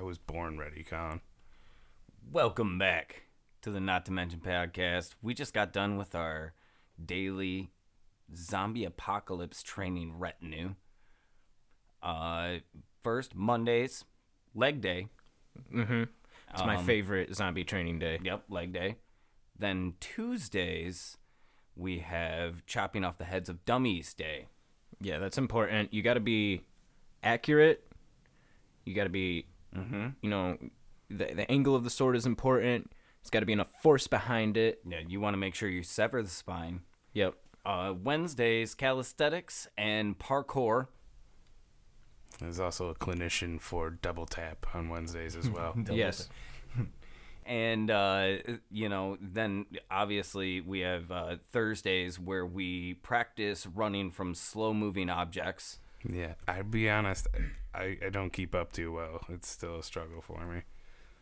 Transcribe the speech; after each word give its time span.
I 0.00 0.02
was 0.02 0.16
born 0.16 0.56
ready, 0.56 0.82
Colin. 0.82 1.20
Welcome 2.32 2.78
back 2.78 3.24
to 3.60 3.70
the 3.70 3.80
Not 3.80 4.06
to 4.06 4.12
Mention 4.12 4.40
podcast. 4.40 5.10
We 5.20 5.34
just 5.34 5.52
got 5.52 5.74
done 5.74 5.98
with 5.98 6.14
our 6.14 6.54
daily 7.04 7.70
zombie 8.34 8.86
apocalypse 8.86 9.62
training 9.62 10.18
retinue. 10.18 10.74
Uh, 12.02 12.60
first 13.02 13.34
Mondays, 13.34 14.06
leg 14.54 14.80
day. 14.80 15.08
Mm-hmm. 15.70 16.04
It's 16.54 16.64
my 16.64 16.76
Um, 16.76 16.86
favorite 16.86 17.34
zombie 17.34 17.64
training 17.64 17.98
day. 17.98 18.20
Yep, 18.22 18.44
leg 18.48 18.72
day. 18.72 18.96
Then 19.58 19.96
Tuesdays, 20.00 21.18
we 21.76 21.98
have 21.98 22.64
chopping 22.64 23.04
off 23.04 23.18
the 23.18 23.26
heads 23.26 23.50
of 23.50 23.66
dummies 23.66 24.14
day. 24.14 24.46
Yeah, 24.98 25.18
that's 25.18 25.36
important. 25.36 25.92
You 25.92 26.00
got 26.00 26.14
to 26.14 26.20
be 26.20 26.62
accurate. 27.22 27.86
You 28.86 28.94
got 28.94 29.04
to 29.04 29.10
be, 29.10 29.44
Mm-hmm. 29.76 30.08
you 30.22 30.30
know, 30.30 30.58
the 31.08 31.26
the 31.34 31.50
angle 31.50 31.74
of 31.74 31.84
the 31.84 31.90
sword 31.90 32.16
is 32.16 32.26
important. 32.26 32.92
It's 33.20 33.30
got 33.30 33.40
to 33.40 33.46
be 33.46 33.52
enough 33.52 33.70
force 33.82 34.06
behind 34.06 34.56
it. 34.56 34.80
Yeah, 34.86 35.00
you 35.06 35.20
want 35.20 35.34
to 35.34 35.38
make 35.38 35.54
sure 35.54 35.68
you 35.68 35.82
sever 35.82 36.22
the 36.22 36.30
spine. 36.30 36.80
Yep. 37.12 37.34
Uh, 37.64 37.92
Wednesdays, 38.02 38.74
calisthenics 38.74 39.68
and 39.76 40.18
parkour. 40.18 40.88
There's 42.38 42.60
also 42.60 42.88
a 42.88 42.94
clinician 42.94 43.60
for 43.60 43.90
double 43.90 44.24
tap 44.24 44.66
on 44.74 44.88
Wednesdays 44.88 45.36
as 45.36 45.50
well. 45.50 45.76
yes. 45.92 46.28
and 47.46 47.90
uh, 47.90 48.36
you 48.70 48.88
know 48.88 49.18
then 49.20 49.66
obviously 49.90 50.60
we 50.60 50.80
have 50.80 51.10
uh, 51.10 51.36
thursdays 51.50 52.18
where 52.18 52.46
we 52.46 52.94
practice 52.94 53.66
running 53.66 54.10
from 54.10 54.34
slow 54.34 54.72
moving 54.72 55.10
objects 55.10 55.78
yeah, 56.08 56.34
I'd 56.48 56.70
be 56.70 56.88
honest, 56.90 57.26
I, 57.74 57.98
I 58.04 58.10
don't 58.10 58.32
keep 58.32 58.54
up 58.54 58.72
too 58.72 58.92
well. 58.92 59.20
It's 59.28 59.48
still 59.48 59.78
a 59.78 59.82
struggle 59.82 60.20
for 60.20 60.44
me. 60.46 60.62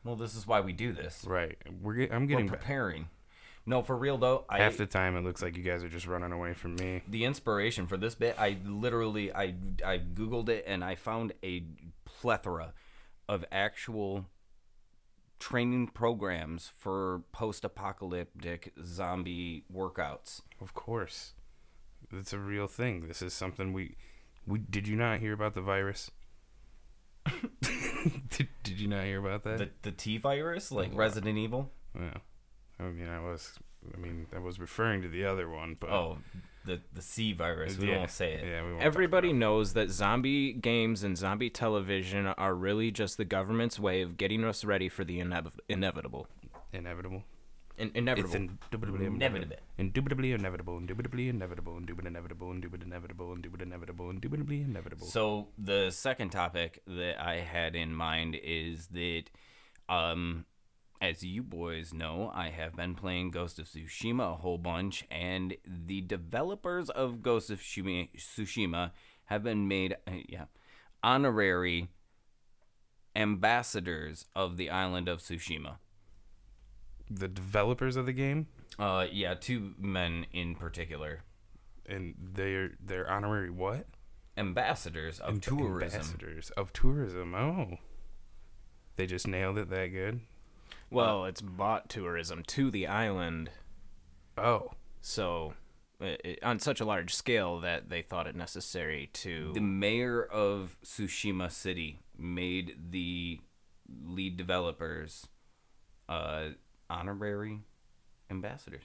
well 0.05 0.17
this 0.17 0.35
is 0.35 0.47
why 0.47 0.61
we 0.61 0.73
do 0.73 0.93
this 0.93 1.25
Right. 1.27 1.57
We're 1.83 1.95
get, 1.95 2.13
I'm 2.13 2.23
we're 2.23 2.27
getting 2.29 2.47
back. 2.49 2.61
preparing 2.61 3.09
no 3.67 3.83
for 3.83 3.97
real 3.97 4.17
though 4.17 4.45
i 4.49 4.59
Half 4.59 4.77
the 4.79 4.87
time 4.87 5.15
it 5.17 5.25
looks 5.25 5.43
like 5.43 5.57
you 5.57 5.63
guys 5.63 5.83
are 5.85 5.89
just 5.91 6.07
running 6.07 6.33
away 6.33 6.55
from 6.55 6.77
me. 6.77 7.03
the 7.09 7.25
inspiration 7.27 7.87
for 7.87 7.97
this 7.99 8.15
bit 8.15 8.35
i 8.39 8.57
literally 8.65 9.31
i 9.35 9.55
i 9.85 9.99
googled 9.99 10.49
it 10.49 10.65
and 10.67 10.83
i 10.83 10.95
found 10.95 11.33
a 11.45 11.65
plethora 12.07 12.73
of 13.29 13.45
actual 13.53 14.25
training 15.39 15.89
programs 15.89 16.71
for 16.79 17.23
post-apocalyptic 17.33 18.73
zombie 18.85 19.65
workouts 19.73 20.41
Of 20.61 20.73
course. 20.75 21.35
It's 22.11 22.33
a 22.33 22.39
real 22.39 22.67
thing. 22.69 23.07
This 23.07 23.21
is 23.21 23.35
something 23.35 23.73
we 23.75 23.97
we 24.49 24.59
did 24.59 24.89
you 24.89 24.97
not 24.97 25.21
hear 25.21 25.33
about 25.33 25.55
the 25.55 25.61
virus? 25.61 26.11
did, 28.31 28.49
did 28.63 28.81
you 28.81 28.89
not 28.89 29.05
hear 29.05 29.19
about 29.21 29.45
that? 29.45 29.59
the, 29.59 29.69
the 29.83 29.93
t 29.93 30.19
virus 30.19 30.73
like 30.73 30.91
resident 30.95 31.39
evil 31.39 31.71
yeah. 31.99 32.15
I 32.81 32.85
mean, 32.85 33.09
I 33.09 33.21
was 33.21 33.55
I 33.95 33.97
mean, 33.99 34.27
I 34.35 34.39
was 34.39 34.59
referring 34.61 35.03
to 35.03 35.09
the 35.09 35.25
other 35.25 35.49
one, 35.49 35.77
but 35.79 35.91
Oh, 35.91 36.19
the 36.65 36.81
the 36.93 37.03
C 37.03 37.33
virus. 37.33 37.77
We 37.79 37.89
yeah, 37.91 37.99
won't 37.99 38.11
say 38.11 38.35
it. 38.35 38.45
Yeah, 38.47 38.65
we 38.65 38.73
won't 38.73 38.83
Everybody 38.83 39.29
about 39.29 39.37
it. 39.37 39.39
knows 39.41 39.73
that 39.75 39.91
zombie 39.91 40.53
games 40.53 41.03
and 41.03 41.17
zombie 41.17 41.51
television 41.51 42.27
are 42.27 42.55
really 42.55 42.91
just 42.91 43.17
the 43.17 43.25
government's 43.25 43.79
way 43.79 44.03
of 44.03 44.17
getting 44.17 44.45
us 44.45 44.65
ready 44.65 44.89
for 44.89 45.05
the 45.05 45.19
inev- 45.21 45.59
inevitable. 45.69 46.29
inevitable. 46.73 47.25
In- 47.79 47.89
It's 47.95 48.35
indubitably 48.35 49.07
Inevitable. 49.07 49.57
Indubitably 49.79 50.33
inevitable. 50.33 50.77
Indubitably 50.79 51.29
inevitable. 51.29 51.77
Indubitably 51.77 52.09
inevitable. 52.09 52.53
Indubitably 52.53 52.87
inevitable. 52.87 53.33
Indubitably 53.33 53.67
inevitable. 53.67 54.11
Indubitably 54.11 54.61
inevitable. 54.63 55.07
So 55.07 55.49
the 55.57 55.91
second 55.91 56.31
topic 56.31 56.83
that 56.87 57.21
I 57.21 57.37
had 57.37 57.77
in 57.77 57.95
mind 57.95 58.37
is 58.43 58.89
that, 58.89 59.25
um, 59.89 60.45
as 61.01 61.23
you 61.23 61.43
boys 61.45 61.95
know, 61.95 62.33
I 62.35 62.51
have 62.51 62.75
been 62.75 62.95
playing 62.97 63.31
Ghost 63.31 63.59
of 63.61 63.67
Tsushima 63.67 64.33
a 64.33 64.37
whole 64.37 64.59
bunch, 64.59 65.05
and 65.11 65.57
the 65.65 66.01
developers 66.01 66.91
of 66.91 67.23
Ghost 67.23 67.49
of 67.51 67.61
Tsushima, 67.61 68.09
Tsushima 68.17 68.91
have 69.27 69.45
been 69.45 69.69
made, 69.69 69.97
uh, 70.09 70.13
yeah, 70.29 70.47
honorary 71.03 71.89
ambassadors 73.15 74.27
of 74.35 74.57
the 74.57 74.71
island 74.71 75.09
of 75.09 75.21
Tsushima. 75.21 75.79
The 77.11 77.29
developers 77.29 77.97
of 77.97 78.07
the 78.07 78.13
game 78.13 78.47
Uh, 78.79 79.07
yeah, 79.11 79.35
two 79.35 79.75
men 79.79 80.27
in 80.33 80.55
particular, 80.55 81.21
and 81.87 82.15
they're 82.19 82.73
they're 82.85 83.11
honorary 83.11 83.51
what? 83.51 83.87
ambassadors 84.37 85.19
of 85.19 85.35
Amb- 85.37 85.43
tourism. 85.43 86.01
Ambassadors 86.01 86.51
of 86.51 86.73
tourism. 86.73 87.35
Oh. 87.35 87.79
They 88.97 89.07
just 89.07 89.27
nailed 89.27 89.59
it 89.59 89.69
that 89.71 89.89
good. 89.89 90.21
well, 90.91 91.25
it's 91.25 91.41
bought 91.41 91.89
tourism 91.89 92.43
to 92.49 92.71
the 92.71 92.87
island, 92.87 93.51
Oh. 94.37 94.71
so 95.01 95.55
it, 96.01 96.21
it- 96.25 96.39
on 96.45 96.61
such 96.61 96.81
a 96.81 96.85
large 96.85 97.13
scale 97.15 97.59
that 97.61 97.89
they 97.91 98.01
thought 98.03 98.27
it 98.29 98.37
necessary 98.37 99.11
to. 99.15 99.51
The 99.55 99.61
mayor 99.61 100.23
of 100.23 100.77
Tsushima 100.85 101.51
City 101.51 102.01
made 102.17 102.77
the 102.91 103.41
lead 104.05 104.37
developers 104.37 105.27
uh, 106.09 106.51
honorary 106.91 107.61
ambassadors. 108.31 108.85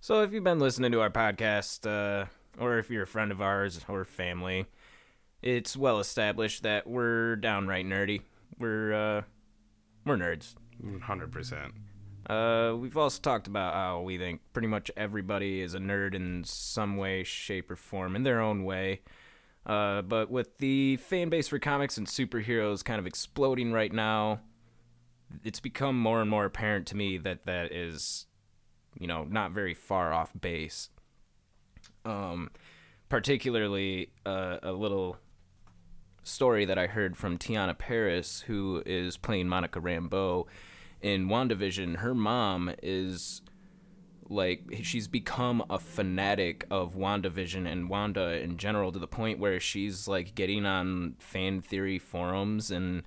So 0.00 0.22
if 0.22 0.32
you've 0.32 0.44
been 0.44 0.58
listening 0.58 0.92
to 0.92 1.00
our 1.00 1.10
podcast, 1.10 1.86
uh, 1.86 2.26
or 2.58 2.78
if 2.78 2.90
you're 2.90 3.04
a 3.04 3.06
friend 3.06 3.32
of 3.32 3.40
ours 3.40 3.80
or 3.88 4.04
family, 4.04 4.66
it's 5.42 5.76
well 5.76 5.98
established 5.98 6.62
that 6.62 6.86
we're 6.86 7.36
downright 7.36 7.86
nerdy. 7.86 8.22
We're 8.58 8.92
uh, 8.92 9.22
we're 10.04 10.16
nerds. 10.16 10.54
100%. 10.82 11.72
Uh, 12.28 12.76
we've 12.76 12.96
also 12.96 13.20
talked 13.20 13.46
about 13.46 13.74
how 13.74 14.00
we 14.00 14.18
think 14.18 14.40
pretty 14.52 14.68
much 14.68 14.90
everybody 14.96 15.60
is 15.60 15.74
a 15.74 15.78
nerd 15.78 16.14
in 16.14 16.42
some 16.44 16.96
way, 16.96 17.22
shape, 17.22 17.70
or 17.70 17.76
form 17.76 18.16
in 18.16 18.22
their 18.22 18.40
own 18.40 18.64
way. 18.64 19.00
Uh, 19.66 20.02
but 20.02 20.30
with 20.30 20.58
the 20.58 20.96
fan 20.96 21.28
base 21.28 21.48
for 21.48 21.58
comics 21.58 21.96
and 21.96 22.06
superheroes 22.06 22.84
kind 22.84 22.98
of 22.98 23.06
exploding 23.06 23.72
right 23.72 23.92
now, 23.92 24.40
it's 25.42 25.60
become 25.60 25.98
more 25.98 26.20
and 26.20 26.30
more 26.30 26.44
apparent 26.44 26.86
to 26.88 26.96
me 26.96 27.18
that 27.18 27.46
that 27.46 27.72
is, 27.72 28.26
you 28.98 29.06
know, 29.06 29.24
not 29.24 29.52
very 29.52 29.74
far 29.74 30.12
off 30.12 30.32
base. 30.38 30.90
Um, 32.04 32.50
particularly 33.08 34.10
uh, 34.26 34.58
a 34.62 34.72
little 34.72 35.16
story 36.22 36.64
that 36.64 36.78
I 36.78 36.86
heard 36.86 37.16
from 37.16 37.38
Teyonah 37.38 37.78
Parris, 37.78 38.42
who 38.42 38.82
is 38.84 39.16
playing 39.16 39.48
Monica 39.48 39.80
Rambeau 39.80 40.46
in 41.00 41.28
WandaVision. 41.28 41.96
Her 41.96 42.14
mom 42.14 42.72
is 42.82 43.42
like 44.28 44.62
she's 44.82 45.06
become 45.06 45.62
a 45.68 45.78
fanatic 45.78 46.66
of 46.70 46.96
WandaVision 46.96 47.70
and 47.70 47.88
Wanda 47.88 48.40
in 48.40 48.56
general 48.56 48.90
to 48.92 48.98
the 48.98 49.06
point 49.06 49.38
where 49.38 49.60
she's 49.60 50.08
like 50.08 50.34
getting 50.34 50.64
on 50.64 51.16
fan 51.18 51.60
theory 51.60 51.98
forums 51.98 52.70
and 52.70 53.02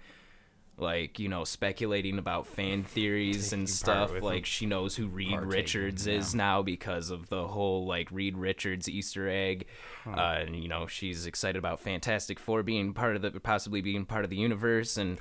like 0.78 1.20
you 1.20 1.28
know 1.28 1.44
speculating 1.44 2.20
about 2.20 2.48
fan 2.48 2.84
theories 2.84 3.50
Taking 3.50 3.60
and 3.60 3.70
stuff 3.70 4.22
like 4.22 4.46
she 4.46 4.66
knows 4.66 4.96
who 4.96 5.08
Reed 5.08 5.32
Partaking, 5.32 5.50
Richards 5.50 6.08
is 6.08 6.36
now 6.36 6.62
because 6.62 7.10
of 7.10 7.30
the 7.30 7.48
whole 7.48 7.86
like 7.86 8.12
Reed 8.12 8.38
Richards 8.38 8.88
Easter 8.88 9.28
egg 9.28 9.66
uh, 10.06 10.38
and 10.40 10.56
you 10.56 10.68
know 10.68 10.88
she's 10.88 11.26
excited 11.26 11.58
about 11.58 11.80
Fantastic 11.80 12.40
Four 12.40 12.64
being 12.64 12.94
part 12.94 13.16
of 13.16 13.22
the 13.22 13.32
possibly 13.40 13.82
being 13.82 14.06
part 14.06 14.24
of 14.24 14.30
the 14.30 14.38
universe 14.38 14.98
and 14.98 15.18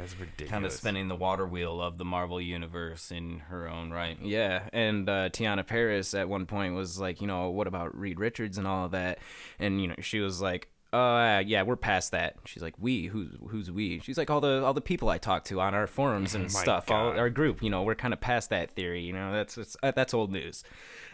Kind 0.49 0.65
of 0.65 0.73
spinning 0.73 1.09
the 1.09 1.17
water 1.17 1.47
wheel 1.47 1.81
of 1.81 1.99
the 1.99 2.05
Marvel 2.05 2.41
universe 2.41 3.11
in 3.11 3.41
her 3.49 3.69
own 3.69 3.91
right. 3.91 4.19
Yeah, 4.23 4.69
and 4.73 5.09
uh, 5.09 5.31
Teyonah 5.31 5.67
Parris 5.67 6.15
at 6.15 6.29
one 6.29 6.47
point 6.47 6.75
was 6.75 6.99
like, 7.01 7.21
you 7.21 7.27
know, 7.27 7.51
what 7.51 7.67
about 7.67 7.97
Reed 7.99 8.21
Richards 8.21 8.59
and 8.59 8.67
all 8.67 8.87
of 8.87 8.91
that? 8.93 9.19
And 9.59 9.81
you 9.81 9.89
know, 9.89 9.95
she 10.01 10.21
was 10.21 10.41
like, 10.41 10.69
uh, 10.97 11.43
yeah, 11.47 11.63
we're 11.63 11.77
past 11.77 12.13
that. 12.13 12.37
She's 12.45 12.63
like, 12.63 12.75
we, 12.79 13.07
who's 13.07 13.37
who's 13.49 13.71
we? 13.71 14.01
She's 14.01 14.17
like, 14.17 14.31
all 14.31 14.41
the 14.41 14.65
all 14.65 14.75
the 14.75 14.81
people 14.81 15.09
I 15.09 15.19
talk 15.19 15.45
to 15.45 15.61
on 15.61 15.75
our 15.75 15.87
forums 15.87 16.35
and 16.37 16.47
Oh 16.47 16.49
stuff, 16.49 16.91
all 16.91 17.11
our 17.19 17.31
group. 17.31 17.63
You 17.63 17.71
know, 17.71 17.83
we're 17.83 17.95
kind 17.95 18.15
of 18.15 18.21
past 18.21 18.51
that 18.51 18.71
theory. 18.73 19.03
You 19.03 19.13
know, 19.13 19.33
that's 19.33 19.59
it's, 19.59 19.77
uh, 19.83 19.91
that's 19.91 20.15
old 20.15 20.33
news. 20.33 20.65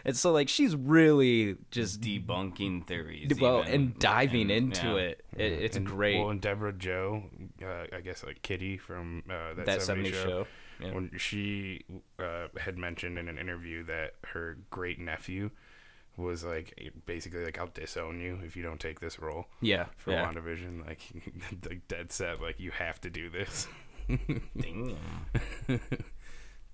And 0.05 0.15
so 0.17 0.31
like, 0.31 0.49
she's 0.49 0.75
really 0.75 1.57
just 1.71 2.01
Debunking 2.01 2.87
theories. 2.87 3.31
well 3.39 3.61
even. 3.61 3.73
and 3.73 3.99
diving 3.99 4.51
And, 4.51 4.73
into 4.73 4.87
yeah. 4.87 4.95
it. 4.95 5.25
it 5.37 5.51
it's 5.53 5.77
and, 5.77 5.85
great. 5.85 6.19
Well, 6.19 6.29
and 6.29 6.41
Debra 6.41 6.73
Jo, 6.73 7.23
uh, 7.61 7.95
I 7.95 8.01
guess 8.01 8.23
like 8.23 8.41
Kitty 8.41 8.77
from 8.77 9.23
uh, 9.29 9.53
that, 9.55 9.65
that 9.65 9.81
70 9.81 10.11
70 10.11 10.11
show, 10.11 10.29
show. 10.29 10.47
Yeah. 10.79 10.93
when 10.93 11.11
she 11.17 11.81
uh, 12.19 12.47
had 12.59 12.77
mentioned 12.77 13.17
in 13.17 13.29
an 13.29 13.37
interview 13.37 13.83
that 13.85 14.15
her 14.29 14.57
great 14.69 14.99
nephew 14.99 15.51
was 16.17 16.43
like 16.43 16.77
basically 17.05 17.43
like 17.43 17.57
I'll 17.59 17.67
disown 17.73 18.19
you 18.19 18.39
if 18.45 18.55
you 18.55 18.61
don't 18.63 18.79
take 18.79 18.99
this 18.99 19.19
role 19.19 19.47
Yeah, 19.61 19.85
for 19.97 20.11
yeah. 20.11 20.25
WandaVision. 20.31 20.85
Like, 20.85 21.01
like 21.69 21.87
dead 21.87 22.11
set, 22.11 22.41
like 22.41 22.59
you 22.59 22.71
have 22.71 23.01
to 23.01 23.09
do 23.09 23.29
this. 23.29 23.67
Damn. 24.07 24.95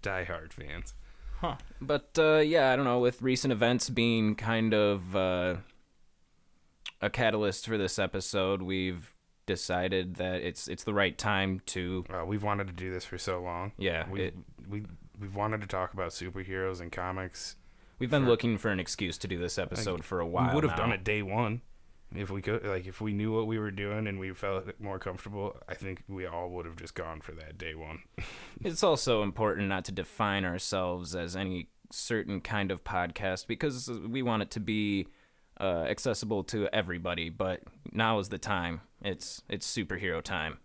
Die 0.02 0.24
hard 0.24 0.54
fans. 0.54 0.94
Huh. 1.40 1.56
But 1.82 2.10
uh, 2.18 2.38
yeah, 2.38 2.72
I 2.72 2.76
don't 2.76 2.86
know. 2.86 3.00
With 3.00 3.22
recent 3.22 3.52
events 3.54 3.90
being 3.90 4.36
kind 4.36 4.74
of 4.74 5.16
uh, 5.16 5.56
a 7.02 7.10
catalyst 7.10 7.66
for 7.66 7.78
this 7.78 7.98
episode, 8.00 8.62
we've 8.62 9.14
decided 9.46 10.16
that 10.16 10.42
it's 10.42 10.68
it's 10.68 10.84
the 10.84 10.94
right 10.94 11.18
time 11.18 11.62
to 11.68 12.06
Uh, 12.14 12.26
we've 12.26 12.44
wanted 12.44 12.68
to 12.68 12.74
do 12.74 12.92
this 12.92 13.06
for 13.06 13.18
so 13.18 13.42
long. 13.42 13.72
Yeah, 13.78 14.06
we 14.10 14.22
it- 14.24 14.36
we 14.70 14.84
we've 15.20 15.36
wanted 15.36 15.62
to 15.62 15.68
talk 15.68 15.94
about 15.94 16.12
superheroes 16.12 16.80
and 16.82 16.92
comics. 16.92 17.56
We've 18.00 18.10
been 18.10 18.26
looking 18.26 18.58
for 18.58 18.70
an 18.70 18.80
excuse 18.80 19.18
to 19.20 19.28
do 19.28 19.38
this 19.38 19.58
episode 19.58 20.04
for 20.04 20.20
a 20.20 20.28
while. 20.28 20.50
we 20.50 20.56
would 20.56 20.64
have 20.64 20.78
done 20.78 20.92
it 20.92 21.04
day 21.04 21.22
one 21.22 21.62
if 22.16 22.30
we 22.30 22.42
could. 22.42 22.66
Like 22.66 22.88
if 22.88 23.02
we 23.02 23.14
knew 23.14 23.34
what 23.36 23.48
we 23.48 23.60
were 23.60 23.72
doing 23.72 24.08
and 24.08 24.20
we 24.20 24.34
felt 24.34 24.66
more 24.80 25.00
comfortable. 25.00 25.58
I 25.68 25.76
think 25.76 26.04
we 26.08 26.26
all 26.26 26.50
would 26.50 26.66
have 26.66 26.76
just 26.76 26.96
gone 26.96 27.22
for 27.22 27.34
that 27.34 27.58
day 27.58 27.76
one. 27.76 28.00
It's 28.62 28.84
also 28.84 29.24
important 29.24 29.70
not 29.70 29.86
to 29.86 29.94
define 29.94 30.44
ourselves 30.44 31.16
as 31.16 31.34
any 31.36 31.70
certain 31.92 32.42
kind 32.42 32.72
of 32.72 32.84
podcast 32.84 33.48
because 33.48 33.90
we 33.90 34.22
want 34.22 34.44
it 34.44 34.52
to 34.52 34.60
be 34.60 35.08
uh, 35.62 35.86
accessible 35.88 36.44
to 36.46 36.68
everybody. 36.74 37.30
But 37.30 37.62
now 37.94 38.20
is 38.20 38.30
the 38.30 38.38
time. 38.38 38.82
It's 39.02 39.42
it's 39.48 39.66
superhero 39.66 40.22
time. 40.22 40.58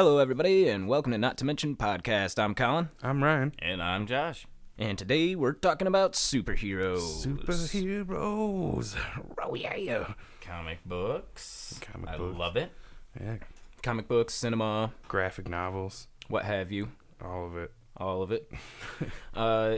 Hello, 0.00 0.16
everybody, 0.16 0.66
and 0.66 0.88
welcome 0.88 1.12
to 1.12 1.18
Not 1.18 1.36
to 1.36 1.44
Mention 1.44 1.76
Podcast. 1.76 2.42
I'm 2.42 2.54
Colin, 2.54 2.88
I'm 3.02 3.22
Ryan. 3.22 3.52
And 3.58 3.82
I'm 3.82 4.06
Josh. 4.06 4.46
and 4.78 4.96
today 4.96 5.34
we're 5.34 5.52
talking 5.52 5.86
about 5.86 6.14
superheroes. 6.14 7.26
Superheroes. 7.26 8.96
Oh 9.42 9.54
yeah. 9.54 10.14
Comic 10.40 10.78
books. 10.86 11.78
Comic 11.82 12.08
I 12.08 12.16
books. 12.16 12.38
love 12.38 12.56
it. 12.56 12.72
Yeah. 13.20 13.36
comic 13.82 14.08
books, 14.08 14.32
cinema, 14.32 14.94
Graphic 15.06 15.50
novels. 15.50 16.08
what 16.28 16.46
have 16.46 16.72
you. 16.72 16.88
All 17.22 17.44
of 17.44 17.58
it. 17.58 17.70
all 17.94 18.22
of 18.22 18.32
it. 18.32 18.50
uh, 19.34 19.76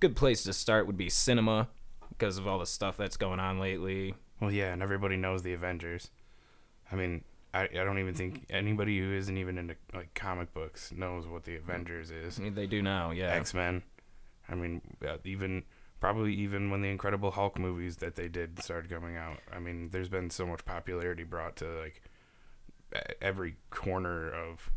good 0.00 0.16
place 0.16 0.42
to 0.42 0.52
start 0.52 0.88
would 0.88 0.98
be 0.98 1.08
cinema 1.08 1.68
because 2.08 2.36
of 2.36 2.48
all 2.48 2.58
the 2.58 2.66
stuff 2.66 2.96
that's 2.96 3.16
going 3.16 3.38
on 3.38 3.60
lately. 3.60 4.16
Well, 4.40 4.50
yeah, 4.50 4.72
and 4.72 4.82
everybody 4.82 5.16
knows 5.16 5.44
the 5.44 5.52
Avengers. 5.52 6.10
I 6.90 6.96
mean, 6.96 7.22
I, 7.54 7.62
I 7.62 7.84
don't 7.84 7.98
even 7.98 8.14
think 8.14 8.44
anybody 8.50 8.98
who 8.98 9.12
isn't 9.14 9.36
even 9.36 9.58
into 9.58 9.76
like 9.94 10.12
comic 10.14 10.52
books 10.52 10.92
knows 10.92 11.26
what 11.26 11.44
the 11.44 11.56
Avengers 11.56 12.10
is. 12.10 12.38
I 12.38 12.42
mean, 12.42 12.54
they 12.54 12.66
do 12.66 12.82
now, 12.82 13.10
yeah. 13.10 13.32
X 13.32 13.54
Men. 13.54 13.82
I 14.48 14.54
mean, 14.54 14.80
even 15.24 15.64
probably 16.00 16.34
even 16.34 16.70
when 16.70 16.82
the 16.82 16.88
Incredible 16.88 17.30
Hulk 17.30 17.58
movies 17.58 17.96
that 17.96 18.16
they 18.16 18.28
did 18.28 18.62
started 18.62 18.90
coming 18.90 19.16
out. 19.16 19.38
I 19.52 19.58
mean, 19.58 19.90
there's 19.90 20.08
been 20.08 20.30
so 20.30 20.46
much 20.46 20.64
popularity 20.64 21.24
brought 21.24 21.56
to 21.56 21.66
like 21.80 22.02
every 23.20 23.56
corner 23.70 24.30
of. 24.30 24.70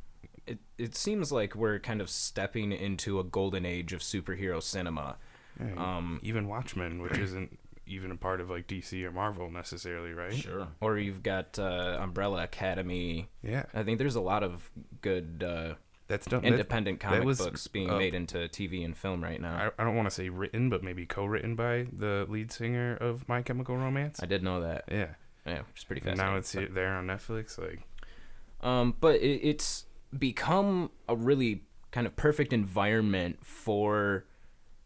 It 0.47 0.59
it 0.77 0.95
seems 0.95 1.31
like 1.31 1.55
we're 1.55 1.79
kind 1.79 2.01
of 2.01 2.09
stepping 2.09 2.71
into 2.71 3.19
a 3.19 3.23
golden 3.23 3.65
age 3.65 3.93
of 3.93 4.01
superhero 4.01 4.61
cinema. 4.61 5.17
Um, 5.77 6.19
even 6.23 6.47
Watchmen, 6.47 7.01
which 7.01 7.17
isn't 7.19 7.59
even 7.91 8.11
a 8.11 8.15
part 8.15 8.41
of 8.41 8.49
like 8.49 8.67
DC 8.67 9.03
or 9.03 9.11
Marvel 9.11 9.49
necessarily, 9.51 10.13
right? 10.13 10.33
Sure. 10.33 10.67
or 10.79 10.97
you've 10.97 11.23
got 11.23 11.59
uh, 11.59 11.97
Umbrella 11.99 12.43
Academy. 12.43 13.29
Yeah, 13.43 13.63
I 13.73 13.83
think 13.83 13.97
there's 13.99 14.15
a 14.15 14.21
lot 14.21 14.43
of 14.43 14.69
good 15.01 15.43
uh, 15.47 15.75
that's 16.07 16.25
done. 16.25 16.43
independent 16.43 16.99
that 17.01 17.07
comic 17.07 17.23
was, 17.23 17.37
books 17.39 17.67
being 17.67 17.89
uh, 17.89 17.97
made 17.97 18.13
into 18.13 18.37
TV 18.49 18.83
and 18.85 18.95
film 18.97 19.23
right 19.23 19.39
now. 19.41 19.71
I, 19.77 19.81
I 19.81 19.85
don't 19.85 19.95
want 19.95 20.07
to 20.09 20.13
say 20.15 20.29
written, 20.29 20.69
but 20.69 20.83
maybe 20.83 21.05
co-written 21.05 21.55
by 21.55 21.87
the 21.97 22.25
lead 22.29 22.51
singer 22.51 22.95
of 22.97 23.27
My 23.29 23.41
Chemical 23.41 23.75
Romance. 23.77 24.19
I 24.21 24.25
did 24.25 24.43
know 24.43 24.61
that. 24.61 24.85
yeah, 24.91 25.07
Yeah, 25.45 25.59
which 25.69 25.79
is 25.79 25.83
pretty 25.83 26.01
and 26.01 26.11
fascinating. 26.17 26.33
now 26.33 26.37
it's 26.37 26.51
here- 26.51 26.69
there 26.69 26.93
on 26.93 27.07
Netflix. 27.07 27.57
Like, 27.57 27.81
Um, 28.61 28.95
but 28.99 29.15
it, 29.15 29.39
it's 29.47 29.85
become 30.17 30.91
a 31.07 31.15
really 31.15 31.63
kind 31.91 32.05
of 32.07 32.15
perfect 32.15 32.53
environment 32.53 33.39
for 33.45 34.25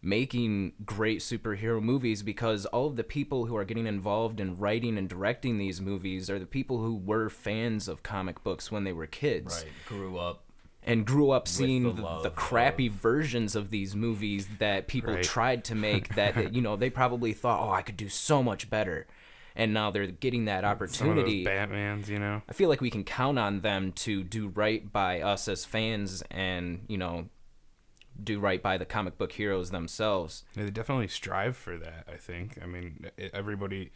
making 0.06 0.72
great 0.86 1.20
superhero 1.20 1.82
movies 1.82 2.22
because 2.22 2.66
all 2.68 2.88
of 2.88 2.96
the 2.96 3.04
people 3.04 3.46
who 3.48 3.56
are 3.58 3.66
getting 3.66 3.88
involved 3.88 4.40
in 4.40 4.56
writing 4.56 4.98
and 4.98 5.10
directing 5.10 5.58
these 5.58 5.82
movies 5.82 6.30
are 6.30 6.38
the 6.38 6.46
people 6.46 6.78
who 6.78 6.96
were 6.96 7.28
fans 7.30 7.88
of 7.88 8.04
comic 8.04 8.44
books 8.44 8.72
when 8.72 8.84
they 8.84 8.94
were 8.94 9.08
kids 9.08 9.64
Right. 9.66 9.72
Grew 9.88 10.18
up. 10.20 10.44
and 10.84 11.06
grew 11.08 11.32
up 11.32 11.48
seeing 11.48 11.84
the 11.84 11.92
the, 11.94 12.22
the 12.24 12.30
crappy 12.30 12.88
of- 12.88 12.94
versions 12.94 13.56
of 13.56 13.72
these 13.72 13.96
movies 13.96 14.48
that 14.60 14.88
people 14.88 15.16
Right. 15.16 15.24
tried 15.24 15.64
to 15.66 15.76
make 15.76 16.14
that 16.16 16.54
you 16.54 16.62
know 16.62 16.76
they 16.76 16.92
probably 16.92 17.34
thought 17.34 17.68
oh 17.68 17.72
I 17.72 17.82
could 17.82 17.98
do 17.98 18.08
so 18.08 18.44
much 18.44 18.70
better 18.70 19.08
and 19.56 19.74
now 19.74 19.90
they're 19.90 20.06
getting 20.08 20.46
that 20.46 20.62
some 20.62 20.66
of 20.66 20.72
opportunity 20.76 21.44
those 21.44 21.52
Batman's, 21.52 22.10
you 22.10 22.20
know. 22.20 22.42
I 22.48 22.52
feel 22.54 22.68
like 22.70 22.82
we 22.82 22.90
can 22.92 23.04
count 23.06 23.40
on 23.40 23.62
them 23.62 23.94
to 23.94 24.22
do 24.24 24.50
right 24.50 24.92
by 24.92 25.22
us 25.22 25.48
as 25.48 25.64
fans 25.64 26.22
and, 26.30 26.84
you 26.90 26.98
know, 26.98 27.30
do 28.24 28.40
right 28.40 28.62
by 28.62 28.78
the 28.78 28.86
comic 28.86 29.18
book 29.18 29.34
heroes 29.34 29.72
themselves. 29.72 30.44
Yeah, 30.56 30.64
they 30.66 30.70
definitely 30.72 31.08
strive 31.08 31.56
for 31.58 31.78
that. 31.78 32.06
I 32.12 32.18
think. 32.18 32.58
I 32.62 32.66
mean, 32.66 33.06
everybody. 33.34 33.92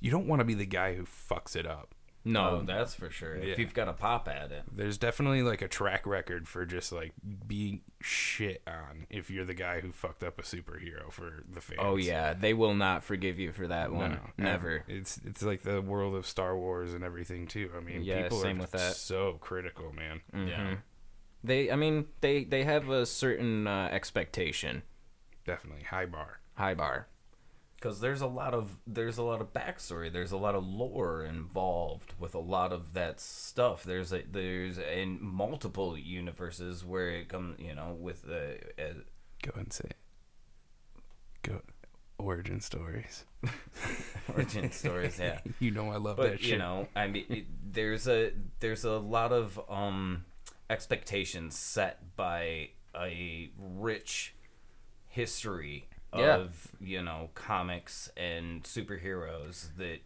You 0.00 0.10
don't 0.10 0.26
want 0.26 0.40
to 0.40 0.44
be 0.44 0.54
the 0.54 0.66
guy 0.66 0.94
who 0.94 1.04
fucks 1.04 1.56
it 1.56 1.66
up. 1.66 1.94
No, 2.26 2.48
Oh, 2.50 2.62
that's 2.66 2.94
for 2.94 3.10
sure. 3.10 3.36
Yeah. 3.36 3.52
If 3.52 3.58
you've 3.58 3.74
got 3.74 3.86
a 3.86 3.92
pop 3.92 4.28
at 4.28 4.50
it. 4.50 4.62
There's 4.74 4.96
definitely 4.96 5.42
like 5.42 5.60
a 5.60 5.68
track 5.68 6.06
record 6.06 6.48
for 6.48 6.64
just 6.64 6.90
like 6.90 7.12
being 7.46 7.82
shit 8.00 8.62
on 8.66 9.06
if 9.10 9.30
you're 9.30 9.44
the 9.44 9.52
guy 9.54 9.80
who 9.80 9.92
fucked 9.92 10.22
up 10.22 10.38
a 10.38 10.42
superhero 10.42 11.12
for 11.12 11.44
the 11.52 11.60
fans. 11.60 11.80
oh 11.82 11.96
yeah, 11.96 12.32
they 12.32 12.54
will 12.54 12.74
not 12.74 13.04
forgive 13.04 13.38
you 13.38 13.52
for 13.52 13.66
that 13.66 13.92
one. 13.92 14.12
No, 14.38 14.44
Never. 14.44 14.84
It's 14.88 15.20
it's 15.26 15.42
like 15.42 15.62
the 15.64 15.82
world 15.82 16.14
of 16.14 16.26
Star 16.26 16.56
Wars 16.56 16.94
and 16.94 17.04
everything 17.04 17.46
too. 17.46 17.70
I 17.76 17.80
mean, 17.80 18.02
Yeah, 18.02 18.22
people 18.22 18.40
same 18.40 18.56
are 18.56 18.62
with 18.62 18.70
that. 18.70 18.96
so 18.96 19.36
critical, 19.40 19.92
man. 19.92 20.22
Mm-hmm. 20.34 20.48
Yeah. 20.48 20.74
They 21.44 21.70
I 21.70 21.76
mean, 21.76 22.06
they 22.22 22.42
they 22.44 22.64
have 22.64 22.88
a 22.88 23.04
certain 23.06 23.66
uh, 23.66 23.88
expectation, 23.92 24.82
Definitely 25.44 25.84
high 25.84 26.06
bar. 26.06 26.40
high 26.54 26.74
bar. 26.74 27.06
Because 27.76 28.00
there's 28.00 28.22
a 28.22 28.26
lot 28.26 28.54
of 28.54 28.78
there's 28.86 29.18
a 29.18 29.22
lot 29.22 29.42
of 29.42 29.52
backstory. 29.52 30.10
There's 30.10 30.32
a 30.32 30.38
lot 30.38 30.54
of 30.54 30.64
lore 30.66 31.22
involved 31.22 32.14
with 32.18 32.34
a 32.34 32.38
lot 32.38 32.72
of 32.72 32.94
that 32.94 33.20
stuff. 33.20 33.84
There's 33.84 34.10
a 34.10 34.22
there's 34.22 34.78
in 34.78 35.18
multiple 35.20 35.98
universes 35.98 36.82
where 36.82 37.10
it 37.10 37.28
comes, 37.28 37.60
you 37.60 37.74
know, 37.74 37.94
with 38.00 38.22
the 38.22 38.56
uh, 38.78 38.94
Go 39.42 39.52
and 39.56 39.70
say 39.70 39.84
it. 39.90 39.96
Go. 41.42 41.60
Origin 42.16 42.60
stories. 42.62 43.24
origin 44.34 44.72
stories. 44.72 45.18
Yeah. 45.18 45.40
You 45.60 45.70
know 45.72 45.90
I 45.90 45.96
love 45.98 46.16
but 46.16 46.30
that 46.30 46.40
shit. 46.40 46.50
you 46.52 46.58
know 46.58 46.88
i 46.96 47.06
mean 47.06 47.24
it, 47.28 47.44
there's 47.72 48.08
a 48.08 48.32
there's 48.60 48.84
a 48.84 48.96
lot 48.98 49.30
of 49.32 49.60
um 49.68 50.24
expectations 50.70 51.56
set 51.56 52.16
by 52.16 52.70
a 52.96 53.50
rich 53.58 54.34
history 55.08 55.88
Yeah. 56.14 56.36
of 56.36 56.68
you 56.80 57.02
know 57.02 57.30
comics 57.34 58.10
and 58.16 58.62
superheroes 58.62 59.68
that 59.76 59.98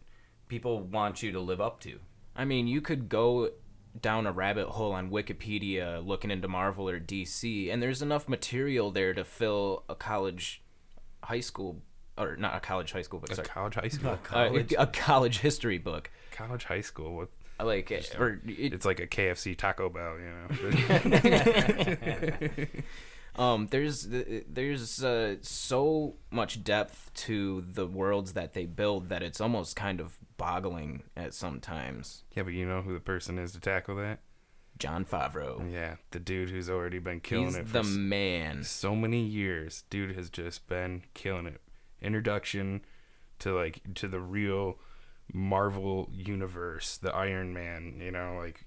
people 0.47 0.79
want 0.81 1.21
you 1.21 1.31
to 1.31 1.39
live 1.39 1.61
up 1.61 1.79
to 1.81 1.99
I 2.35 2.45
mean, 2.45 2.67
you 2.67 2.79
could 2.79 3.09
go 3.09 3.49
down 3.99 4.25
a 4.25 4.31
rabbit 4.31 4.67
hole 4.69 4.93
on 4.93 5.09
Wikipedia 5.09 6.05
looking 6.05 6.31
into 6.31 6.47
Marvel 6.47 6.87
or 6.87 6.99
DC, 7.01 7.69
and 7.73 7.83
there's 7.83 8.01
enough 8.01 8.29
material 8.29 8.91
there 8.91 9.13
to 9.13 9.25
fill 9.25 9.83
a 9.89 9.95
college, 9.95 10.61
high 11.23 11.41
school, 11.41 11.81
or 12.17 12.37
not 12.37 12.55
a 12.55 12.61
college 12.61 12.93
high 12.93 13.01
school 13.01 13.19
book, 13.19 13.31
a 13.31 13.35
sorry, 13.35 13.47
college 13.47 13.75
high 13.75 13.87
school. 13.97 14.11
Uh, 14.11 14.15
college 14.23 14.73
a 14.77 14.87
college 14.87 15.39
history 15.39 15.77
book. 15.79 16.11
college 16.31 16.63
high 16.65 16.79
school. 16.81 17.13
What? 17.17 17.29
Like, 17.61 17.91
or 18.17 18.39
it, 18.47 18.73
It's 18.73 18.85
like 18.85 18.99
a 18.99 19.07
KFC 19.07 19.57
Taco 19.57 19.89
Bell, 19.89 20.15
you 20.17 20.31
know. 20.31 20.47
um, 23.43 23.67
there's 23.71 24.07
there's 24.09 25.03
uh, 25.03 25.35
so 25.41 26.15
much 26.31 26.63
depth 26.63 27.11
to 27.15 27.61
the 27.67 27.85
worlds 27.87 28.33
that 28.33 28.53
they 28.53 28.65
build 28.65 29.09
that 29.09 29.23
it's 29.23 29.41
almost 29.41 29.75
kind 29.75 29.99
of 29.99 30.17
boggling 30.37 31.03
at 31.17 31.33
sometimes. 31.33 32.23
yeah, 32.35 32.43
but 32.43 32.53
you 32.53 32.65
know 32.65 32.81
who 32.81 32.93
the 32.93 32.99
person 32.99 33.37
is 33.37 33.51
to 33.53 33.59
tackle 33.59 33.95
that? 33.97 34.19
Jon 34.77 35.03
Favreau, 35.03 35.69
Yeah, 35.69 35.95
the 36.11 36.19
dude 36.19 36.51
who's 36.51 36.69
already 36.69 36.99
been 36.99 37.19
killing 37.19 37.47
he's 37.47 37.55
it 37.57 37.67
for 37.67 37.73
the 37.73 37.79
s- 37.79 37.87
man. 37.87 38.63
so 38.63 38.95
many 38.95 39.21
years. 39.25 39.83
Dude 39.89 40.15
has 40.15 40.29
just 40.29 40.69
been 40.69 41.03
killing 41.13 41.47
it. 41.47 41.59
Introduction 42.01 42.85
to 43.39 43.53
like 43.53 43.81
to 43.95 44.07
the 44.07 44.21
real 44.21 44.79
Marvel 45.33 46.09
universe, 46.11 46.97
the 46.97 47.13
Iron 47.13 47.53
Man. 47.53 47.99
You 48.01 48.11
know, 48.11 48.37
like 48.39 48.65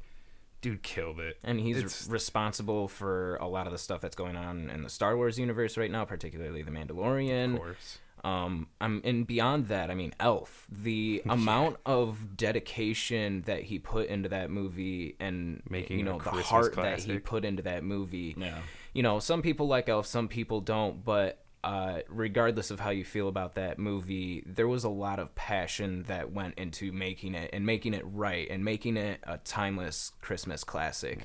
dude 0.61 0.83
killed 0.83 1.19
it. 1.19 1.39
And 1.43 1.59
he's 1.61 1.79
It's- 1.79 2.09
responsible 2.09 2.87
for 2.89 3.35
a 3.37 3.49
lot 3.49 3.67
of 3.67 3.73
the 3.73 3.79
stuff 3.79 4.01
that's 4.01 4.15
going 4.15 4.37
on 4.37 4.71
in 4.71 4.83
the 4.83 4.89
Star 4.89 5.17
Wars 5.17 5.39
universe 5.39 5.77
right 5.77 5.91
now, 5.91 6.05
particularly 6.05 6.63
The 6.63 6.71
Mandalorian. 6.71 7.55
of 7.55 7.61
course. 7.61 7.99
Um, 8.25 8.69
I'm 8.81 9.01
and 9.03 9.27
beyond 9.27 9.67
that, 9.67 9.91
I 9.91 9.97
mean, 9.97 10.15
Elf. 10.21 10.69
The 10.71 11.23
amount 11.29 11.79
of 11.85 12.37
dedication 12.37 13.43
that 13.47 13.65
he 13.65 13.81
put 13.81 14.07
into 14.09 14.29
that 14.29 14.49
movie, 14.51 15.17
and 15.19 15.61
Making 15.69 15.99
you 15.99 16.05
know 16.05 16.19
the 16.19 16.31
heart 16.31 16.77
that 16.77 17.01
he 17.01 17.19
put 17.19 17.45
into 17.45 17.63
that 17.65 17.83
movie. 17.83 18.37
Yeah. 18.39 18.59
You 18.93 19.03
know, 19.03 19.19
some 19.19 19.43
people 19.43 19.67
like 19.67 19.89
Elf, 19.89 20.07
some 20.07 20.29
people 20.29 20.61
don't, 20.61 21.05
but. 21.05 21.42
Uh, 21.65 22.01
regardless 22.09 22.71
of 22.73 22.81
how 22.81 22.91
you 22.91 23.05
feel 23.05 23.29
about 23.29 23.55
that 23.55 23.79
movie, 23.79 24.43
there 24.47 24.67
was 24.67 24.83
a 24.83 24.89
lot 24.89 25.21
of 25.21 25.33
passion 25.37 26.03
that 26.09 26.33
went 26.33 26.55
into 26.59 26.91
making 26.91 27.35
it 27.37 27.51
and 27.53 27.65
making 27.65 27.95
it 27.95 28.03
right 28.05 28.49
and 28.51 28.65
making 28.65 28.97
it 28.97 29.21
a 29.23 29.39
timeless 29.39 30.11
Christmas 30.21 30.65
classic. 30.65 31.25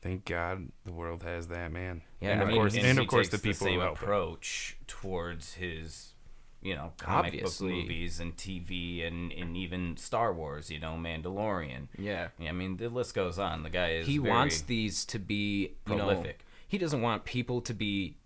Thank 0.00 0.24
God 0.24 0.68
the 0.84 0.92
world 0.92 1.22
has 1.22 1.48
that 1.48 1.70
man. 1.72 2.02
Yeah, 2.20 2.30
and 2.30 2.40
I 2.40 2.42
of 2.44 2.48
mean, 2.48 2.56
course, 2.56 2.74
and, 2.76 2.86
and 2.86 2.98
of 2.98 3.06
course 3.08 3.28
the 3.28 3.38
people 3.38 3.66
same 3.66 3.80
help 3.80 3.98
him. 3.98 4.04
approach 4.04 4.76
towards 4.86 5.54
his 5.54 6.12
you 6.62 6.74
know 6.74 6.92
comic 6.98 7.34
Obviously. 7.34 7.68
book 7.74 7.82
movies 7.82 8.20
and 8.20 8.34
TV 8.38 9.06
and, 9.06 9.32
and 9.32 9.54
even 9.54 9.98
Star 9.98 10.32
Wars 10.32 10.70
you 10.70 10.80
know 10.80 10.92
Mandalorian 10.94 11.88
Yeah. 11.98 12.28
I 12.40 12.52
mean 12.52 12.78
the 12.78 12.88
list 12.88 13.14
goes 13.14 13.38
on 13.38 13.62
the 13.64 13.70
guy 13.70 13.90
is 13.96 14.06
he 14.06 14.18
wants 14.18 14.62
these 14.62 15.04
to 15.06 15.18
be 15.18 15.74
you 15.86 15.96
know 15.96 16.06
prolific. 16.06 16.46
he 16.66 16.78
doesn't 16.78 17.02
want 17.02 17.26
people 17.26 17.60
to 17.60 17.74
be 17.74 18.16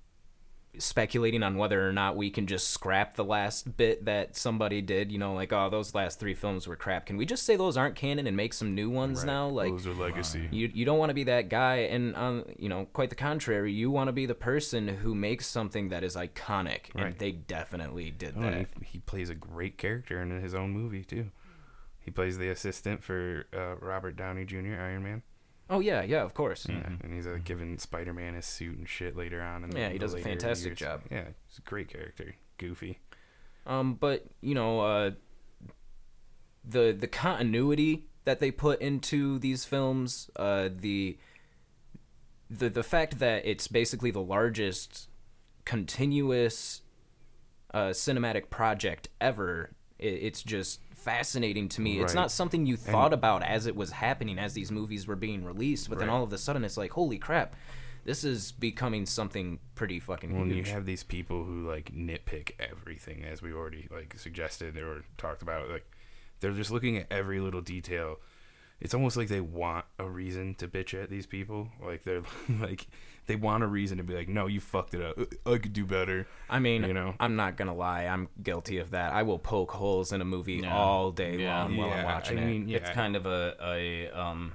speculating 0.77 1.43
on 1.43 1.57
whether 1.57 1.89
or 1.89 1.93
not 1.93 2.17
we 2.17 2.31
can 2.31 2.47
just 2.47 2.69
scrap 2.71 3.17
the 3.17 3.25
last 3.25 3.77
bit 3.77 4.05
that 4.05 4.37
somebody 4.37 4.81
did 4.81 5.11
you 5.11 5.19
know 5.19 5.33
like 5.35 5.53
oh 5.53 5.69
those 5.71 5.95
last 5.95 6.21
three 6.21 6.35
films 6.35 6.69
were 6.69 6.77
crap 6.77 7.07
can 7.07 7.17
we 7.17 7.25
just 7.27 7.43
say 7.43 7.57
those 7.57 7.77
aren't 7.77 7.97
canon 7.97 8.27
and 8.27 8.37
make 8.37 8.53
some 8.53 8.75
new 8.75 8.89
ones 8.89 9.25
now 9.25 9.49
like 9.49 9.71
Those 9.71 9.87
are 9.87 9.95
legacy. 9.95 10.49
you, 10.53 10.71
you 10.73 10.85
don't 10.85 10.99
want 10.99 11.11
to 11.11 11.15
be 11.15 11.25
that 11.25 11.49
guy 11.49 11.77
and 11.77 12.15
um, 12.17 12.45
you 12.59 12.69
know 12.69 12.87
quite 12.93 13.09
the 13.11 13.17
contrary 13.17 13.73
you 13.73 13.91
want 13.91 14.09
to 14.09 14.13
be 14.13 14.27
the 14.27 14.35
person 14.35 14.87
who 14.89 15.15
makes 15.15 15.47
something 15.47 15.89
that 15.89 16.05
is 16.05 16.15
iconic 16.15 16.91
and 16.95 17.05
Right. 17.05 17.19
they 17.19 17.33
definitely 17.33 18.11
did 18.11 18.35
Oh, 18.37 18.43
that 18.43 18.55
he, 18.55 18.67
he 18.85 18.99
plays 19.01 19.31
a 19.31 19.35
great 19.35 19.79
character 19.79 20.23
in 20.23 20.31
his 20.43 20.55
own 20.55 20.71
movie 20.71 21.03
too. 21.03 21.31
He 22.01 22.11
plays 22.11 22.39
the 22.39 22.49
assistant 22.51 23.03
for 23.03 23.47
uh, 23.55 23.77
Robert 23.85 24.17
Downey 24.17 24.45
Jr. 24.45 24.79
Iron 24.81 25.03
Man. 25.03 25.23
Oh 25.71 25.81
yeah 25.81 26.03
yeah 26.03 26.23
of 26.23 26.35
course 26.35 26.67
Yeah, 26.69 26.89
and 27.03 27.13
he's 27.13 27.27
uh, 27.27 27.39
giving 27.45 27.79
Spider 27.79 28.13
Man 28.13 28.35
his 28.35 28.47
suit 28.47 28.79
and 28.79 28.89
shit 28.89 29.17
later 29.17 29.41
on. 29.43 29.65
In 29.65 29.71
the, 29.71 29.79
Yeah, 29.79 29.91
he 29.91 29.99
does 29.99 30.15
a 30.15 30.19
fantastic 30.19 30.71
years. 30.71 30.79
job. 30.79 31.03
Yeah, 31.11 31.25
he's 31.49 31.59
a 31.59 31.63
great 31.63 31.89
character. 31.89 32.35
Goofy. 32.59 32.99
Um, 33.67 33.95
but 33.95 34.25
you 34.41 34.55
know, 34.55 34.81
uh, 34.81 35.11
the 36.65 36.93
the 36.99 37.07
continuity 37.07 38.07
that 38.25 38.41
they 38.41 38.51
put 38.51 38.81
into 38.81 39.39
these 39.39 39.65
films, 39.65 40.31
uh, 40.37 40.69
the 40.75 41.19
the 42.51 42.69
the 42.69 42.83
fact 42.83 43.19
that 43.19 43.47
it's 43.47 43.69
basically 43.69 44.11
the 44.11 44.23
largest 44.23 45.09
continuous 45.65 46.83
uh, 47.75 47.89
cinematic 47.89 48.49
project 48.51 49.09
ever, 49.21 49.71
i 50.01 50.05
it's 50.05 50.43
just 50.43 50.81
fascinating 51.09 51.69
to 51.71 51.81
me. 51.81 52.01
It's 52.01 52.15
not 52.15 52.31
something 52.31 52.67
you 52.67 52.77
thought 52.77 53.13
about 53.15 53.43
as 53.43 53.67
it 53.67 53.75
was 53.75 53.91
happening, 53.91 54.39
as 54.39 54.53
these 54.53 54.71
movies 54.71 55.07
were 55.07 55.17
being 55.17 55.43
released, 55.45 55.89
but 55.89 55.99
then 55.99 56.11
all 56.11 56.23
of 56.23 56.33
a 56.33 56.39
sudden 56.39 56.65
it's 56.65 56.77
like, 56.77 56.91
holy 56.93 57.19
crap, 57.19 57.55
this 58.05 58.25
is 58.25 58.53
becoming 58.53 59.07
something 59.07 59.59
pretty 59.75 60.01
fucking 60.01 60.39
When 60.39 60.51
you 60.51 60.65
have 60.65 60.85
these 60.85 61.03
people 61.03 61.45
who 61.45 61.67
like 61.67 61.93
nitpick 61.95 62.53
everything, 62.59 63.25
as 63.25 63.41
we 63.41 63.53
already 63.53 63.89
like 63.91 64.19
suggested 64.19 64.77
or 64.77 65.05
talked 65.17 65.43
about, 65.43 65.71
like 65.71 65.91
they're 66.41 66.53
just 66.53 66.71
looking 66.71 66.99
at 66.99 67.07
every 67.11 67.41
little 67.41 67.63
detail. 67.63 68.19
It's 68.81 68.95
almost 68.95 69.17
like 69.17 69.29
they 69.29 69.41
want 69.41 69.87
a 69.99 70.09
reason 70.09 70.55
to 70.57 70.69
bitch 70.69 70.95
at 70.95 71.11
these 71.11 71.27
people. 71.27 71.69
Like 71.83 72.05
they're 72.05 72.23
like 72.61 72.87
they 73.29 73.37
want 73.37 73.63
a 73.63 73.67
reason 73.69 73.99
to 73.99 74.03
be 74.05 74.15
like, 74.15 74.29
no, 74.29 74.47
you 74.49 74.59
fucked 74.61 74.95
it 74.95 75.03
up. 75.03 75.17
I 75.47 75.59
could 75.59 75.73
do 75.73 75.87
better. 75.87 76.27
I 76.51 76.59
mean, 76.59 76.83
You 76.83 76.93
know? 76.95 77.15
I'm 77.21 77.37
not 77.37 77.57
gonna 77.57 77.75
lie. 77.75 78.07
I'm 78.07 78.29
guilty 78.43 78.79
of 78.79 78.91
that. 78.91 79.13
I 79.13 79.23
will 79.23 79.39
poke 79.39 79.71
holes 79.71 80.13
in 80.13 80.21
a 80.21 80.25
movie 80.25 80.55
Yeah. 80.55 80.77
all 80.77 81.13
day 81.13 81.37
Yeah. 81.39 81.63
long 81.63 81.77
while 81.77 81.93
I'm 81.93 82.05
watching 82.05 82.39
I 82.39 82.43
it. 82.43 82.47
mean, 82.47 82.69
it's 82.71 82.91
kind 82.91 83.15
of 83.15 83.25
a, 83.27 83.57
a 83.63 84.11
um 84.11 84.55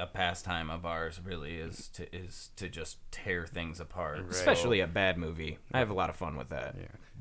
a 0.00 0.06
pastime 0.06 0.70
of 0.70 0.86
ours 0.86 1.20
really 1.22 1.56
is 1.56 1.88
to 1.88 2.12
is 2.16 2.50
to 2.56 2.68
just 2.70 2.96
tear 3.10 3.46
things 3.46 3.78
apart 3.80 4.20
Especially 4.30 4.80
a 4.80 4.86
bad 4.86 5.18
movie. 5.18 5.58
I 5.74 5.78
have 5.78 5.90
a 5.90 5.94
lot 5.94 6.08
of 6.08 6.16
fun 6.16 6.36
with 6.36 6.48
that. 6.48 6.74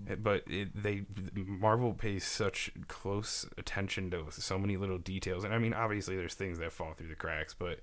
Yeah, 0.07 0.15
but 0.15 0.43
it, 0.47 0.69
they 0.81 1.03
Marvel 1.35 1.93
pays 1.93 2.23
such 2.25 2.71
close 2.87 3.45
attention 3.57 4.09
to 4.11 4.27
so 4.29 4.57
many 4.57 4.77
little 4.77 4.97
details, 4.97 5.43
and 5.43 5.53
I 5.53 5.57
mean, 5.57 5.73
obviously, 5.73 6.15
there's 6.15 6.35
things 6.35 6.57
that 6.59 6.71
fall 6.71 6.93
through 6.93 7.09
the 7.09 7.15
cracks. 7.15 7.53
But 7.53 7.79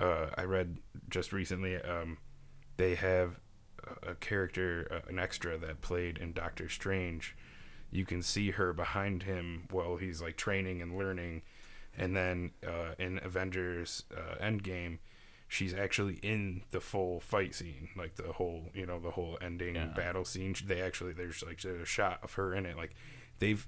uh, 0.00 0.26
I 0.36 0.42
read 0.42 0.78
just 1.08 1.32
recently, 1.32 1.76
um, 1.76 2.18
they 2.76 2.94
have 2.94 3.40
a, 4.02 4.14
character, 4.14 4.88
uh, 4.90 5.08
an 5.08 5.18
extra 5.18 5.58
that 5.58 5.80
played 5.80 6.18
in 6.18 6.32
Doctor 6.32 6.68
Strange. 6.68 7.36
You 7.90 8.04
can 8.04 8.22
see 8.22 8.50
her 8.52 8.72
behind 8.72 9.22
him 9.24 9.64
while 9.70 9.96
he's 9.96 10.20
like 10.20 10.36
training 10.36 10.82
and 10.82 10.96
learning, 10.98 11.42
and 11.96 12.16
then 12.16 12.50
uh, 12.66 12.94
in 12.98 13.20
Avengers 13.22 14.04
uh, 14.16 14.42
Endgame. 14.42 14.98
She's 15.46 15.74
actually 15.74 16.14
in 16.14 16.62
the 16.72 16.80
full 16.80 17.20
fight 17.20 17.54
scene, 17.54 17.90
like 17.96 18.16
the 18.16 18.32
whole, 18.32 18.70
you 18.74 18.86
know, 18.86 18.98
the 18.98 19.12
whole 19.12 19.38
ending 19.40 19.76
Yeah. 19.76 19.86
battle 19.94 20.24
scene. 20.24 20.56
They 20.66 20.80
actually 20.82 21.12
there's 21.12 21.44
like 21.46 21.60
there's 21.60 21.82
a 21.82 21.86
shot 21.86 22.18
of 22.24 22.32
her 22.34 22.54
in 22.54 22.66
it. 22.66 22.76
Like 22.76 22.94
they've 23.38 23.64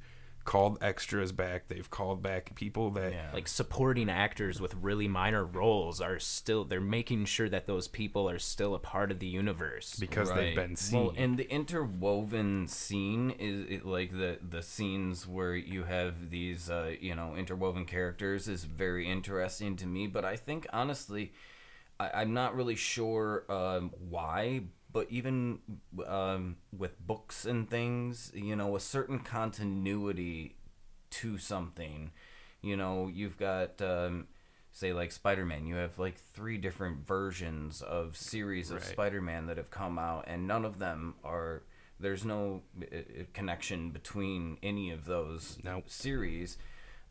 called 0.46 0.78
extras 0.80 1.32
back. 1.32 1.68
They've 1.68 1.90
called 1.90 2.22
back 2.22 2.54
people 2.54 2.90
that 2.92 3.12
yeah 3.12 3.30
Like 3.34 3.48
supporting 3.48 4.08
actors 4.08 4.60
with 4.60 4.74
really 4.76 5.08
minor 5.08 5.44
roles 5.44 6.00
are 6.00 6.18
still 6.18 6.64
they're 6.64 6.80
making 6.80 7.26
sure 7.26 7.48
that 7.50 7.66
those 7.66 7.88
people 7.88 8.30
are 8.30 8.38
still 8.38 8.74
a 8.74 8.78
part 8.78 9.10
of 9.10 9.18
the 9.18 9.26
universe. 9.26 9.96
because 9.96 10.30
Right. 10.30 10.36
they've 10.36 10.54
been 10.56 10.76
seen. 10.76 10.98
Well, 11.06 11.14
and 11.16 11.36
the 11.36 11.50
interwoven 11.50 12.66
scene 12.68 13.32
is 13.38 13.66
it, 13.68 13.84
like 13.84 14.12
the 14.12 14.38
the 14.48 14.62
scenes 14.62 15.26
where 15.26 15.54
you 15.54 15.84
have 15.84 16.30
these 16.30 16.70
uh, 16.70 16.94
you 17.00 17.14
know 17.14 17.34
interwoven 17.36 17.84
characters 17.84 18.48
is 18.48 18.64
very 18.64 19.06
interesting 19.10 19.76
to 19.76 19.86
me. 19.86 20.06
But 20.06 20.24
I 20.24 20.36
think 20.36 20.66
honestly, 20.72 21.32
I, 21.98 22.10
I'm 22.14 22.32
not 22.32 22.54
really 22.56 22.76
sure 22.76 23.44
um, 23.50 23.90
why. 24.08 24.62
But 24.96 25.08
even 25.10 25.58
um, 26.06 26.56
with 26.74 26.98
books 27.06 27.44
and 27.44 27.68
things, 27.68 28.32
you 28.34 28.56
know, 28.56 28.76
a 28.76 28.80
certain 28.80 29.18
continuity 29.18 30.56
to 31.10 31.36
something. 31.36 32.12
You 32.62 32.78
know, 32.78 33.06
you've 33.12 33.36
got 33.36 33.82
um, 33.82 34.26
say 34.72 34.94
like 34.94 35.12
Spider-Man. 35.12 35.66
You 35.66 35.74
have 35.74 35.98
like 35.98 36.16
three 36.16 36.56
different 36.56 37.06
versions 37.06 37.82
of 37.82 38.16
series 38.16 38.70
of 38.70 38.78
Right. 38.78 38.86
Spider-Man 38.86 39.48
that 39.48 39.58
have 39.58 39.70
come 39.70 39.98
out, 39.98 40.24
and 40.26 40.48
none 40.48 40.64
of 40.64 40.78
them 40.78 41.16
are. 41.22 41.64
There's 42.00 42.24
no 42.24 42.62
uh, 42.80 42.96
uh, 42.96 43.22
connection 43.34 43.90
between 43.90 44.56
any 44.62 44.90
of 44.90 45.04
those 45.04 45.58
Nope. 45.62 45.90
series. 45.90 46.56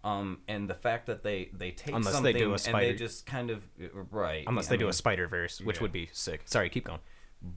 Um, 0.04 0.39
and 0.48 0.68
the 0.68 0.74
fact 0.74 1.06
that 1.06 1.22
they 1.22 1.51
they 1.54 1.70
take 1.70 1.94
Unless 1.94 2.13
they 2.13 2.34
something 2.34 2.36
do 2.36 2.56
a 2.56 2.58
and 2.65 2.82
they 2.82 2.96
just 2.96 3.27
kind 3.27 3.51
of 3.51 3.68
uh, 3.80 3.89
right 4.10 4.44
Unless 4.48 4.70
I 4.70 4.70
they 4.72 4.77
do 4.77 4.86
mean, 4.86 4.89
a 4.89 4.94
Spider 4.94 5.27
Verse, 5.27 5.62
which 5.62 5.75
yeah. 5.77 5.82
would 5.84 5.92
be 5.92 6.10
sick. 6.13 6.42
Sorry, 6.46 6.68
keep 6.72 6.86
going. 6.86 7.00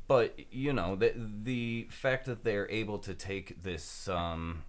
But 0.06 0.38
you 0.50 0.72
know 0.72 0.96
the 0.96 1.12
the 1.16 1.88
fact 1.90 2.26
that 2.26 2.44
they're 2.44 2.70
able 2.70 2.98
to 2.98 3.14
take 3.14 3.62
this 3.62 4.08
um, 4.08 4.64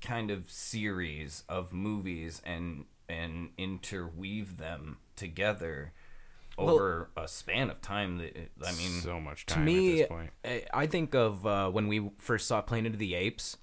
kind 0.00 0.30
of 0.30 0.50
series 0.50 1.42
of 1.48 1.72
movies 1.72 2.40
and 2.44 2.84
and 3.08 3.50
interweave 3.58 4.56
them 4.58 4.98
together 5.16 5.92
over 6.58 7.10
a 7.16 7.28
span 7.28 7.68
of 7.70 7.80
time 7.82 8.18
that 8.18 8.36
it- 8.36 8.50
I 8.66 8.72
mean 8.72 9.00
so 9.02 9.20
much 9.20 9.44
time 9.46 9.66
to 9.66 9.72
me, 9.72 9.92
at 9.92 9.96
this 9.98 10.08
point. 10.08 10.30
I- 10.44 10.64
I 10.72 10.86
think 10.86 11.14
of 11.14 11.46
uh, 11.46 11.70
when 11.70 11.86
we 11.88 12.10
first 12.18 12.46
saw 12.48 12.60
Planet 12.62 12.92
of 12.94 12.98
the 12.98 13.14
Apes. 13.14 13.58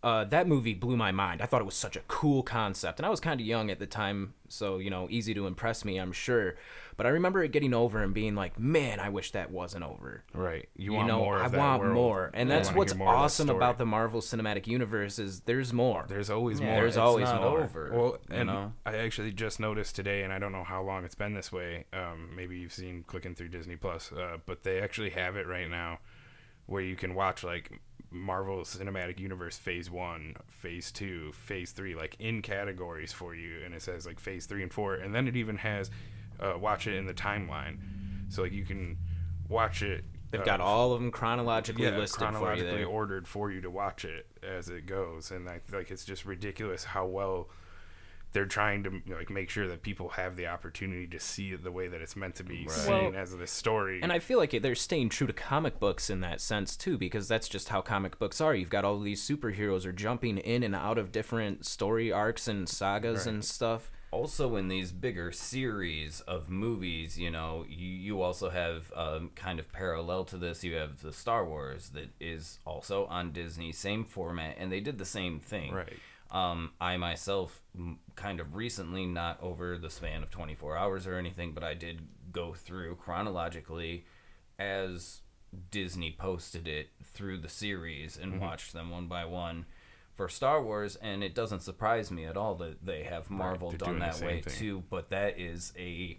Uh, 0.00 0.22
that 0.24 0.46
movie 0.46 0.74
blew 0.74 0.96
my 0.96 1.10
mind. 1.10 1.42
I 1.42 1.46
thought 1.46 1.60
it 1.60 1.64
was 1.64 1.74
such 1.74 1.96
a 1.96 2.00
cool 2.06 2.44
concept, 2.44 3.00
and 3.00 3.06
I 3.06 3.08
was 3.08 3.18
kind 3.18 3.40
of 3.40 3.46
young 3.46 3.68
at 3.68 3.80
the 3.80 3.86
time, 3.86 4.34
so 4.48 4.78
you 4.78 4.90
know, 4.90 5.08
easy 5.10 5.34
to 5.34 5.48
impress 5.48 5.84
me, 5.84 5.96
I'm 5.98 6.12
sure. 6.12 6.54
But 6.96 7.06
I 7.06 7.10
remember 7.10 7.42
it 7.42 7.50
getting 7.50 7.74
over 7.74 8.00
and 8.00 8.14
being 8.14 8.36
like, 8.36 8.60
"Man, 8.60 9.00
I 9.00 9.08
wish 9.08 9.32
that 9.32 9.50
wasn't 9.50 9.82
over." 9.84 10.22
Right. 10.32 10.68
You, 10.76 10.92
You, 10.92 10.92
want 10.92 11.08
know, 11.08 11.18
more 11.18 11.38
of 11.38 11.46
I 11.46 11.48
that 11.48 11.58
want 11.58 11.82
world. 11.82 11.94
more, 11.94 12.30
and 12.32 12.48
that's 12.48 12.72
what's 12.72 12.92
hear 12.92 12.98
more 13.00 13.08
of 13.08 13.18
that 13.18 13.24
awesome 13.24 13.50
about 13.50 13.78
the 13.78 13.86
Marvel 13.86 14.20
Cinematic 14.20 14.68
Universe 14.68 15.18
is 15.18 15.40
there's 15.40 15.72
more. 15.72 16.06
There's 16.08 16.30
always 16.30 16.60
yeah, 16.60 16.66
more. 16.66 16.74
there's 16.76 16.94
it's 16.94 16.98
always 16.98 17.24
not 17.24 17.42
more. 17.42 17.60
over 17.62 17.90
Well, 17.92 18.18
you 18.30 18.36
and 18.36 18.46
know 18.46 18.72
I 18.86 18.98
actually 18.98 19.32
just 19.32 19.58
noticed 19.58 19.96
today, 19.96 20.22
and 20.22 20.32
I 20.32 20.38
don't 20.38 20.52
know 20.52 20.64
how 20.64 20.80
long 20.82 21.04
it's 21.04 21.16
been 21.16 21.34
this 21.34 21.50
way. 21.50 21.86
Um, 21.92 22.30
maybe 22.36 22.56
you've 22.58 22.72
seen 22.72 23.02
clicking 23.04 23.34
through 23.34 23.48
Disney 23.48 23.74
Plus, 23.74 24.12
uh, 24.12 24.36
but 24.46 24.62
they 24.62 24.80
actually 24.80 25.10
have 25.10 25.36
it 25.36 25.48
right 25.48 25.68
now, 25.68 25.98
where 26.66 26.82
you 26.82 26.94
can 26.94 27.16
watch 27.16 27.42
like 27.42 27.80
Marvel 28.10 28.60
Cinematic 28.60 29.18
Universe 29.18 29.58
Phase 29.58 29.90
One, 29.90 30.36
Phase 30.46 30.90
Two, 30.90 31.32
Phase 31.32 31.72
Three, 31.72 31.94
like 31.94 32.16
in 32.18 32.42
categories 32.42 33.12
for 33.12 33.34
you, 33.34 33.60
and 33.64 33.74
it 33.74 33.82
says 33.82 34.06
like 34.06 34.18
Phase 34.18 34.46
Three 34.46 34.62
and 34.62 34.72
Four, 34.72 34.94
and 34.94 35.14
then 35.14 35.28
it 35.28 35.36
even 35.36 35.56
has 35.58 35.90
uh, 36.40 36.54
watch 36.58 36.86
it 36.86 36.94
in 36.94 37.06
the 37.06 37.14
timeline, 37.14 37.78
so 38.28 38.42
like 38.42 38.52
you 38.52 38.64
can 38.64 38.96
watch 39.48 39.82
it. 39.82 40.04
They've 40.30 40.40
uh, 40.40 40.44
got 40.44 40.60
all 40.60 40.92
of 40.92 41.00
them 41.00 41.10
chronologically 41.10 41.84
yeah, 41.84 41.96
listed 41.96 42.18
for 42.18 42.24
you 42.24 42.30
chronologically 42.32 42.78
there. 42.78 42.86
ordered 42.86 43.28
for 43.28 43.50
you 43.50 43.60
to 43.62 43.70
watch 43.70 44.04
it 44.04 44.26
as 44.42 44.68
it 44.68 44.86
goes, 44.86 45.30
and 45.30 45.48
I 45.48 45.60
like 45.72 45.90
it's 45.90 46.04
just 46.04 46.24
ridiculous 46.24 46.84
how 46.84 47.06
well 47.06 47.48
they're 48.32 48.46
trying 48.46 48.82
to 48.84 49.00
like 49.08 49.30
make 49.30 49.48
sure 49.50 49.66
that 49.68 49.82
people 49.82 50.10
have 50.10 50.36
the 50.36 50.46
opportunity 50.46 51.06
to 51.06 51.18
see 51.18 51.52
it 51.52 51.64
the 51.64 51.72
way 51.72 51.88
that 51.88 52.00
it's 52.02 52.14
meant 52.16 52.34
to 52.36 52.44
be 52.44 52.64
Right. 52.66 52.76
seen 52.76 53.12
Well, 53.12 53.22
as 53.22 53.36
this 53.36 53.50
story. 53.50 54.00
And 54.02 54.12
I 54.12 54.18
feel 54.18 54.38
like 54.38 54.50
they're 54.62 54.74
staying 54.74 55.08
true 55.08 55.26
to 55.26 55.32
comic 55.32 55.78
books 55.80 56.10
in 56.10 56.20
that 56.20 56.40
sense 56.40 56.76
too, 56.76 56.98
because 56.98 57.26
that's 57.28 57.48
just 57.48 57.70
how 57.70 57.80
comic 57.80 58.18
books 58.18 58.40
are. 58.40 58.54
You've 58.54 58.68
got 58.70 58.84
all 58.84 58.98
these 59.00 59.26
superheroes 59.26 59.86
are 59.86 59.92
jumping 59.92 60.38
in 60.38 60.62
and 60.62 60.74
out 60.74 60.98
of 60.98 61.10
different 61.12 61.64
story 61.66 62.12
arcs 62.12 62.46
and 62.48 62.68
sagas 62.68 63.26
and 63.26 63.44
stuff. 63.44 63.90
also 64.10 64.56
in 64.56 64.68
these 64.68 64.90
bigger 64.92 65.30
series 65.32 66.20
of 66.22 66.48
movies 66.48 67.18
you 67.18 67.30
know 67.30 67.64
you, 67.68 67.86
you 67.88 68.22
also 68.22 68.48
have 68.48 68.90
um, 68.96 69.30
kind 69.34 69.58
of 69.58 69.70
parallel 69.72 70.24
to 70.24 70.36
this 70.38 70.64
you 70.64 70.74
have 70.74 71.02
the 71.02 71.12
star 71.12 71.44
wars 71.44 71.90
that 71.90 72.08
is 72.20 72.58
also 72.64 73.04
on 73.06 73.32
disney 73.32 73.70
same 73.70 74.04
format 74.04 74.54
and 74.58 74.72
they 74.72 74.80
did 74.80 74.96
the 74.98 75.04
same 75.04 75.38
thing 75.40 75.74
Right. 75.74 75.98
Um, 76.30 76.72
i 76.80 76.96
myself 76.96 77.62
kind 78.16 78.40
of 78.40 78.54
recently 78.54 79.06
not 79.06 79.38
over 79.42 79.78
the 79.78 79.90
span 79.90 80.22
of 80.22 80.30
24 80.30 80.76
hours 80.76 81.06
or 81.06 81.14
anything 81.16 81.52
but 81.52 81.64
i 81.64 81.74
did 81.74 82.00
go 82.32 82.52
through 82.52 82.94
chronologically 82.96 84.04
as 84.58 85.20
disney 85.70 86.14
posted 86.18 86.68
it 86.68 86.88
through 87.02 87.38
the 87.38 87.48
series 87.48 88.16
and 88.16 88.32
Mm-hmm. 88.34 88.42
watched 88.42 88.72
them 88.72 88.90
one 88.90 89.06
by 89.06 89.24
one 89.24 89.64
for 90.14 90.28
Star 90.28 90.60
Wars, 90.60 90.96
and 90.96 91.22
it 91.22 91.32
doesn't 91.32 91.60
surprise 91.60 92.10
me 92.10 92.24
at 92.24 92.36
all 92.36 92.56
that 92.56 92.84
they 92.84 93.04
have 93.04 93.30
Marvel 93.30 93.70
they're 93.70 93.78
done 93.78 94.00
that 94.00 94.20
way 94.20 94.40
thing. 94.40 94.52
too. 94.52 94.82
But 94.90 95.10
that 95.10 95.38
is 95.38 95.72
a 95.78 96.18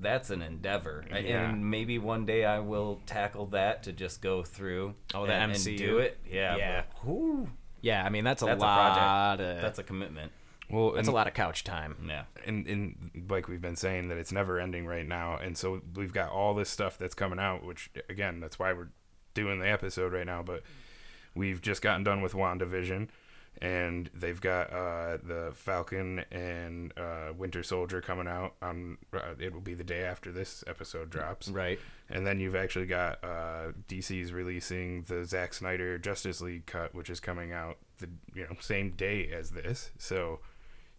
that's 0.00 0.30
an 0.30 0.40
endeavor, 0.40 1.04
Yeah. 1.10 1.50
and 1.50 1.70
maybe 1.70 1.98
one 1.98 2.24
day 2.24 2.46
I 2.46 2.60
will 2.60 3.02
tackle 3.04 3.44
that 3.48 3.82
to 3.82 3.92
just 3.92 4.22
go 4.22 4.42
through. 4.42 4.94
Oh, 5.14 5.26
the 5.26 5.34
and, 5.34 5.52
and 5.52 5.60
MCU? 5.60 5.76
do 5.76 5.98
it. 5.98 6.18
Yeah, 6.26 6.56
Yeah. 6.56 6.82
but 7.04 7.46
Yeah, 7.86 8.04
I 8.04 8.08
mean 8.08 8.24
that's 8.24 8.42
a 8.42 8.46
that's 8.46 8.60
a 8.60 8.66
lot 8.66 9.36
project. 9.38 9.56
of 9.56 9.62
That's 9.62 9.78
a 9.78 9.84
commitment. 9.84 10.32
well, 10.68 10.90
that's 10.90 11.06
and, 11.06 11.14
a 11.14 11.16
lot 11.16 11.28
of 11.28 11.34
couch 11.34 11.62
time. 11.62 11.94
Yeah. 12.08 12.24
and, 12.44 12.66
and 12.66 13.26
like 13.30 13.46
we've 13.46 13.60
been 13.62 13.76
saying 13.76 14.08
that 14.08 14.18
it's 14.18 14.32
never 14.32 14.58
ending 14.58 14.86
right 14.86 15.06
now, 15.06 15.36
and 15.36 15.56
so 15.56 15.80
we've 15.94 16.12
got 16.12 16.30
all 16.30 16.52
this 16.52 16.68
stuff 16.68 16.98
that's 16.98 17.14
coming 17.14 17.38
out. 17.38 17.64
Which 17.64 17.90
again, 18.08 18.40
that's 18.40 18.58
why 18.58 18.72
we're 18.72 18.88
doing 19.34 19.60
the 19.60 19.70
episode 19.70 20.12
right 20.12 20.26
now. 20.26 20.42
But 20.42 20.64
we've 21.36 21.62
just 21.62 21.80
gotten 21.80 22.02
done 22.02 22.22
with 22.22 22.32
WandaVision. 22.32 23.08
And 23.62 24.10
they've 24.12 24.40
got 24.40 24.70
uh, 24.72 25.16
the 25.22 25.52
Falcon 25.54 26.24
and 26.30 26.92
uh, 26.98 27.32
Winter 27.36 27.62
Soldier 27.62 28.00
coming 28.02 28.28
out 28.28 28.54
on. 28.60 28.98
Uh, 29.14 29.34
it 29.38 29.52
will 29.54 29.60
be 29.62 29.74
the 29.74 29.84
day 29.84 30.02
after 30.02 30.30
this 30.30 30.62
episode 30.66 31.08
drops. 31.10 31.48
Right. 31.48 31.78
And 32.10 32.26
then 32.26 32.38
you've 32.38 32.54
actually 32.56 32.86
got 32.86 33.24
uh, 33.24 33.72
DC's 33.88 34.32
releasing 34.32 35.02
the 35.04 35.24
Zack 35.24 35.54
Snyder 35.54 35.98
Justice 35.98 36.40
League 36.40 36.66
cut, 36.66 36.94
which 36.94 37.08
is 37.08 37.18
coming 37.18 37.52
out 37.52 37.78
the 37.98 38.08
you 38.34 38.42
know 38.44 38.56
same 38.60 38.90
day 38.90 39.30
as 39.32 39.50
this. 39.52 39.90
So 39.98 40.40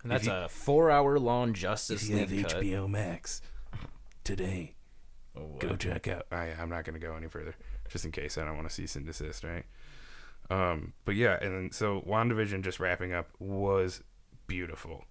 And 0.01 0.11
that's 0.11 0.25
you- 0.25 0.31
a 0.33 0.49
four-hour 0.49 1.19
long 1.19 1.53
Justice 1.53 2.09
League 2.09 2.43
cut. 2.43 2.61
HBO 2.61 2.89
Max 2.89 3.41
today, 4.23 4.73
Oh, 5.35 5.55
go 5.59 5.75
check 5.75 6.07
out. 6.07 6.25
I, 6.31 6.47
I'm 6.59 6.69
not 6.69 6.83
going 6.83 6.99
to 6.99 7.05
go 7.05 7.15
any 7.15 7.27
further, 7.27 7.55
just 7.89 8.05
in 8.05 8.11
case 8.11 8.37
I 8.39 8.45
don't 8.45 8.55
want 8.55 8.67
to 8.67 8.73
cease 8.73 8.95
and 8.95 9.05
desist, 9.05 9.43
right? 9.43 9.65
Um, 10.49 10.93
but 11.05 11.15
yeah, 11.15 11.37
and 11.41 11.53
then 11.53 11.71
so 11.71 12.01
WandaVision 12.07 12.61
just 12.63 12.79
wrapping 12.79 13.13
up 13.13 13.29
was 13.39 14.01
beautiful, 14.47 15.03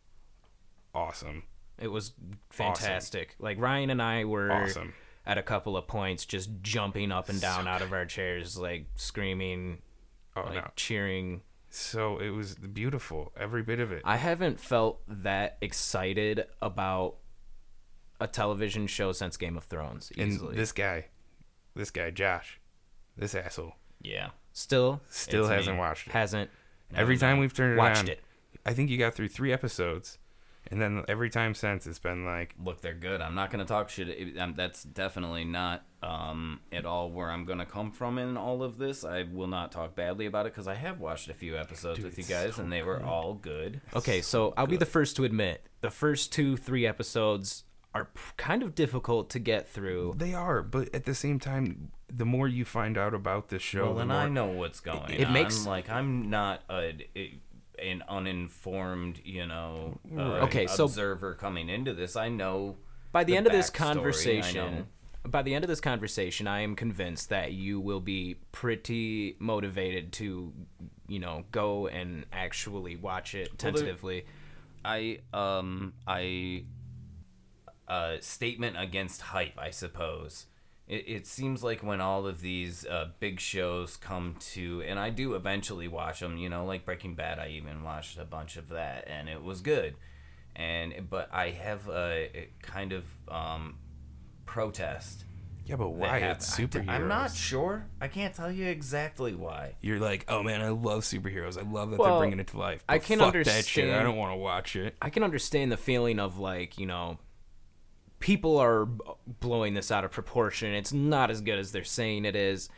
awesome, 0.95 1.43
It 1.79 1.89
was 1.89 2.13
fantastic. 2.51 3.35
Like 3.39 3.59
Ryan 3.61 3.91
and 3.91 4.01
I 4.01 4.25
were 4.25 4.51
awesome. 4.51 4.95
at 5.27 5.37
a 5.39 5.43
couple 5.43 5.77
of 5.77 5.87
points 5.87 6.25
just 6.25 6.49
jumping 6.63 7.13
up 7.13 7.29
and 7.29 7.39
down 7.41 7.69
out 7.69 7.83
of 7.83 7.93
our 7.93 8.07
chairs, 8.07 8.57
like 8.57 8.87
screaming, 8.95 9.83
Oh 10.35 10.43
like 10.45 10.55
no, 10.55 10.71
cheering. 10.77 11.43
so 11.69 12.19
it 12.19 12.31
was 12.31 12.55
beautiful, 12.55 13.33
every 13.37 13.63
bit 13.63 13.79
of 13.81 13.93
it. 13.93 14.03
I 14.05 14.17
haven't 14.17 14.59
felt 14.59 15.03
that 15.07 15.59
excited 15.61 16.47
about 16.63 17.17
a 18.21 18.27
television 18.27 18.87
show 18.87 19.13
since 19.13 19.37
Game 19.37 19.59
of 19.59 19.65
Thrones. 19.65 20.11
and 20.17 20.33
Easily. 20.33 20.57
this 20.57 20.73
guy, 20.73 21.07
this 21.75 21.91
guy 21.91 22.11
Josh, 22.11 22.59
this 23.19 23.35
asshole, 23.35 23.75
Yeah. 24.01 24.31
Still 24.57 25.03
still 25.11 25.49
hasn't 25.49 25.77
watched 25.77 26.07
it. 26.07 26.13
hasn't 26.15 26.51
Every 26.95 27.19
time 27.19 27.39
we've 27.39 27.53
turned 27.53 27.75
it 27.75 27.77
watched 27.77 28.01
on, 28.05 28.09
it. 28.09 28.21
I 28.65 28.73
think 28.73 28.89
you 28.89 28.97
got 28.97 29.13
through 29.13 29.29
three 29.29 29.53
episodes, 29.53 30.17
and 30.71 30.81
then 30.81 31.05
every 31.09 31.29
time 31.29 31.55
since 31.55 31.87
it's 31.87 31.99
been 31.99 32.25
like, 32.25 32.55
Look, 32.65 32.81
they're 32.81 32.95
good. 32.95 33.21
I'm 33.21 33.35
not 33.35 33.51
gonna 33.51 33.67
talk 33.67 33.91
shit. 33.91 34.09
It- 34.09 34.39
um, 34.39 34.55
That's 34.57 34.83
definitely 34.83 35.45
not 35.45 35.85
um, 36.03 36.61
at 36.73 36.87
all 36.87 37.11
where 37.11 37.31
I'm 37.31 37.45
gonna 37.45 37.67
come 37.67 37.91
from 37.91 38.17
in 38.19 38.39
all 38.39 38.63
of 38.63 38.79
this. 38.79 39.05
I 39.05 39.25
will 39.31 39.47
not 39.47 39.73
talk 39.73 39.95
badly 39.95 40.25
about 40.25 40.47
it 40.47 40.53
because 40.55 40.67
I 40.69 40.75
have 40.75 41.01
watched 41.01 41.29
a 41.29 41.35
few 41.35 41.57
episodes 41.59 42.03
with 42.03 42.17
you 42.17 42.25
guys, 42.25 42.55
so 42.57 42.63
and 42.63 42.73
they 42.73 42.83
were 42.83 43.03
all 43.03 43.35
good. 43.35 43.83
Okay, 43.95 44.23
so 44.23 44.55
I'll 44.57 44.67
be 44.67 44.79
the 44.79 44.87
first 44.87 45.17
to 45.17 45.25
admit 45.25 45.67
the 45.83 45.91
first 45.91 46.33
two, 46.33 46.57
three 46.57 46.87
episodes 46.87 47.65
are 47.95 48.09
kind 48.39 48.63
of 48.63 48.75
difficult 48.75 49.29
to 49.31 49.39
get 49.39 49.69
through. 49.69 50.15
they 50.17 50.33
are, 50.35 50.63
but 50.63 50.95
at 50.95 51.05
the 51.05 51.15
same 51.15 51.39
time, 51.39 51.91
the 52.09 52.25
more 52.25 52.47
you 52.49 52.65
find 52.65 52.97
out 52.97 53.15
about 53.15 53.49
this 53.49 53.63
show, 53.63 53.87
Well, 53.87 53.95
then 53.97 54.09
more 54.09 54.17
I 54.19 54.29
know 54.29 54.47
what's 54.47 54.81
going 54.81 54.99
on. 55.01 55.11
It 55.13 55.27
on. 55.27 55.33
makes- 55.33 55.67
like 55.67 55.91
I'm 55.91 56.31
not 56.31 56.63
a, 56.71 56.95
an 57.83 58.03
uninformed, 58.09 59.21
you 59.25 59.47
know, 59.47 59.99
uh, 60.17 60.45
Okay, 60.45 60.67
so- 60.67 60.85
observer 60.85 61.35
coming 61.35 61.69
into 61.69 61.93
this. 61.95 62.17
I 62.17 62.29
know 62.29 62.77
By 63.13 63.25
the, 63.25 63.33
the 63.33 63.37
end 63.39 63.47
of 63.47 63.53
this 63.53 63.71
backstory, 63.71 63.81
I 63.81 63.87
know. 63.89 63.95
conversation, 63.95 64.87
by 65.25 65.43
the 65.43 65.55
end 65.55 65.65
of 65.65 65.69
this 65.69 65.81
conversation, 65.81 66.47
I 66.47 66.61
am 66.61 66.77
convinced 66.77 67.29
that 67.31 67.53
you 67.53 67.81
will 67.81 68.01
be 68.01 68.37
pretty 68.53 69.35
motivated 69.41 70.13
to, 70.15 70.53
you 71.09 71.19
know, 71.19 71.45
go 71.51 71.89
and 71.89 72.25
actually 72.33 72.95
watch 72.97 73.35
it 73.35 73.49
Well, 73.49 73.57
there- 73.73 73.73
tentatively. 73.73 74.25
I 74.85 75.19
um 75.35 75.95
I 76.07 76.63
uh 77.89 78.17
statement 78.21 78.77
against 78.79 79.21
hype, 79.21 79.59
I 79.59 79.71
suppose. 79.71 80.47
It, 80.89 81.05
it 81.09 81.27
seems 81.27 81.65
like 81.65 81.83
when 81.83 82.01
all 82.01 82.27
of 82.27 82.41
these 82.41 82.87
uh, 82.87 83.09
big 83.19 83.41
shows 83.41 83.97
come 83.97 84.37
to, 84.53 84.83
and 84.87 84.99
I 84.99 85.11
do 85.11 85.35
eventually 85.35 85.89
watch 85.89 86.21
them. 86.21 86.37
You 86.37 86.49
know, 86.49 86.65
like 86.65 86.85
Breaking 86.85 87.15
Bad. 87.15 87.39
I 87.39 87.49
even 87.49 87.83
watched 87.83 88.19
a 88.19 88.25
bunch 88.25 88.57
of 88.57 88.69
that, 88.69 89.07
and 89.09 89.29
it 89.29 89.43
was 89.43 89.61
good. 89.61 89.97
And 90.55 91.09
but 91.11 91.29
I 91.33 91.51
have 91.51 91.89
a, 91.89 92.31
a 92.39 92.49
kind 92.63 92.93
of 92.93 93.05
um 93.29 93.79
protest. 94.47 95.25
yeah, 95.67 95.77
but 95.77 95.91
why? 95.91 96.19
It's 96.19 96.57
superheroes. 96.59 96.89
I'm 96.89 97.09
not 97.09 97.33
sure. 97.35 97.87
I 98.01 98.09
can't 98.09 98.35
tell 98.35 98.51
you 98.53 98.67
exactly 98.67 99.35
why. 99.35 99.75
You're 99.81 99.99
like, 99.99 100.25
oh 100.29 100.43
man, 100.43 100.63
I 100.63 100.69
love 100.71 101.03
superheroes. 101.03 101.59
I 101.59 101.69
love 101.69 101.91
that 101.91 101.99
Well, 101.99 102.11
they're 102.11 102.19
bringing 102.21 102.39
it 102.41 102.47
to 102.49 102.59
life. 102.59 102.85
I 102.89 102.99
but 102.99 103.07
can 103.07 103.19
fuck 103.19 103.35
that 103.35 103.65
shit. 103.67 103.93
I 103.93 104.03
don't 104.03 104.17
want 104.17 104.33
to 104.33 104.37
watch 104.37 104.77
it. 104.77 104.95
I 105.03 105.11
can 105.11 105.23
understand 105.25 105.73
the 105.73 105.77
feeling 105.77 106.19
of 106.21 106.39
like, 106.39 106.79
you 106.79 106.87
know, 106.87 107.19
people 108.21 108.59
are 108.59 108.87
blowing 109.41 109.75
this 109.75 109.91
out 109.91 110.05
of 110.05 110.11
proportion. 110.11 110.75
It's 110.75 110.93
not 110.93 111.31
as 111.31 111.41
good 111.41 111.59
as 111.59 111.73
they're 111.73 111.85
saying 111.85 112.25
it 112.25 112.37
is. 112.37 112.69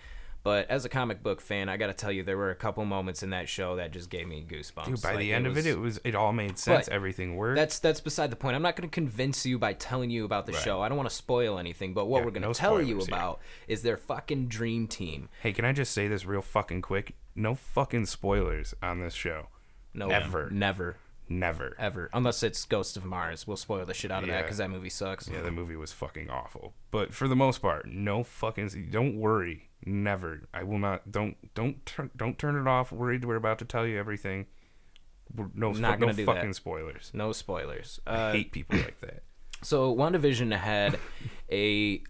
But 0.45 0.71
as 0.71 0.85
a 0.85 0.89
comic 0.89 1.23
book 1.23 1.41
fan, 1.41 1.69
I 1.69 1.77
got 1.77 1.89
to 1.89 1.93
tell 1.93 2.13
you, 2.13 2.23
there 2.23 2.37
were 2.39 2.51
a 2.51 2.55
couple 2.55 2.85
moments 2.85 3.23
in 3.25 3.31
that 3.31 3.49
show 3.49 3.77
that 3.77 3.91
just 3.91 4.09
gave 4.09 4.27
me 4.29 4.47
goosebumps. 4.49 4.85
Dude, 4.87 5.03
by 5.03 5.11
Like, 5.11 5.19
the 5.19 5.33
end 5.35 5.47
of 5.49 5.59
it, 5.59 5.67
it 5.67 5.79
was 5.79 6.01
it 6.05 6.15
all 6.15 6.33
made 6.33 6.59
sense. 6.59 6.89
Everything 6.89 7.35
worked. 7.37 7.57
That's 7.57 7.81
that's 7.81 8.01
beside 8.01 8.31
the 8.31 8.37
point. 8.37 8.55
I'm 8.55 8.63
not 8.63 8.77
going 8.77 8.89
to 8.89 8.95
convince 8.95 9.45
you 9.45 9.59
by 9.59 9.73
telling 9.75 10.11
you 10.11 10.25
about 10.25 10.47
the 10.47 10.53
Right. 10.53 10.63
show. 10.63 10.81
I 10.81 10.89
don't 10.89 10.97
want 10.97 11.09
to 11.11 11.15
spoil 11.15 11.59
anything. 11.59 11.93
But 11.93 12.07
what 12.07 12.21
Yeah, 12.21 12.25
we're 12.25 12.31
going 12.31 12.43
to 12.43 12.49
no 12.49 12.55
tell 12.55 12.81
you 12.81 12.99
here. 12.99 13.05
about 13.09 13.41
is 13.67 13.83
their 13.83 13.97
fucking 13.97 14.47
dream 14.47 14.87
team. 14.87 15.29
hey, 15.43 15.53
can 15.53 15.65
I 15.65 15.73
just 15.73 15.93
say 15.93 16.07
this 16.09 16.25
real 16.25 16.41
fucking 16.41 16.83
quick? 16.83 17.17
No 17.35 17.55
fucking 17.57 18.07
spoilers 18.07 18.75
on 18.81 19.01
this 19.01 19.15
show. 19.15 19.49
No, 19.93 20.09
Ever. 20.09 20.49
never, 20.51 20.97
Never. 21.29 21.77
ever, 21.79 22.09
unless 22.13 22.43
it's 22.43 22.65
Ghost 22.65 22.97
of 22.97 23.05
Mars. 23.05 23.47
We'll 23.47 23.57
spoil 23.57 23.85
the 23.85 23.95
shit 23.95 24.11
out 24.11 24.23
of 24.23 24.29
that 24.31 24.43
because 24.43 24.59
that 24.59 24.71
movie 24.71 24.89
sucks. 24.91 25.29
Yeah, 25.29 25.43
the 25.43 25.51
movie 25.51 25.77
was 25.77 25.93
fucking 25.93 26.31
awful. 26.31 26.75
But 26.91 27.13
for 27.13 27.29
the 27.29 27.37
most 27.37 27.61
part, 27.63 27.87
no 27.87 28.23
fucking. 28.25 28.89
Don't 28.91 29.17
worry. 29.19 29.69
Never. 29.85 30.49
I 30.55 30.63
will 30.65 30.79
not. 30.79 31.13
Don't 31.13 31.37
don't 31.55 31.85
turn 31.87 32.11
don't 32.17 32.39
turn 32.39 32.57
it 32.57 32.67
off. 32.69 32.91
Worried. 32.93 33.25
We're 33.25 33.37
about 33.37 33.59
to 33.61 33.65
tell 33.65 33.87
you 33.87 33.99
everything. 33.99 34.47
We're, 35.35 35.51
no, 35.55 35.73
Not 35.73 35.95
fu- 35.97 36.01
gonna 36.01 36.13
no 36.13 36.17
do 36.17 36.25
fucking 36.25 36.49
that. 36.49 36.55
spoilers. 36.55 37.11
No 37.13 37.33
spoilers. 37.33 38.01
I 38.07 38.15
Uh, 38.15 38.33
hate 38.33 38.53
people 38.53 38.79
like 38.79 39.01
that. 39.03 39.23
So 39.61 39.93
WandaVision 39.95 40.57
had 40.57 41.01
a 41.51 42.01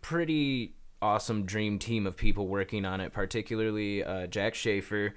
pretty 0.00 0.74
awesome 1.00 1.44
dream 1.46 1.78
team 1.78 2.06
of 2.06 2.16
people 2.16 2.48
working 2.48 2.84
on 2.84 3.00
it, 3.00 3.12
particularly 3.12 4.02
uh, 4.04 4.26
Jac 4.26 4.54
Schaeffer, 4.54 5.14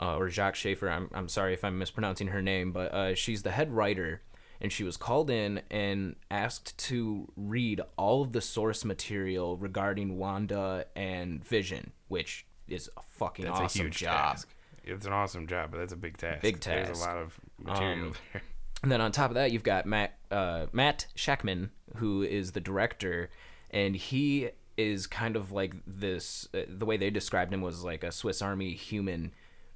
uh, 0.00 0.16
or 0.16 0.28
Jacques 0.30 0.56
Schaeffer. 0.56 0.88
I'm, 0.88 1.10
I'm 1.12 1.28
sorry 1.28 1.52
if 1.54 1.64
I'm 1.64 1.78
mispronouncing 1.78 2.28
her 2.28 2.42
name, 2.42 2.72
but 2.72 2.92
uh, 2.94 3.14
she's 3.14 3.42
the 3.42 3.50
head 3.50 3.70
writer, 3.72 4.22
and 4.60 4.72
she 4.72 4.82
was 4.84 4.96
called 4.96 5.30
in 5.30 5.62
and 5.70 6.16
asked 6.30 6.76
to 6.78 7.30
read 7.36 7.80
all 7.96 8.22
of 8.22 8.32
the 8.32 8.40
source 8.40 8.84
material 8.84 9.56
regarding 9.56 10.18
Wanda 10.18 10.86
and 10.96 11.44
Vision, 11.44 11.92
which 12.08 12.46
is 12.68 12.88
a 12.96 13.02
fucking 13.02 13.44
That's 13.44 13.60
awesome 13.60 13.80
a 13.80 13.84
huge 13.84 13.98
job. 13.98 14.12
task. 14.32 14.54
It's 14.84 15.06
an 15.06 15.12
awesome 15.12 15.46
job, 15.46 15.70
but 15.72 15.78
that's 15.78 15.92
a 15.92 15.96
big 15.96 16.16
task. 16.16 16.40
Big 16.42 16.60
task. 16.60 16.86
There's 16.86 17.02
a 17.02 17.04
lot 17.06 17.18
of 17.18 17.38
material 17.58 18.06
Um, 18.08 18.14
there. 18.32 18.42
And 18.82 18.90
then 18.90 19.02
on 19.02 19.12
top 19.12 19.30
of 19.30 19.34
that, 19.34 19.52
you've 19.52 19.62
got 19.62 19.84
Matt 19.84 20.16
uh, 20.30 20.66
Matt 20.72 21.06
Shakman, 21.14 21.68
who 21.96 22.22
is 22.22 22.52
the 22.52 22.60
director, 22.60 23.28
and 23.70 23.94
he 23.94 24.48
is 24.78 25.06
kind 25.06 25.36
of 25.36 25.52
like 25.52 25.74
this. 25.86 26.48
Uh, 26.54 26.60
the 26.66 26.86
way 26.86 26.96
they 26.96 27.10
described 27.10 27.52
him 27.52 27.60
was 27.60 27.84
like 27.84 28.02
a 28.02 28.10
Swiss 28.10 28.40
Army 28.40 28.72
human 28.72 29.32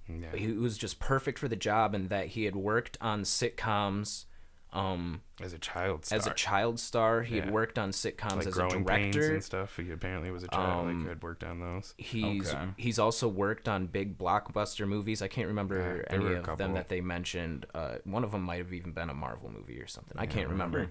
Yeah. 0.08 0.34
he 0.36 0.52
was 0.52 0.76
just 0.76 0.98
perfect 0.98 1.38
for 1.38 1.48
the 1.48 1.56
job, 1.56 1.94
and 1.94 2.08
that 2.10 2.28
he 2.28 2.44
had 2.44 2.56
worked 2.56 2.98
on 3.00 3.22
sitcoms. 3.22 4.24
Um, 4.72 5.20
As 5.40 5.52
a 5.52 5.58
child 5.58 6.04
star. 6.04 6.18
as 6.18 6.26
a 6.26 6.34
child 6.34 6.80
star, 6.80 7.22
he 7.22 7.36
Yeah. 7.36 7.44
had 7.44 7.54
worked 7.54 7.78
on 7.78 7.92
sitcoms 7.92 8.38
like 8.38 8.38
as 8.40 8.46
a 8.48 8.50
growing 8.50 8.84
pains 8.84 9.14
director. 9.14 9.34
and 9.34 9.44
stuff. 9.44 9.76
He 9.76 9.88
apparently 9.92 10.32
was 10.32 10.42
a 10.42 10.48
child 10.48 10.88
Um, 10.88 11.00
like 11.02 11.08
had 11.10 11.22
worked 11.22 11.44
on 11.44 11.60
those. 11.60 11.94
He's 11.96 12.52
Okay. 12.52 12.66
he's 12.76 12.98
also 12.98 13.28
worked 13.28 13.68
on 13.68 13.86
big 13.86 14.18
blockbuster 14.18 14.86
movies. 14.88 15.22
I 15.22 15.28
can't 15.28 15.46
remember 15.46 16.04
Yeah, 16.10 16.14
any 16.16 16.34
of 16.34 16.58
them 16.58 16.74
that 16.74 16.88
they 16.88 17.00
mentioned. 17.00 17.66
Uh, 17.72 17.98
one 18.02 18.24
of 18.24 18.32
them 18.32 18.42
might 18.42 18.58
have 18.58 18.72
even 18.72 18.90
been 18.90 19.10
a 19.10 19.14
Marvel 19.14 19.48
movie 19.48 19.80
or 19.80 19.86
something. 19.86 20.18
I 20.18 20.26
Mm-hmm. 20.26 20.34
can't 20.38 20.48
remember. 20.50 20.90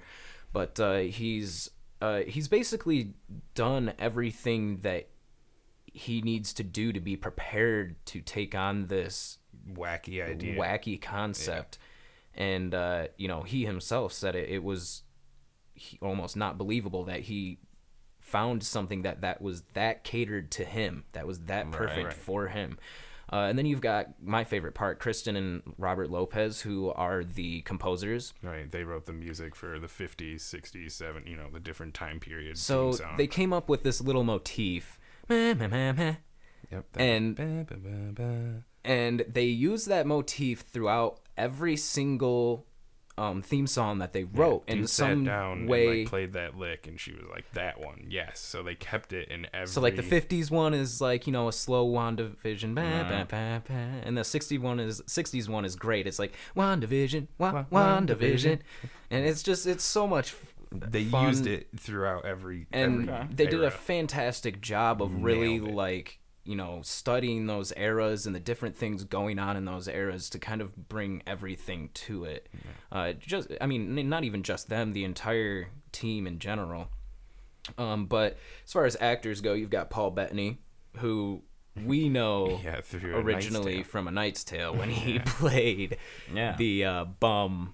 But 0.54 0.80
uh, 0.80 1.00
he's 1.00 1.70
uh, 2.02 2.22
he's 2.22 2.48
basically 2.48 3.16
done 3.54 3.94
everything 4.00 4.78
that 4.84 5.10
he 5.94 6.22
needs 6.22 6.54
to 6.54 6.64
do 6.64 6.92
to 6.92 7.00
be 7.00 7.16
prepared 7.16 7.96
to 8.08 8.20
take 8.20 8.56
on 8.56 8.88
this 8.88 9.38
Wacky 9.72 10.28
idea. 10.28 10.60
wacky 10.60 11.02
concept. 11.02 11.78
And 12.36 12.74
uh, 12.74 13.08
you 13.18 13.28
know, 13.28 13.44
he 13.44 13.66
himself 13.66 14.12
said 14.12 14.36
it. 14.36 14.50
It 14.50 14.64
was 14.64 15.04
he, 15.76 16.00
almost 16.02 16.36
not 16.36 16.58
believable 16.58 17.04
that 17.06 17.22
he 17.22 17.60
found 18.20 18.64
something 18.64 19.04
that 19.04 19.22
that 19.22 19.42
was 19.42 19.64
that 19.74 20.04
catered 20.04 20.50
to 20.52 20.66
him, 20.66 21.06
that 21.14 21.28
was 21.28 21.42
that 21.42 21.72
perfect 21.72 22.06
right. 22.06 22.14
for 22.14 22.48
him. 22.48 22.80
Uh, 23.32 23.48
and 23.48 23.58
then 23.58 23.66
you've 23.66 23.82
got 23.82 24.10
my 24.22 24.44
favorite 24.44 24.74
part, 24.74 25.00
Kristen 25.00 25.36
and 25.36 25.64
Robert 25.78 26.12
Lopez, 26.12 26.62
who 26.62 26.92
are 26.92 27.24
the 27.24 27.62
composers. 27.62 28.34
Right. 28.44 28.70
They 28.70 28.84
wrote 28.84 29.06
the 29.06 29.14
music 29.14 29.56
for 29.56 29.80
the 29.80 29.88
50s, 29.88 30.36
60s, 30.36 30.88
70s, 30.88 31.28
you 31.28 31.36
know, 31.36 31.48
the 31.52 31.60
different 31.60 31.96
time 31.96 32.20
periods. 32.20 32.62
So 32.62 32.96
they 33.18 33.26
came 33.26 33.52
up 33.52 33.70
with 33.70 33.82
this 33.84 34.02
little 34.02 34.24
motif. 34.24 35.00
Meh, 35.30 35.54
meh, 35.54 35.68
meh, 35.68 35.92
meh. 35.94 36.16
Yep. 36.72 36.86
and- 36.98 37.36
Ba, 37.36 37.66
ba, 37.70 37.76
ba, 37.78 38.12
ba. 38.14 38.64
and 38.84 39.26
they 39.32 39.46
use 39.46 39.86
that 39.86 40.06
motif 40.08 40.62
throughout 40.62 41.20
every 41.38 41.78
single 41.78 42.66
um, 43.16 43.44
theme 43.44 43.68
song 43.68 44.00
that 44.00 44.12
they 44.14 44.24
wrote 44.24 44.64
in 44.68 44.80
Dude 44.80 44.90
some 44.90 45.26
sat 45.26 45.32
down 45.32 45.68
way. 45.68 45.88
and 45.88 46.00
like 46.00 46.08
played 46.10 46.34
that 46.34 46.58
lick, 46.58 46.88
and 46.88 47.00
she 47.00 47.12
was 47.12 47.22
like, 47.30 47.46
"That 47.54 47.80
one, 47.80 48.08
yes." 48.10 48.40
So 48.40 48.64
they 48.64 48.74
kept 48.74 49.14
it 49.14 49.30
in 49.30 49.46
every. 49.54 49.68
so 49.68 49.82
like 49.82 49.96
the 49.96 50.02
50s 50.02 50.50
one 50.50 50.74
is 50.74 51.00
like 51.00 51.28
you 51.28 51.32
know 51.34 51.48
a 51.48 51.54
slow 51.54 51.88
WandaVision, 51.88 52.74
bah, 52.74 53.04
bah, 53.08 53.26
bah, 53.30 53.60
bah, 53.70 53.74
and 54.04 54.18
the 54.18 54.24
60 54.24 54.58
one 54.58 54.80
is 54.80 55.00
60s 55.02 55.48
one 55.48 55.64
is 55.64 55.76
great. 55.76 56.08
It's 56.08 56.18
like 56.18 56.34
WandaVision, 56.58 57.28
wa- 57.38 57.66
Wa- 57.70 58.00
WandaVision, 58.00 58.62
and 59.12 59.26
it's 59.28 59.44
just 59.44 59.68
it's 59.68 59.84
so 59.84 60.08
much. 60.08 60.34
F- 60.82 60.92
They 60.92 61.04
fun. 61.06 61.28
used 61.28 61.48
it 61.48 61.68
throughout 61.78 62.26
every. 62.26 62.68
and 62.72 63.10
every 63.10 63.34
they 63.36 63.46
did 63.46 63.64
a 63.64 63.72
fantastic 63.72 64.62
job 64.62 65.02
of 65.02 65.24
really 65.24 65.56
it. 65.58 65.64
like 65.64 66.20
you 66.46 66.56
know 66.56 66.82
studying 66.84 67.46
those 67.48 67.72
eras 67.78 68.26
and 68.26 68.36
the 68.36 68.40
different 68.40 68.76
things 68.76 69.04
going 69.06 69.40
on 69.40 69.56
in 69.56 69.64
those 69.66 69.88
eras 69.88 70.30
to 70.30 70.38
kind 70.40 70.60
of 70.62 70.76
bring 70.90 71.24
everything 71.26 71.90
to 71.94 72.26
it 72.26 72.50
uh, 72.92 73.14
just 73.14 73.48
i 73.62 73.66
mean 73.66 74.10
not 74.10 74.26
even 74.26 74.44
just 74.44 74.68
them 74.68 74.92
the 74.92 75.06
entire 75.06 75.70
team 75.94 76.28
in 76.28 76.40
general 76.40 76.90
um, 77.78 78.08
but 78.08 78.38
as 78.66 78.74
far 78.74 78.84
as 78.84 78.98
actors 79.00 79.40
go 79.40 79.54
you've 79.54 79.70
got 79.70 79.90
paul 79.90 80.12
bettany 80.12 80.58
who 80.98 81.42
we 81.86 82.10
know 82.20 82.60
Yeah, 82.62 82.82
through 82.82 83.16
A 83.16 83.20
originally 83.22 83.82
from 83.84 84.10
a 84.10 84.12
knight's 84.12 84.44
tale 84.44 84.76
when 84.76 84.90
he 84.90 85.20
played 85.26 85.98
Yeah. 86.34 86.58
the 86.58 86.84
uh, 86.84 87.06
bum 87.06 87.74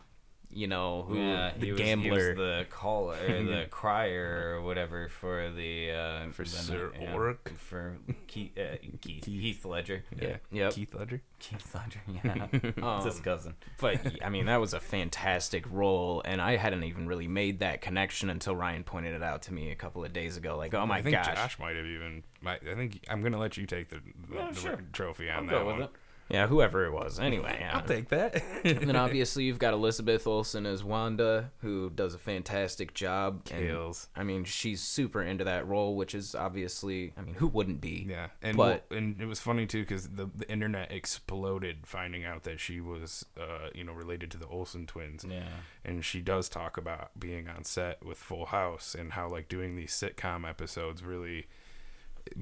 you 0.51 0.67
know 0.67 1.03
who 1.07 1.17
Yeah, 1.19 1.51
the 1.57 1.65
he 1.67 1.71
was, 1.73 1.81
gambler 1.81 2.09
He 2.09 2.12
was 2.29 2.38
the 2.38 2.65
caller, 2.69 3.15
the 3.43 3.67
crier, 3.69 4.55
or 4.55 4.62
whatever 4.63 5.07
for 5.09 5.51
the 5.51 5.91
uh, 5.91 6.31
For 6.31 6.43
the 6.43 6.49
Sir 6.49 6.91
yeah, 6.99 7.13
Oric? 7.13 7.49
for 7.57 7.97
Keith, 8.27 8.57
uh, 8.57 8.77
Keith, 9.01 9.25
Heath 9.25 9.63
Ledger. 9.65 10.03
Yeah. 10.19 10.38
Yep. 10.51 10.73
Keith 10.73 10.93
Ledger. 10.95 11.21
Keith 11.39 11.75
Ledger. 11.75 12.01
Yeah, 12.23 12.97
it's 12.97 13.05
his 13.05 13.19
cousin. 13.21 13.55
but 13.79 13.99
I 14.23 14.29
mean 14.29 14.47
that 14.47 14.57
was 14.59 14.73
a 14.73 14.79
fantastic 14.79 15.65
role, 15.71 16.21
and 16.25 16.41
I 16.41 16.55
hadn't 16.57 16.83
even 16.83 17.07
really 17.07 17.27
made 17.27 17.59
that 17.59 17.81
connection 17.81 18.29
until 18.29 18.55
Ryan 18.55 18.83
pointed 18.83 19.13
it 19.15 19.23
out 19.23 19.43
to 19.43 19.53
me 19.53 19.71
a 19.71 19.75
couple 19.75 20.03
of 20.03 20.12
days 20.13 20.35
ago. 20.38 20.57
Like, 20.57 20.73
oh 20.73 20.85
my 20.85 20.99
gosh, 20.99 20.99
I 20.99 21.03
think 21.03 21.15
gosh, 21.25 21.35
Josh 21.35 21.59
might 21.59 21.75
have 21.75 21.85
even. 21.85 22.23
Might, 22.41 22.62
I 22.67 22.75
think 22.75 23.03
I'm 23.09 23.21
gonna 23.21 23.38
let 23.39 23.57
you 23.57 23.65
take 23.65 23.89
the, 23.89 23.97
the, 24.29 24.35
Yeah, 24.35 24.49
the 24.51 24.59
sure. 24.59 24.79
trophy 24.93 25.29
on 25.29 25.43
I'll 25.43 25.45
that 25.45 25.51
go 25.51 25.65
one. 25.65 25.88
With 26.30 26.36
it. 26.36 26.39
yeah, 26.39 26.48
whoever 26.48 26.86
it 26.86 26.92
was. 26.92 27.20
Anyway, 27.20 27.58
yeah. 27.60 27.76
I'll 27.78 27.86
take 27.86 28.10
that. 28.10 28.42
and 28.63 28.80
then 28.89 28.96
obviously 28.96 29.44
you've 29.46 29.60
got 29.60 29.74
Elizabeth 29.74 30.26
Olsen 30.28 30.65
as 30.65 30.84
Wanda, 30.84 31.52
who 31.62 31.89
does 31.89 32.13
a 32.13 32.18
fantastic 32.20 32.94
job. 32.94 33.42
and, 33.52 33.65
Kills. 33.68 34.08
I 34.15 34.24
mean, 34.24 34.44
she's 34.44 34.82
super 34.82 35.22
into 35.22 35.44
that 35.44 35.68
role, 35.68 35.96
which 35.96 36.13
is 36.15 36.36
obviously, 36.36 37.13
I 37.18 37.22
mean, 37.22 37.36
who 37.36 37.48
wouldn't 37.48 37.82
be? 37.82 38.06
Yeah, 38.10 38.28
and 38.42 38.56
But- 38.58 38.86
well, 38.89 38.98
and 39.00 39.22
it 39.22 39.26
was 39.26 39.39
funny 39.39 39.65
too 39.65 39.82
because 39.82 40.10
the 40.10 40.30
the 40.36 40.50
internet 40.50 40.92
exploded 40.92 41.80
finding 41.86 42.24
out 42.26 42.44
that 42.44 42.60
she 42.60 42.80
was, 42.80 43.26
uh, 43.39 43.70
you 43.74 43.84
know, 43.84 43.94
related 43.94 44.32
to 44.32 44.38
the 44.38 44.48
Olsen 44.48 44.86
twins. 44.86 45.26
Yeah. 45.30 45.44
and 45.84 46.04
she 46.06 46.22
does 46.22 46.50
talk 46.50 46.78
about 46.78 47.12
being 47.20 47.48
on 47.48 47.63
set 47.63 48.04
with 48.06 48.18
Full 48.18 48.48
House 48.48 48.96
and 48.96 49.13
how 49.13 49.28
like 49.30 49.48
doing 49.50 49.76
these 49.76 49.92
sitcom 49.92 50.48
episodes 50.48 51.04
really 51.04 51.48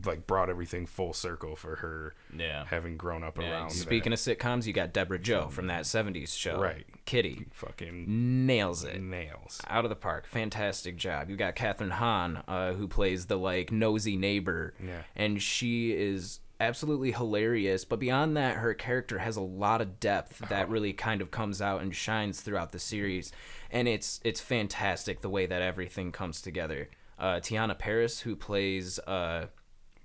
like 0.06 0.28
brought 0.28 0.50
everything 0.50 0.86
full 0.86 1.14
circle 1.14 1.56
for 1.56 1.78
her 1.78 2.16
Yeah. 2.36 2.66
having 2.66 2.98
grown 2.98 3.24
up 3.24 3.38
Yeah, 3.40 3.52
around. 3.52 3.70
Speaking 3.72 4.14
of 4.14 4.20
sitcoms, 4.20 4.66
you 4.66 4.74
got 4.74 4.94
Debra 4.94 5.20
Jo 5.20 5.48
from 5.50 5.68
that 5.68 5.84
'70s 5.86 6.36
show, 6.36 6.60
Right. 6.60 6.86
Kitty, 7.06 7.46
that, 7.46 7.54
fucking 7.56 8.46
nails 8.46 8.84
it. 8.84 9.02
nails. 9.02 9.62
out 9.68 9.86
of 9.86 9.90
the 9.90 9.96
park. 9.96 10.28
Fantastic 10.28 10.96
job. 10.98 11.30
You 11.30 11.36
got 11.36 11.56
Kathryn 11.56 11.92
Hahn, 11.92 12.44
uh, 12.48 12.74
who 12.74 12.88
plays 12.88 13.26
the 13.28 13.38
like 13.38 13.72
nosy 13.72 14.16
neighbor, 14.18 14.74
Yeah. 14.84 15.04
and 15.16 15.42
she 15.42 15.92
is 15.94 16.40
absolutely 16.60 17.12
hilarious. 17.12 17.86
But 17.86 18.00
beyond 18.00 18.36
that, 18.38 18.58
her 18.58 18.74
character 18.74 19.20
has 19.20 19.36
a 19.36 19.42
lot 19.42 19.80
of 19.80 20.00
depth 20.00 20.40
that 20.50 20.70
really 20.70 20.92
kind 20.94 21.22
of 21.22 21.30
comes 21.32 21.62
out 21.62 21.82
and 21.82 21.96
shines 21.96 22.42
throughout 22.42 22.72
the 22.72 22.80
series, 22.80 23.32
and 23.72 23.88
it's 23.88 24.20
it's 24.24 24.42
fantastic 24.42 25.22
the 25.22 25.30
way 25.30 25.46
that 25.46 25.62
everything 25.62 26.12
comes 26.12 26.42
together. 26.42 26.90
Uh, 27.20 27.36
Teyonah 27.40 27.78
Parris, 27.80 28.22
who 28.22 28.36
plays 28.36 29.00
uh, 29.00 29.48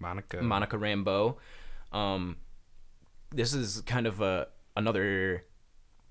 Monica. 0.02 0.42
Monica 0.42 0.76
Rambeau. 0.76 1.36
Um, 1.92 2.36
this 3.30 3.54
is 3.54 3.80
kind 3.86 4.06
of 4.06 4.20
a 4.20 4.48
another 4.76 5.44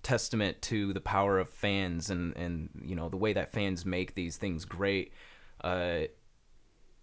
testament 0.04 0.62
to 0.64 0.94
the 0.94 1.02
power 1.02 1.38
of 1.38 1.50
fans 1.50 2.10
and 2.10 2.36
and 2.36 2.70
you 2.84 2.96
know 2.96 3.10
the 3.10 3.18
way 3.18 3.34
that 3.34 3.52
fans 3.52 3.86
make 3.86 4.16
these 4.16 4.38
things 4.38 4.66
great. 4.66 5.14
Uh, 5.64 6.02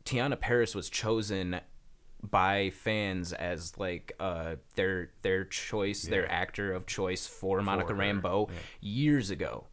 Teyonah 0.05 0.41
Parris 0.41 0.75
was 0.75 0.91
chosen 0.91 1.61
by 2.23 2.71
fans 2.71 3.33
as 3.33 3.79
like 3.79 4.13
uh 4.19 4.57
their 4.75 5.11
their 5.23 5.45
choice, 5.45 6.03
their 6.03 6.31
actor 6.31 6.73
of 6.73 6.87
choice 6.87 7.27
for, 7.27 7.63
Monica 7.63 7.95
her, 7.95 8.01
Rambeau 8.01 8.49
yeah. 8.49 8.57
years 8.81 9.31
ago, 9.31 9.67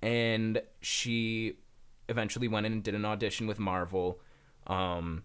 and 0.00 0.62
she 0.80 1.58
eventually 2.08 2.48
went 2.48 2.66
in 2.66 2.72
and 2.72 2.82
did 2.82 2.94
an 2.94 3.04
audition 3.04 3.46
with 3.46 3.58
Marvel. 3.58 4.20
Um, 4.66 5.24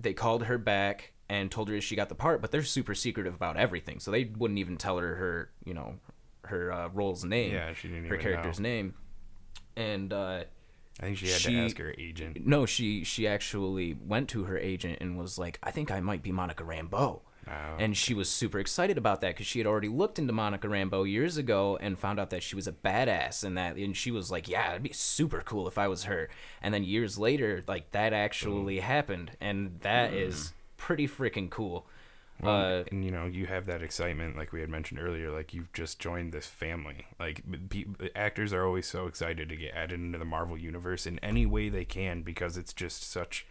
they 0.00 0.14
called 0.14 0.44
her 0.44 0.58
back 0.58 1.12
and 1.28 1.50
told 1.50 1.68
her 1.68 1.80
she 1.80 1.94
got 1.94 2.08
the 2.08 2.14
part, 2.14 2.40
but 2.40 2.50
they're 2.50 2.62
super 2.62 2.94
secretive 2.94 3.34
about 3.34 3.56
everything, 3.56 4.00
so 4.00 4.10
they 4.10 4.24
wouldn't 4.24 4.58
even 4.58 4.76
tell 4.76 4.98
her 4.98 5.14
her 5.16 5.50
you 5.64 5.74
know 5.74 5.96
her 6.46 6.72
uh, 6.72 6.88
role's 6.88 7.24
name, 7.24 7.52
Yeah, 7.52 7.72
she 7.74 7.88
didn't 7.88 8.06
her 8.06 8.16
character's 8.16 8.58
know. 8.58 8.68
name, 8.68 8.94
and 9.76 10.12
uh, 10.12 10.44
I 10.98 11.02
think 11.04 11.18
she 11.18 11.28
had 11.28 11.40
she- 11.40 11.52
to 11.54 11.58
ask 11.64 11.78
her 11.78 11.94
agent. 11.98 12.46
no, 12.46 12.66
she 12.66 13.04
she 13.04 13.26
actually 13.28 13.94
went 13.94 14.28
to 14.30 14.44
her 14.44 14.58
agent 14.58 14.98
and 15.00 15.16
was 15.18 15.38
like, 15.38 15.58
I 15.62 15.70
think 15.70 15.90
I 15.90 16.00
might 16.00 16.22
be 16.22 16.32
Monica 16.32 16.64
Rambeau. 16.64 17.20
Oh. 17.50 17.76
And 17.78 17.96
she 17.96 18.14
was 18.14 18.28
super 18.30 18.60
excited 18.60 18.96
about 18.96 19.20
that 19.22 19.34
because 19.34 19.46
she 19.46 19.58
had 19.58 19.66
already 19.66 19.88
looked 19.88 20.18
into 20.20 20.32
Monica 20.32 20.68
Rambeau 20.68 21.10
years 21.10 21.36
ago 21.36 21.76
and 21.80 21.98
found 21.98 22.20
out 22.20 22.30
that 22.30 22.42
she 22.44 22.54
was 22.54 22.68
a 22.68 22.72
badass 22.72 23.42
and 23.42 23.58
that 23.58 23.76
and 23.76 23.96
she 23.96 24.10
was 24.12 24.30
like, 24.30 24.48
yeah, 24.48 24.70
it'd 24.70 24.82
be 24.84 24.92
super 24.92 25.42
cool 25.44 25.66
if 25.66 25.76
I 25.76 25.88
was 25.88 26.04
her. 26.04 26.28
And 26.62 26.72
then 26.72 26.84
years 26.84 27.18
later, 27.18 27.62
like 27.66 27.90
that 27.90 28.12
actually 28.12 28.78
happened, 28.80 29.32
and 29.40 29.80
that 29.80 30.12
is 30.14 30.52
pretty 30.76 31.08
freaking 31.08 31.50
cool. 31.50 31.86
uh, 32.42 32.84
and 32.90 33.04
you 33.04 33.10
know 33.10 33.26
you 33.26 33.44
have 33.46 33.66
that 33.66 33.82
excitement 33.82 34.34
like 34.34 34.50
we 34.50 34.60
had 34.62 34.70
mentioned 34.70 34.98
earlier 34.98 35.30
like 35.30 35.52
you've 35.52 35.70
just 35.74 35.98
joined 35.98 36.32
this 36.32 36.46
family 36.46 37.04
like 37.18 37.42
pe- 37.68 37.84
actors 38.16 38.50
are 38.54 38.64
always 38.64 38.86
so 38.86 39.06
excited 39.06 39.50
to 39.50 39.56
get 39.56 39.74
added 39.74 40.00
into 40.00 40.16
the 40.16 40.24
marvel 40.24 40.56
universe 40.56 41.04
in 41.04 41.18
any 41.18 41.44
way 41.44 41.68
they 41.68 41.84
can 41.84 42.22
because 42.22 42.56
it's 42.56 42.72
just 42.72 43.02
such 43.02 43.46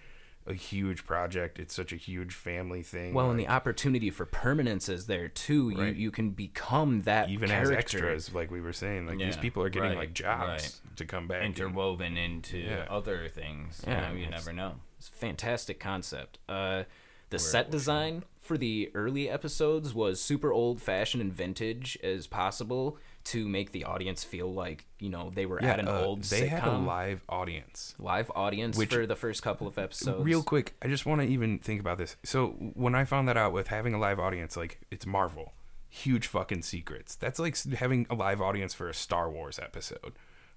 a 0.49 0.53
huge 0.53 1.05
project 1.05 1.59
it's 1.59 1.75
such 1.75 1.93
a 1.93 1.95
huge 1.95 2.33
family 2.33 2.81
thing 2.81 3.13
well, 3.13 3.29
and 3.29 3.39
the 3.39 3.47
opportunity 3.47 4.09
for 4.09 4.25
permanence 4.25 4.89
is 4.89 5.05
there 5.05 5.27
too. 5.29 5.69
Right. 5.69 5.95
You 5.95 6.05
you 6.05 6.11
can 6.11 6.31
become 6.31 7.03
that 7.03 7.29
even 7.29 7.49
character. 7.49 7.73
as 7.73 7.77
extras 7.77 8.33
like 8.33 8.49
we 8.49 8.59
were 8.59 8.73
saying 8.73 9.05
like 9.05 9.19
these 9.19 9.37
people 9.37 9.61
are 9.61 9.69
getting 9.69 9.89
right, 9.89 9.97
like 9.97 10.13
jobs 10.13 10.47
right. 10.49 10.97
to 10.97 11.05
come 11.05 11.27
back 11.27 11.43
and- 11.43 11.55
Interwoven 11.55 12.17
into 12.17 12.57
Yeah. 12.57 12.85
other 12.89 13.29
things. 13.29 13.83
Yeah, 13.85 14.11
you, 14.11 14.15
know, 14.15 14.21
you 14.25 14.29
never 14.29 14.51
know. 14.51 14.75
It's 14.97 15.07
a 15.07 15.11
fantastic 15.11 15.79
concept. 15.79 16.39
Uh, 16.49 16.83
the 17.29 17.39
set 17.39 17.69
design 17.69 18.23
for 18.39 18.57
the 18.57 18.89
early 18.95 19.29
episodes 19.29 19.93
was 19.93 20.19
super 20.19 20.51
old 20.51 20.81
fashioned 20.81 21.21
and 21.21 21.31
vintage 21.31 21.97
as 22.03 22.25
possible. 22.25 22.97
To 23.25 23.47
make 23.47 23.71
the 23.71 23.83
audience 23.83 24.23
feel 24.23 24.51
like 24.53 24.85
you 24.99 25.09
know 25.09 25.29
they 25.33 25.45
were 25.45 25.59
Yeah, 25.61 25.73
at 25.73 25.79
an 25.79 25.87
uh, 25.87 26.01
old 26.01 26.23
they 26.23 26.47
sitcom 26.47 26.49
had 26.49 26.67
a 26.67 26.77
live 26.77 27.21
audience. 27.29 27.93
live 27.99 28.31
audience 28.35 28.77
Which- 28.77 28.89
for 28.93 29.05
the 29.05 29.15
first 29.15 29.43
couple 29.43 29.67
of 29.67 29.77
episodes. 29.77 30.23
Real 30.25 30.41
quick, 30.43 30.75
I 30.81 30.87
just 30.87 31.05
want 31.05 31.21
to 31.21 31.27
even 31.27 31.59
think 31.59 31.79
about 31.79 31.97
this. 31.97 32.15
So 32.23 32.47
when 32.75 32.95
I 32.95 33.05
found 33.05 33.27
that 33.27 33.37
out 33.37 33.51
with 33.53 33.67
having 33.67 33.93
a 33.93 33.99
live 33.99 34.19
audience, 34.19 34.55
like 34.57 34.79
it's 34.89 35.05
Marvel, 35.05 35.53
huge 35.89 36.27
fucking 36.27 36.61
secrets. 36.63 37.15
That's 37.15 37.39
like 37.39 37.57
having 37.73 38.07
a 38.09 38.15
live 38.15 38.41
audience 38.41 38.73
for 38.73 38.89
a 38.89 38.93
Star 38.93 39.29
Wars 39.29 39.59
episode. 39.59 40.13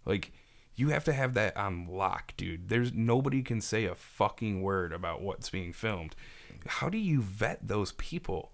Like 0.07 0.33
you 0.75 0.89
have 0.89 1.05
to 1.05 1.13
have 1.13 1.35
that 1.35 1.57
on 1.57 1.87
lock, 1.87 2.33
dude. 2.37 2.69
There's 2.71 2.93
nobody 2.95 3.43
can 3.43 3.61
say 3.61 3.85
a 3.85 3.95
fucking 3.95 4.63
word 4.63 4.93
about 4.93 5.21
what's 5.21 5.51
being 5.51 5.73
filmed. 5.73 6.15
How 6.67 6.89
do 6.89 6.97
you 6.99 7.21
vet 7.21 7.67
those 7.67 7.93
people? 7.93 8.53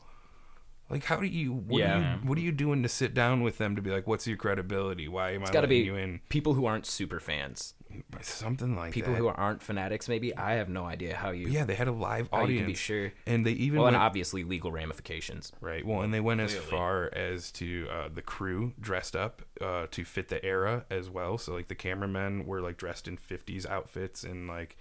Like 0.91 1.05
how 1.05 1.17
do 1.17 1.27
you 1.27 1.53
what 1.53 1.83
are 1.83 1.85
Yeah. 1.85 2.15
you 2.23 2.29
what 2.29 2.39
are 2.39 2.41
you 2.41 2.53
doing 2.53 2.83
to 2.83 2.89
sit 2.89 3.13
down 3.15 3.43
with 3.43 3.59
them 3.59 3.77
to 3.77 3.83
be 3.83 3.91
like 3.91 4.07
what's 4.07 4.27
your 4.27 4.37
credibility? 4.39 5.07
Why 5.09 5.33
am 5.33 5.43
it's 5.43 5.51
I 5.51 5.55
got 5.55 5.61
to 5.61 5.67
letting 5.67 5.83
be 5.83 5.87
you 5.87 5.97
in? 5.97 6.21
people 6.31 6.55
who 6.55 6.65
aren't 6.67 6.87
super 6.87 7.21
fans, 7.21 7.75
Something 8.23 8.75
like 8.77 8.91
that. 8.91 8.95
people 8.95 9.13
that. 9.13 9.19
who 9.19 9.29
aren't 9.29 9.63
fanatics. 9.63 10.09
Maybe 10.09 10.35
I 10.37 10.53
have 10.55 10.69
no 10.69 10.85
idea 10.85 11.15
how 11.17 11.31
you. 11.31 11.45
But 11.47 11.53
yeah, 11.53 11.65
they 11.65 11.75
had 11.75 11.89
a 11.89 11.93
live 11.93 12.29
how 12.31 12.39
you 12.39 12.45
audience. 12.45 12.61
can 12.61 12.67
be 12.69 12.75
sure. 12.75 13.13
And 13.27 13.45
they 13.47 13.53
even 13.53 13.79
Well, 13.79 13.89
and 13.89 13.97
obviously 13.97 14.45
legal 14.45 14.73
ramifications. 14.73 15.53
Right. 15.61 15.85
Well, 15.87 16.03
and 16.03 16.13
they 16.13 16.21
went 16.21 16.41
as 16.41 16.55
far 16.55 17.11
as 17.15 17.51
to 17.53 17.87
uh, 17.91 18.09
the 18.13 18.23
crew 18.23 18.73
dressed 18.81 19.15
up 19.17 19.43
uh, 19.61 19.87
to 19.91 20.05
fit 20.05 20.29
the 20.29 20.45
era 20.45 20.85
as 20.91 21.09
well. 21.11 21.39
So 21.39 21.55
like 21.55 21.69
the 21.69 21.75
cameramen 21.75 22.47
were 22.47 22.61
like 22.61 22.77
dressed 22.77 23.09
in 23.09 23.17
'50s 23.19 23.67
outfits 23.67 24.23
and 24.25 24.49
like 24.49 24.77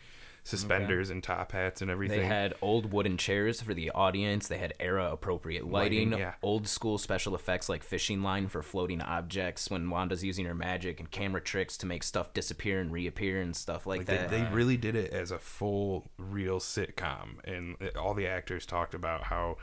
suspenders 0.47 1.09
and 1.09 1.21
top 1.23 1.51
hats 1.51 1.81
and 1.81 1.91
everything. 1.91 2.19
They 2.21 2.25
had 2.25 2.53
old 2.61 2.91
wooden 2.93 3.17
chairs 3.17 3.61
for 3.61 3.73
the 3.73 3.91
audience. 3.91 4.47
They 4.47 4.57
had 4.57 4.73
era 4.79 5.11
appropriate 5.11 5.67
lighting, 5.67 6.11
Lighting, 6.11 6.19
yeah. 6.19 6.33
old 6.41 6.67
school 6.67 6.97
special 6.97 7.35
effects 7.35 7.67
like 7.69 7.83
fishing 7.83 8.21
line 8.23 8.47
for 8.47 8.61
floating 8.61 9.01
objects 9.01 9.69
when 9.69 9.89
Wanda's 9.89 10.23
using 10.23 10.45
her 10.45 10.55
magic 10.55 10.99
and 10.99 11.11
camera 11.11 11.41
tricks 11.41 11.77
to 11.77 11.85
make 11.85 12.03
stuff 12.03 12.33
disappear 12.33 12.79
and 12.79 12.91
reappear 12.91 13.41
and 13.41 13.55
stuff 13.55 13.85
like, 13.85 13.99
like 13.99 14.07
that. 14.07 14.29
they, 14.29 14.41
they 14.41 14.47
really 14.51 14.77
did 14.77 14.95
it 14.95 15.11
as 15.11 15.31
a 15.31 15.39
full 15.39 16.07
real 16.17 16.59
sitcom, 16.59 17.37
and 17.43 17.75
it- 17.81 17.97
all 17.97 18.13
the 18.13 18.27
actors 18.27 18.65
talked 18.65 18.93
about 18.93 19.23
how 19.23 19.57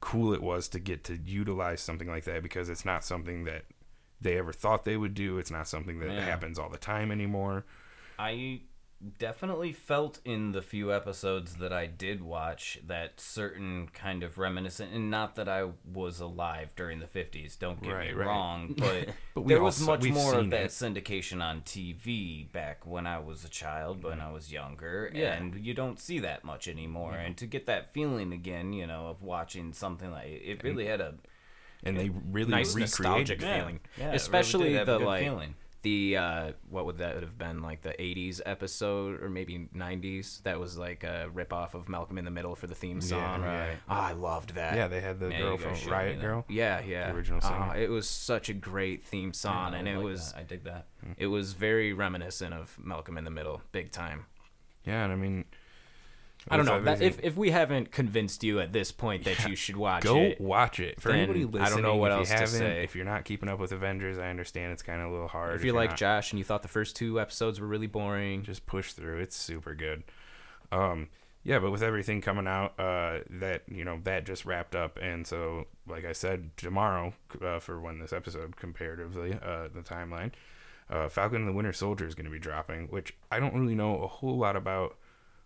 cool 0.00 0.32
it 0.32 0.42
was 0.42 0.68
to 0.68 0.78
get 0.80 1.04
to 1.04 1.16
utilize 1.16 1.80
something 1.80 2.08
like 2.08 2.24
that 2.24 2.42
because 2.42 2.68
it's 2.68 2.84
not 2.84 3.04
something 3.04 3.44
that 3.44 3.64
they 4.20 4.36
ever 4.38 4.52
thought 4.52 4.84
they 4.84 4.96
would 4.96 5.14
do. 5.14 5.38
It's 5.38 5.50
not 5.50 5.66
something 5.68 5.98
that 6.00 6.10
Yeah. 6.10 6.24
happens 6.24 6.58
all 6.58 6.68
the 6.68 6.78
time 6.78 7.10
anymore. 7.12 7.64
I 8.18 8.60
definitely 9.18 9.72
felt 9.72 10.20
in 10.24 10.52
the 10.52 10.62
few 10.62 10.92
episodes 10.92 11.56
that 11.56 11.72
I 11.72 11.86
did 11.86 12.22
watch 12.22 12.78
that 12.86 13.18
certain 13.20 13.88
kind 13.92 14.22
of 14.22 14.38
reminiscent, 14.38 14.92
and 14.92 15.10
not 15.10 15.34
that 15.36 15.48
I 15.48 15.70
was 15.92 16.20
alive 16.20 16.72
during 16.76 17.00
the 17.00 17.06
50s, 17.06 17.58
don't 17.58 17.82
get 17.82 17.92
Right, 17.92 18.08
me 18.10 18.14
right. 18.14 18.26
wrong, 18.26 18.74
but, 18.78 19.08
But 19.34 19.48
there 19.48 19.62
was 19.62 19.76
saw- 19.76 19.86
much 19.96 20.04
more 20.04 20.34
of 20.34 20.50
that 20.50 20.66
it. 20.66 20.70
syndication 20.70 21.42
on 21.42 21.62
TV 21.62 22.50
back 22.52 22.86
when 22.86 23.06
I 23.06 23.18
was 23.18 23.44
a 23.44 23.48
child, 23.48 24.04
when 24.04 24.18
mm-hmm. 24.18 24.28
I 24.28 24.32
was 24.32 24.52
younger, 24.52 25.10
Yeah. 25.12 25.32
and 25.34 25.54
you 25.64 25.74
don't 25.74 25.98
see 25.98 26.18
that 26.20 26.44
much 26.44 26.68
anymore. 26.68 27.12
Mm-hmm. 27.12 27.26
And 27.26 27.36
to 27.38 27.46
get 27.46 27.66
that 27.66 27.92
feeling 27.92 28.32
again, 28.32 28.72
you 28.72 28.86
know, 28.86 29.08
of 29.08 29.22
watching 29.22 29.72
something 29.72 30.10
like 30.10 30.28
it 30.28 30.62
really 30.62 30.86
had 30.86 31.00
a 31.00 31.14
And 31.84 31.98
they 31.98 32.10
really 32.30 32.50
nice 32.50 32.68
recreated 32.74 32.80
nostalgic 33.00 33.42
it. 33.42 33.46
Yeah. 33.46 33.58
feeling, 33.58 33.80
Yeah, 33.98 34.04
it 34.04 34.06
really 34.06 34.16
especially 34.16 34.68
did 34.70 34.78
have 34.78 34.88
a 34.88 34.98
the 34.98 34.98
like 35.00 35.24
feeling. 35.24 35.54
The 35.82 36.16
uh, 36.16 36.52
what 36.70 36.86
would 36.86 36.98
that 36.98 37.16
have 37.22 37.36
been 37.36 37.60
like 37.62 37.82
the 37.82 37.90
'80s 37.98 38.40
episode 38.46 39.22
or 39.22 39.28
maybe 39.28 39.68
'90s 39.74 40.42
that 40.44 40.58
was 40.58 40.78
like 40.78 41.04
a 41.04 41.28
rip 41.32 41.52
off 41.52 41.74
of 41.74 41.88
Malcolm 41.88 42.18
in 42.18 42.24
the 42.24 42.30
Middle 42.30 42.54
for 42.54 42.66
the 42.66 42.74
theme 42.74 43.00
song. 43.00 43.42
Yeah, 43.42 43.66
right. 43.68 43.76
Oh, 43.88 43.94
I 43.94 44.12
loved 44.12 44.54
that. 44.54 44.74
Yeah, 44.76 44.88
they 44.88 45.00
had 45.00 45.18
the 45.20 45.28
Yeah, 45.28 45.38
girl 45.40 45.58
from 45.58 45.74
Riot. 45.90 46.20
Girl. 46.20 46.44
Yeah, 46.48 46.80
yeah. 46.80 47.10
The 47.10 47.16
original 47.16 47.40
Uh, 47.42 47.74
it 47.76 47.90
was 47.90 48.08
such 48.08 48.48
a 48.48 48.54
great 48.54 49.02
theme 49.02 49.32
song, 49.32 49.74
and 49.74 49.88
it 49.88 49.96
like 49.96 50.04
was 50.04 50.32
that. 50.32 50.38
I 50.40 50.42
dig 50.44 50.64
that. 50.64 50.86
it 51.16 51.26
was 51.26 51.52
very 51.52 51.92
reminiscent 51.92 52.54
of 52.54 52.78
Malcolm 52.82 53.18
in 53.18 53.24
the 53.24 53.30
Middle, 53.30 53.62
big 53.72 53.90
time. 53.92 54.26
Yeah, 54.84 55.04
and 55.04 55.12
I 55.12 55.16
mean, 55.16 55.44
I 56.48 56.56
don't 56.56 56.66
know 56.66 56.80
that, 56.82 57.00
if 57.00 57.20
if 57.22 57.36
we 57.36 57.50
haven't 57.50 57.92
convinced 57.92 58.42
you 58.42 58.60
at 58.60 58.72
this 58.72 58.90
point 58.90 59.24
that 59.24 59.48
you 59.48 59.54
should 59.54 59.76
watch 59.76 60.02
go 60.02 60.16
it. 60.16 60.40
watch 60.40 60.80
it. 60.80 61.00
For 61.00 61.10
anybody 61.10 61.46
I 61.60 61.68
don't 61.68 61.82
know 61.82 61.96
what 61.96 62.12
if 62.12 62.30
else 62.30 62.40
to 62.40 62.46
say. 62.46 62.84
If 62.84 62.96
you're 62.96 63.04
not 63.04 63.24
keeping 63.24 63.48
up 63.48 63.58
with 63.58 63.72
Avengers, 63.72 64.18
I 64.18 64.28
understand 64.28 64.72
it's 64.72 64.82
kind 64.82 65.00
of 65.00 65.08
a 65.08 65.12
little 65.12 65.28
hard. 65.28 65.54
If 65.54 65.64
you're 65.64 65.74
like 65.74 65.90
not, 65.90 65.98
Josh 65.98 66.32
and 66.32 66.38
you 66.38 66.44
thought 66.44 66.62
the 66.62 66.68
first 66.68 66.96
two 66.96 67.20
episodes 67.20 67.60
were 67.60 67.66
really 67.66 67.86
boring, 67.86 68.42
just 68.42 68.66
push 68.66 68.92
through. 68.92 69.18
It's 69.18 69.36
super 69.36 69.74
good. 69.74 70.02
Um, 70.72 71.08
yeah, 71.44 71.58
but 71.58 71.70
with 71.70 71.82
everything 71.82 72.20
coming 72.20 72.46
out, 72.46 72.78
uh, 72.78 73.20
that 73.30 73.62
you 73.68 73.84
know 73.84 74.00
that 74.04 74.24
just 74.24 74.44
wrapped 74.44 74.76
up, 74.76 74.98
and 75.00 75.26
so 75.26 75.66
like 75.86 76.04
I 76.04 76.12
said, 76.12 76.50
tomorrow 76.56 77.14
uh, 77.40 77.58
for 77.58 77.80
when 77.80 77.98
this 77.98 78.12
episode 78.12 78.56
comparatively, 78.56 79.34
uh, 79.34 79.68
the 79.72 79.82
timeline, 79.82 80.32
uh, 80.88 81.08
Falcon 81.08 81.38
and 81.38 81.48
the 81.48 81.52
Winter 81.52 81.72
Soldier 81.72 82.06
is 82.06 82.14
going 82.14 82.26
to 82.26 82.30
be 82.30 82.38
dropping, 82.38 82.86
which 82.88 83.14
I 83.30 83.40
don't 83.40 83.54
really 83.54 83.74
know 83.74 84.02
a 84.02 84.06
whole 84.06 84.38
lot 84.38 84.54
about 84.56 84.96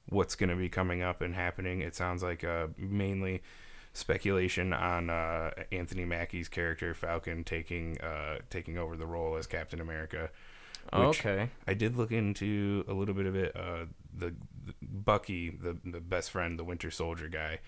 what's 0.09 0.35
going 0.35 0.51
to 0.51 0.57
be 0.57 0.69
coming 0.69 1.03
up 1.03 1.21
and 1.21 1.35
happening. 1.35 1.81
It 1.81 1.95
sounds 1.95 2.23
like 2.23 2.45
uh, 2.45 2.69
mainly 2.79 3.43
speculation 3.93 4.73
on 4.73 5.11
uh, 5.11 5.51
Anthony 5.73 6.05
Mackie's 6.05 6.49
character 6.49 6.95
Falcon 6.95 7.45
taking 7.45 8.01
uh, 8.01 8.39
taking 8.51 8.79
over 8.79 8.97
the 8.97 9.07
role 9.07 9.37
as 9.37 9.47
Captain 9.47 9.81
America. 9.81 10.31
which 10.93 11.21
okay. 11.27 11.51
I 11.67 11.75
did 11.75 11.97
look 11.97 12.13
into 12.13 12.85
a 12.87 12.93
little 12.93 13.15
bit 13.15 13.27
of 13.27 13.35
it. 13.35 13.57
Uh, 13.57 13.87
the, 14.17 14.35
the 14.65 14.75
Bucky, 14.83 15.51
the 15.51 15.77
the 15.85 16.01
best 16.01 16.31
friend, 16.31 16.59
the 16.59 16.65
Winter 16.65 16.91
Soldier 16.91 17.29
guy, 17.29 17.59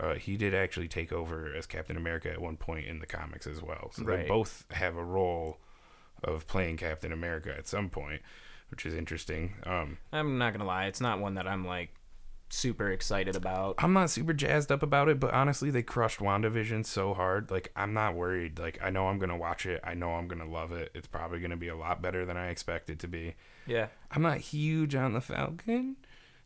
uh, 0.00 0.14
he 0.14 0.36
did 0.36 0.54
actually 0.54 0.88
take 0.88 1.12
over 1.12 1.52
as 1.54 1.66
Captain 1.66 1.96
America 1.96 2.30
at 2.30 2.40
one 2.40 2.56
point 2.56 2.86
in 2.86 2.98
the 2.98 3.06
comics 3.06 3.46
as 3.46 3.62
well. 3.62 3.90
So 3.92 4.02
they 4.02 4.12
Right. 4.12 4.28
both 4.28 4.64
have 4.72 4.96
a 4.96 5.04
role 5.04 5.58
of 6.24 6.46
playing 6.48 6.78
Captain 6.78 7.12
America 7.12 7.54
at 7.56 7.68
some 7.68 7.88
point, 7.90 8.22
which 8.70 8.86
is 8.86 8.94
interesting. 8.94 9.54
Um, 9.64 9.98
I'm 10.12 10.38
not 10.38 10.52
gonna 10.52 10.64
lie, 10.64 10.86
it's 10.86 11.00
not 11.00 11.20
one 11.20 11.34
that 11.34 11.46
I'm 11.46 11.66
like 11.66 11.90
super 12.50 12.90
excited 12.90 13.36
about. 13.36 13.76
I'm 13.78 13.92
not 13.92 14.10
super 14.10 14.32
jazzed 14.32 14.72
up 14.72 14.82
about 14.82 15.08
it, 15.08 15.20
but 15.20 15.34
honestly, 15.34 15.70
they 15.70 15.82
crushed 15.82 16.20
WandaVision 16.20 16.86
so 16.86 17.14
hard. 17.14 17.50
Like, 17.50 17.70
I'm 17.76 17.92
not 17.92 18.14
worried. 18.14 18.58
Like, 18.58 18.78
I 18.82 18.90
know 18.90 19.08
I'm 19.08 19.18
gonna 19.18 19.36
watch 19.36 19.66
it. 19.66 19.80
I 19.84 19.94
know 19.94 20.12
I'm 20.12 20.28
gonna 20.28 20.48
love 20.48 20.72
it. 20.72 20.90
It's 20.94 21.06
probably 21.06 21.40
gonna 21.40 21.56
be 21.56 21.68
a 21.68 21.76
lot 21.76 22.02
better 22.02 22.24
than 22.24 22.36
I 22.36 22.48
expect 22.48 22.90
it 22.90 22.98
to 23.00 23.08
be. 23.08 23.34
Yeah. 23.66 23.88
I'm 24.10 24.22
not 24.22 24.38
huge 24.38 24.94
on 24.94 25.12
the 25.12 25.20
Falcon. 25.20 25.96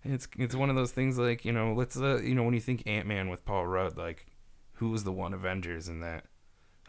It's 0.05 0.27
it's 0.37 0.55
one 0.55 0.71
of 0.71 0.77
those 0.77 0.91
things 0.91 1.17
like 1.17 1.45
you 1.45 1.53
know 1.53 1.75
let's 1.75 1.97
uh, 1.97 2.21
you 2.23 2.35
know 2.35 2.43
when 2.43 2.55
you 2.55 2.61
think 2.61 2.83
Ant 2.87 3.07
Man 3.07 3.29
with 3.29 3.45
Paul 3.45 3.67
Rudd 3.67 3.97
like 3.97 4.27
who 4.75 4.91
was 4.91 5.05
the 5.05 5.13
one 5.13 5.33
Avengers 5.33 5.89
in 5.89 6.01
that 6.01 6.25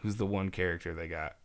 who's 0.00 0.16
the 0.16 0.26
one 0.26 0.50
character 0.50 0.94
they 0.94 1.06
got 1.06 1.36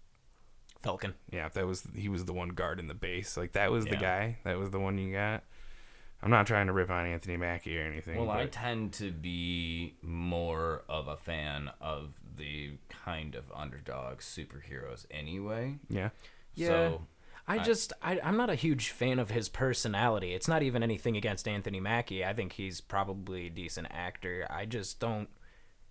Falcon. 0.82 1.14
yeah 1.32 1.50
that 1.50 1.68
was 1.68 1.84
he 1.96 2.08
was 2.10 2.26
the 2.26 2.34
one 2.34 2.50
guard 2.50 2.80
in 2.80 2.88
the 2.88 2.94
base 2.94 3.36
like 3.36 3.52
that 3.54 3.72
was 3.72 3.86
the 3.86 3.98
guy 3.98 4.38
that 4.44 4.58
was 4.58 4.70
the 4.72 4.80
one 4.80 4.98
you 4.98 5.12
got 5.14 5.44
I'm 6.22 6.32
not 6.32 6.48
trying 6.48 6.68
to 6.68 6.74
rip 6.74 6.90
on 6.90 7.06
Anthony 7.06 7.38
Mackie 7.38 7.80
or 7.80 7.84
anything 7.84 8.18
Well, 8.20 8.30
I 8.30 8.46
tend 8.48 8.92
to 8.94 9.12
be 9.12 9.96
more 10.02 10.84
of 10.90 11.08
a 11.08 11.16
fan 11.16 11.72
of 11.80 12.10
the 12.36 12.74
kind 12.90 13.36
of 13.36 13.46
underdog 13.56 14.20
superheroes 14.20 15.06
anyway. 15.10 15.80
yeah 15.90 16.10
Yeah. 16.56 16.68
So 16.68 17.02
I 17.48 17.60
just 17.60 17.94
I, 18.02 18.20
I'm 18.22 18.38
not 18.38 18.50
a 18.50 18.56
huge 18.56 18.90
fan 18.90 19.18
of 19.18 19.32
his 19.32 19.50
personality. 19.50 20.34
It's 20.34 20.48
not 20.48 20.62
even 20.62 20.84
anything 20.84 21.18
against 21.18 21.48
Anthony 21.48 21.80
Mackie. 21.80 22.24
I 22.24 22.34
think 22.34 22.54
he's 22.54 22.80
probably 22.80 23.48
a 23.48 23.50
decent 23.50 23.88
actor. 23.90 24.46
I 24.50 24.66
just 24.66 25.00
don't 25.00 25.30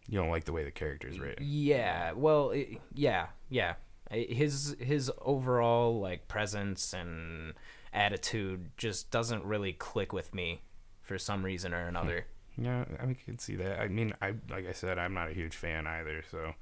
you 0.08 0.18
don't 0.18 0.30
like 0.30 0.44
the 0.44 0.52
way 0.52 0.64
the 0.64 0.70
character's 0.70 1.18
written 1.18 1.44
Yeah, 1.46 2.12
well, 2.12 2.50
it, 2.50 2.78
yeah, 2.94 3.26
yeah. 3.50 3.74
His 4.10 4.76
his 4.78 5.10
overall 5.22 6.00
like 6.00 6.28
presence 6.28 6.92
and 6.92 7.54
attitude 7.92 8.70
just 8.76 9.10
doesn't 9.10 9.44
really 9.44 9.72
click 9.72 10.12
with 10.12 10.34
me 10.34 10.62
for 11.02 11.18
some 11.18 11.44
reason 11.44 11.74
or 11.74 11.86
another. 11.86 12.26
Yeah, 12.56 12.84
I 13.00 13.14
can 13.24 13.38
see 13.38 13.56
that. 13.56 13.80
I 13.80 13.88
mean, 13.88 14.14
I 14.20 14.34
like 14.50 14.66
I 14.66 14.72
said, 14.72 14.98
I'm 14.98 15.14
not 15.14 15.30
a 15.30 15.34
huge 15.34 15.54
fan 15.54 15.86
either, 15.86 16.22
so 16.30 16.54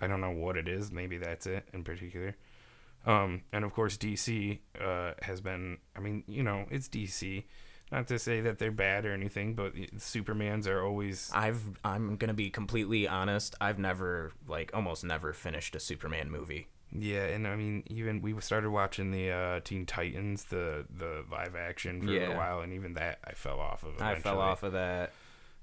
I 0.00 0.06
don't 0.06 0.20
know 0.20 0.30
what 0.30 0.56
it 0.56 0.68
is. 0.68 0.90
Maybe 0.90 1.18
that's 1.18 1.46
it 1.46 1.68
in 1.72 1.84
particular. 1.84 2.36
Um, 3.06 3.42
and 3.52 3.64
of 3.64 3.72
course, 3.72 3.96
DC 3.96 4.58
uh, 4.80 5.12
has 5.22 5.40
been. 5.40 5.78
I 5.96 6.00
mean, 6.00 6.24
you 6.26 6.42
know, 6.42 6.66
it's 6.70 6.88
DC. 6.88 7.44
Not 7.92 8.08
to 8.08 8.18
say 8.18 8.40
that 8.40 8.58
they're 8.58 8.72
bad 8.72 9.04
or 9.06 9.12
anything, 9.12 9.54
but 9.54 9.74
Supermans 9.74 10.66
are 10.66 10.82
always. 10.82 11.30
I've 11.32 11.62
I'm 11.84 12.16
gonna 12.16 12.34
be 12.34 12.50
completely 12.50 13.06
honest. 13.06 13.54
I've 13.60 13.78
never 13.78 14.32
like 14.48 14.70
almost 14.74 15.04
never 15.04 15.32
finished 15.32 15.76
a 15.76 15.80
Superman 15.80 16.30
movie. 16.30 16.68
Yeah, 16.96 17.24
and 17.24 17.46
I 17.46 17.56
mean, 17.56 17.82
even 17.86 18.22
we 18.22 18.40
started 18.40 18.70
watching 18.70 19.10
the 19.10 19.30
uh, 19.30 19.60
Teen 19.60 19.84
Titans, 19.84 20.44
the 20.44 20.86
the 20.96 21.24
live 21.30 21.56
action 21.56 22.06
for 22.06 22.12
a 22.12 22.36
while, 22.36 22.60
and 22.60 22.72
even 22.72 22.94
that 22.94 23.18
I 23.24 23.32
fell 23.32 23.58
off 23.58 23.82
of. 23.82 24.00
I 24.00 24.14
fell 24.16 24.40
off 24.40 24.62
of 24.62 24.72
that. 24.72 25.12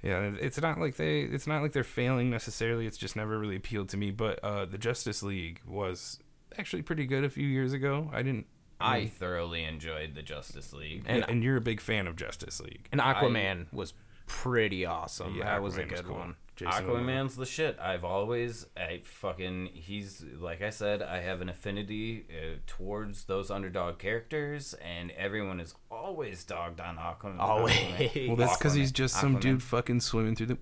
Yeah, 0.04 0.32
it's 0.40 0.60
not 0.60 0.80
like 0.80 0.96
they 0.96 1.22
it's 1.22 1.48
not 1.48 1.62
like 1.62 1.74
they're 1.74 1.84
failing 1.84 2.30
necessarily. 2.30 2.88
It's 2.88 2.98
just 2.98 3.16
never 3.16 3.38
really 3.38 3.56
appealed 3.56 3.90
to 3.90 3.98
me. 3.98 4.12
But 4.12 4.40
uh, 4.44 4.66
the 4.66 4.78
Justice 4.78 5.24
League 5.24 5.62
was 5.66 6.20
actually 6.58 6.82
pretty 6.82 7.06
good 7.06 7.24
a 7.24 7.30
few 7.30 7.48
years 7.48 7.72
ago. 7.72 8.10
I 8.12 8.24
didn't. 8.24 8.48
I 8.84 9.08
thoroughly 9.08 9.64
enjoyed 9.64 10.16
the 10.16 10.22
Justice 10.22 10.74
League. 10.74 11.04
And- 11.06 11.24
And, 11.24 11.32
and 11.32 11.44
you're 11.44 11.58
a 11.58 11.62
big 11.62 11.82
fan 11.82 12.08
of 12.08 12.16
Justice 12.16 12.60
League. 12.60 12.88
And 12.92 13.00
Aquaman 13.02 13.72
was 13.72 13.94
pretty 14.28 14.86
awesome. 14.86 15.36
Yeah, 15.36 15.46
that 15.46 15.62
was 15.64 15.78
a 15.78 15.84
Aquaman 15.84 15.90
good 15.90 16.06
cool. 16.06 16.16
one. 16.18 16.36
Jason 16.56 16.86
Momoa. 16.86 17.00
Aquaman's 17.02 17.36
the 17.38 17.46
shit. 17.46 17.80
I've 17.80 18.04
always, 18.04 18.68
I 18.78 19.02
fucking, 19.04 19.70
he's 19.74 20.24
like 20.40 20.62
I 20.62 20.70
said, 20.70 21.02
I 21.02 21.22
have 21.22 21.42
an 21.42 21.50
affinity 21.50 22.26
uh, 22.30 22.58
towards 22.68 23.24
those 23.26 23.50
underdog 23.50 23.98
characters, 23.98 24.76
and 24.76 25.12
everyone 25.12 25.60
is 25.60 25.74
always 25.90 26.44
dogged 26.44 26.80
on 26.80 26.98
Aquaman. 26.98 27.40
Always. 27.40 28.28
Well, 28.28 28.36
that's 28.36 28.58
because 28.58 28.74
he's 28.76 28.92
just 28.92 29.16
some 29.20 29.38
Aquaman. 29.38 29.42
dude 29.42 29.64
fucking 29.64 30.02
swimming 30.02 30.36
through 30.36 30.48
the. 30.48 30.58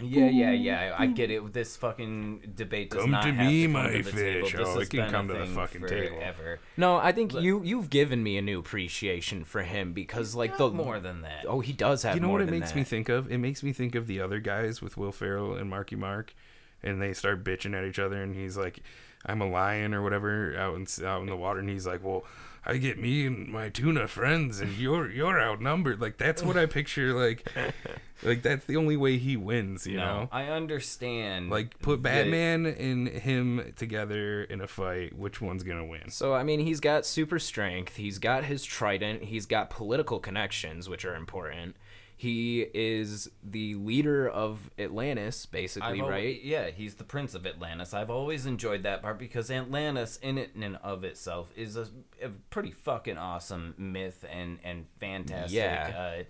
Yeah, 0.00 0.28
yeah, 0.28 0.50
yeah. 0.50 0.94
I 0.98 1.06
get 1.06 1.30
it. 1.30 1.52
This 1.52 1.76
fucking 1.76 2.52
debate 2.56 2.90
does 2.90 3.02
Come 3.02 3.10
not 3.12 3.22
to 3.24 3.32
have 3.32 3.46
me, 3.46 3.60
to 3.62 3.66
come 3.66 3.72
my 3.72 3.90
to 3.90 4.02
the 4.02 4.10
table. 4.12 4.46
fish. 4.48 4.52
This 4.56 4.60
Oh, 4.68 4.74
has 4.78 4.82
it 4.88 4.90
can 4.90 4.98
been 5.00 5.08
a 5.08 5.10
come 5.10 5.28
to 5.28 5.34
the 5.34 5.46
thing 5.46 5.54
fucking 5.54 5.86
table. 5.86 6.16
forever. 6.16 6.60
No, 6.76 6.96
I 6.96 7.12
think 7.12 7.32
you 7.34 7.62
you've 7.62 7.90
given 7.90 8.22
me 8.22 8.36
a 8.38 8.42
new 8.42 8.58
appreciation 8.58 9.44
for 9.44 9.62
him 9.62 9.92
because 9.92 10.34
like 10.34 10.56
the 10.58 10.70
more 10.70 10.98
than 11.00 11.22
that. 11.22 11.44
Oh, 11.48 11.60
he 11.60 11.72
does 11.72 12.02
have 12.02 12.14
You 12.14 12.20
know 12.20 12.28
more 12.28 12.38
what 12.38 12.42
it 12.42 12.50
than 12.50 12.58
makes 12.60 12.74
me 12.74 12.84
think 12.84 13.08
of? 13.08 13.30
It 13.30 13.38
makes 13.38 13.62
me 13.62 13.72
think 13.72 13.94
of 13.94 14.06
the 14.06 14.20
other 14.20 14.40
guys 14.40 14.82
with 14.82 14.96
Will 14.96 15.12
Ferrell 15.12 15.54
and 15.54 15.70
Marky 15.70 15.96
Mark, 15.96 16.34
and 16.82 17.00
they 17.00 17.12
start 17.12 17.44
bitching 17.44 17.76
at 17.76 17.84
each 17.84 17.98
other, 17.98 18.22
and 18.22 18.34
he's 18.34 18.56
like, 18.56 18.80
"I'm 19.24 19.40
a 19.40 19.48
lion" 19.48 19.94
or 19.94 20.02
whatever 20.02 20.56
out 20.56 20.74
in 20.76 20.86
out 21.06 21.20
in 21.20 21.26
the 21.28 21.36
water, 21.36 21.60
and 21.60 21.68
he's 21.68 21.86
like, 21.86 22.02
"Well, 22.02 22.24
I 22.64 22.76
get 22.76 22.98
me 22.98 23.26
and 23.26 23.48
my 23.48 23.68
tuna 23.70 24.06
friends, 24.08 24.60
and 24.60 24.76
you're 24.76 25.10
you're 25.10 25.40
outnumbered." 25.40 26.00
Like 26.00 26.16
that's 26.18 26.42
what 26.42 26.56
I 26.56 26.66
picture. 26.66 27.12
Like, 27.12 27.46
like 28.22 28.42
that's 28.42 28.64
the 28.66 28.76
only 28.76 28.96
way 28.96 29.18
he 29.18 29.36
wins. 29.36 29.86
You 29.86 29.96
no, 29.96 30.04
know, 30.04 30.28
I 30.30 30.44
understand. 30.44 31.50
like 31.50 31.78
put 31.80 32.02
that- 32.02 32.24
Batman 32.24 32.66
and 32.66 33.08
him 33.08 33.72
together 33.76 34.44
in 34.44 34.60
a 34.60 34.68
fight. 34.68 35.16
Which 35.18 35.40
one's 35.40 35.62
gonna 35.62 35.84
win? 35.84 36.10
So 36.10 36.34
I 36.34 36.44
mean, 36.44 36.60
he's 36.60 36.80
got 36.80 37.04
super 37.04 37.38
strength. 37.38 37.96
He's 37.96 38.18
got 38.18 38.44
his 38.44 38.64
trident. 38.64 39.24
He's 39.24 39.46
got 39.46 39.70
political 39.70 40.20
connections, 40.20 40.88
which 40.88 41.04
are 41.04 41.16
important. 41.16 41.76
He 42.22 42.60
is 42.72 43.28
the 43.42 43.74
leader 43.74 44.28
of 44.28 44.70
Atlantis, 44.78 45.44
basically, 45.44 45.88
I've 45.98 45.98
al- 46.04 46.08
right? 46.08 46.40
yeah, 46.40 46.70
he's 46.70 46.94
the 46.94 47.02
prince 47.02 47.34
of 47.34 47.44
Atlantis. 47.46 47.92
I've 47.92 48.10
always 48.10 48.46
enjoyed 48.46 48.84
that 48.84 49.02
part 49.02 49.18
because 49.18 49.50
Atlantis, 49.50 50.18
in 50.22 50.38
it 50.38 50.54
and 50.54 50.76
of 50.84 51.02
itself, 51.02 51.50
is 51.56 51.76
a, 51.76 51.88
a 52.22 52.28
pretty 52.50 52.70
fucking 52.70 53.18
awesome 53.18 53.74
myth 53.76 54.24
and 54.30 54.60
and 54.62 54.86
fantastic, 55.00 55.56
Yeah. 55.56 56.20
uh, 56.20 56.22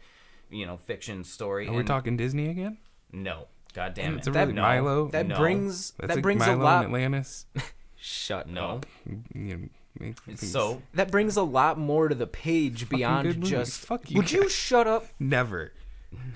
you 0.48 0.64
know, 0.64 0.78
fiction 0.78 1.24
story. 1.24 1.68
Are 1.68 1.74
we 1.74 1.84
talking 1.84 2.16
Disney 2.16 2.48
again? 2.48 2.78
No, 3.12 3.48
god 3.74 3.92
damn 3.92 4.14
it, 4.14 4.18
It's 4.20 4.28
a 4.28 4.30
That- 4.30 4.40
really 4.44 4.54
no, 4.54 4.62
Milo. 4.62 5.08
That 5.08 5.26
No. 5.26 5.36
brings 5.36 5.90
That's 5.98 6.08
that 6.08 6.14
like 6.16 6.22
brings 6.22 6.38
Milo 6.40 6.52
a 6.52 6.54
in 6.54 6.62
lot. 6.62 6.84
Atlantis. 6.86 7.44
Shut 7.96 8.48
no. 8.48 8.66
up. 8.70 8.86
You 9.34 9.68
know, 10.00 10.14
So 10.36 10.80
That 10.94 11.10
brings 11.10 11.36
a 11.36 11.42
lot 11.42 11.78
more 11.78 12.08
to 12.08 12.14
the 12.14 12.26
page 12.26 12.88
beyond 12.88 13.44
just. 13.44 13.78
Fuck 13.80 14.10
you 14.10 14.16
Would 14.16 14.32
you 14.32 14.48
shut 14.48 14.86
up? 14.86 15.04
Never. 15.20 15.74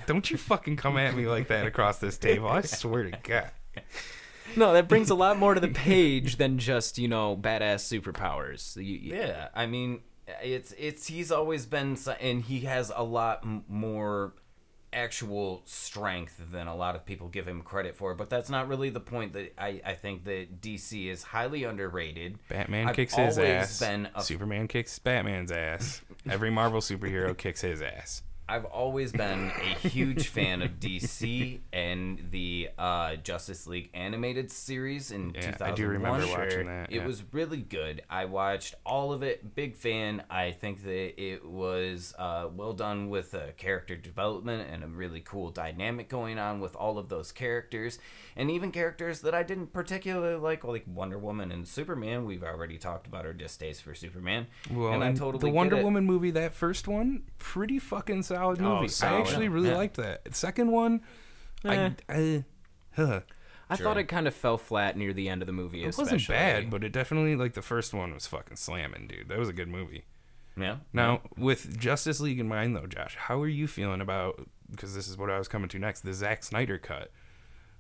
Don't 0.07 0.31
you 0.31 0.37
fucking 0.37 0.77
come 0.77 0.97
at 0.99 1.15
me 1.15 1.27
like 1.27 1.49
that 1.49 1.67
across 1.67 1.99
this 1.99 2.17
table. 2.19 2.49
I 2.49 2.61
swear 2.63 3.11
to 3.11 3.19
God. 3.23 3.51
No, 4.55 4.73
that 4.73 4.89
brings 4.89 5.11
a 5.11 5.15
lot 5.15 5.39
more 5.39 5.55
to 5.55 5.61
the 5.61 5.69
page 5.69 6.37
than 6.37 6.59
just 6.59 6.99
you 6.99 7.09
know 7.09 7.37
badass 7.37 7.83
superpowers. 8.01 8.77
You- 8.77 8.83
you- 8.85 9.15
Yeah, 9.17 9.49
I 9.55 9.67
mean, 9.67 10.01
it's 10.43 10.73
it's 10.79 11.09
he's 11.09 11.31
always 11.33 11.67
been, 11.67 11.99
and 12.21 12.43
he 12.43 12.61
has 12.61 12.93
a 12.95 13.03
lot 13.03 13.45
more 13.69 14.35
actual 14.93 15.61
strength 15.67 16.41
than 16.53 16.69
a 16.69 16.75
lot 16.77 16.95
of 16.95 17.05
people 17.05 17.29
give 17.29 17.47
him 17.47 17.61
credit 17.61 17.97
for. 17.97 18.15
But 18.15 18.31
that's 18.31 18.49
not 18.49 18.69
really 18.69 18.89
the 18.89 19.01
point. 19.01 19.33
That 19.35 19.53
I 19.59 19.81
I 19.85 19.95
think 19.95 20.25
that 20.25 20.61
DC 20.63 21.07
is 21.11 21.23
highly 21.25 21.65
underrated. 21.65 22.39
Batman 22.49 22.89
I've 22.89 22.97
kicks 22.97 23.15
his 23.17 23.39
ass. 23.39 23.81
Been 23.81 24.09
a, 24.15 24.23
Superman 24.23 24.69
kicks 24.69 24.99
Batman's 24.99 25.51
ass. 25.53 26.01
Every 26.31 26.51
Marvel 26.51 26.81
superhero 26.81 27.37
kicks 27.37 27.61
his 27.61 27.83
ass. 27.83 28.23
I've 28.49 28.65
always 28.65 29.11
been 29.11 29.51
a 29.51 29.89
huge 29.89 30.29
fan 30.29 30.63
of 30.63 30.79
DC 30.79 31.61
and 31.73 32.29
the 32.31 32.69
uh, 32.79 33.17
Justice 33.17 33.67
League 33.67 33.91
animated 33.93 34.53
series 34.53 35.11
in 35.11 35.33
Yeah, 35.35 35.51
2001. 35.53 35.73
I 35.73 35.75
do 35.75 35.87
remember 35.89 36.27
watching 36.29 36.67
that. 36.67 36.93
It 36.93 36.97
yeah. 36.99 37.07
was 37.07 37.25
really 37.33 37.61
good. 37.61 38.03
I 38.09 38.27
watched 38.27 38.77
all 38.85 39.13
of 39.13 39.25
it. 39.25 39.57
Big 39.57 39.75
fan. 39.75 40.23
I 40.31 40.53
think 40.53 40.85
that 40.85 41.21
it 41.21 41.45
was 41.45 42.15
uh, 42.19 42.49
well 42.55 42.73
done 42.73 43.09
with 43.09 43.35
uh, 43.35 43.53
character 43.57 43.97
development 43.97 44.69
and 44.71 44.85
a 44.85 44.87
really 44.87 45.21
cool 45.21 45.51
dynamic 45.51 46.09
going 46.09 46.39
on 46.39 46.61
with 46.61 46.77
all 46.77 46.99
of 46.99 47.09
those 47.09 47.33
characters, 47.33 47.99
and 48.37 48.51
even 48.51 48.71
characters 48.71 49.23
that 49.23 49.35
I 49.35 49.43
didn't 49.43 49.73
particularly 49.73 50.37
like, 50.37 50.63
like 50.65 50.85
Wonder 50.87 51.19
Woman 51.19 51.51
and 51.51 51.67
Superman. 51.67 52.25
We've 52.27 52.43
already 52.45 52.77
talked 52.79 53.07
about 53.07 53.25
our 53.27 53.33
distaste 53.33 53.83
for 53.83 53.95
Superman, 53.95 54.47
Well, 54.71 54.93
and 54.93 55.03
I 55.03 55.13
totally 55.13 55.41
the 55.41 55.47
get 55.47 55.55
Wonder 55.55 55.77
it. 55.79 55.85
Woman 55.85 56.05
movie, 56.05 56.31
that 56.33 56.53
first 56.55 56.87
one, 56.87 57.23
pretty 57.39 57.79
fucking 57.79 58.23
solid 58.25 58.61
movie. 58.61 58.85
I 58.85 58.89
solid. 58.89 59.21
actually 59.23 59.49
really 59.49 59.71
Yeah. 59.71 59.77
liked 59.77 59.97
that. 59.97 60.35
Second 60.37 60.71
one, 60.71 61.01
Eh. 61.65 61.91
I, 62.09 62.15
I 62.15 62.45
huh. 62.95 63.21
I 63.69 63.75
Sure. 63.77 63.85
thought 63.85 63.99
it 63.99 64.05
kind 64.05 64.29
of 64.29 64.35
fell 64.35 64.59
flat 64.59 64.97
near 64.97 65.13
the 65.13 65.29
end 65.29 65.43
of 65.43 65.47
the 65.47 65.53
movie. 65.53 65.83
it 65.83 65.97
wasn't 65.99 66.29
bad, 66.29 66.71
but 66.71 66.85
it 66.85 66.93
definitely 66.93 67.35
like 67.35 67.55
the 67.55 67.63
first 67.63 67.93
one 67.93 68.15
was 68.15 68.27
fucking 68.27 68.57
slamming, 68.57 69.09
dude. 69.09 69.29
That 69.29 69.39
was 69.39 69.49
a 69.49 69.53
good 69.53 69.67
movie. 69.69 70.05
Yeah. 70.57 70.77
Now, 70.93 71.23
with 71.37 71.79
Justice 71.79 72.21
League 72.21 72.39
in 72.39 72.49
mind, 72.49 72.77
though, 72.77 72.87
Josh, 72.87 73.17
how 73.17 73.41
are 73.43 73.49
you 73.49 73.67
feeling 73.67 74.01
about? 74.01 74.49
Because 74.71 74.95
this 74.95 75.09
is 75.09 75.19
what 75.19 75.31
I 75.31 75.39
was 75.39 75.49
coming 75.49 75.69
to 75.71 75.79
next. 75.79 76.01
The 76.03 76.15
Zack 76.15 76.45
Snyder 76.45 76.79
cut 76.79 77.11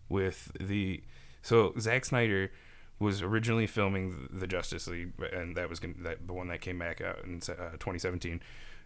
with 0.08 0.52
the 0.60 1.02
so 1.42 1.72
Zack 1.78 2.04
Snyder 2.04 2.50
was 2.98 3.22
originally 3.22 3.66
filming 3.66 4.28
the 4.32 4.46
Justice 4.46 4.86
League, 4.88 5.12
and 5.32 5.56
that 5.56 5.68
was 5.68 5.80
gonna, 5.80 5.94
that 6.00 6.26
the 6.26 6.32
one 6.32 6.48
that 6.48 6.60
came 6.60 6.78
back 6.78 7.00
out 7.00 7.24
in 7.24 7.36
uh, 7.36 7.72
2017, 7.72 8.40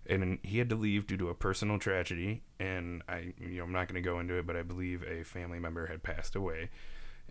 and 0.06 0.38
he 0.42 0.58
had 0.58 0.68
to 0.68 0.74
leave 0.74 1.06
due 1.06 1.16
to 1.16 1.28
a 1.28 1.34
personal 1.34 1.78
tragedy. 1.78 2.42
And 2.58 3.02
I, 3.08 3.34
you 3.38 3.58
know, 3.58 3.64
I'm 3.64 3.72
not 3.72 3.86
going 3.86 4.02
to 4.02 4.06
go 4.06 4.18
into 4.18 4.34
it, 4.34 4.46
but 4.46 4.56
I 4.56 4.62
believe 4.62 5.04
a 5.04 5.22
family 5.22 5.58
member 5.60 5.86
had 5.86 6.02
passed 6.02 6.34
away, 6.34 6.70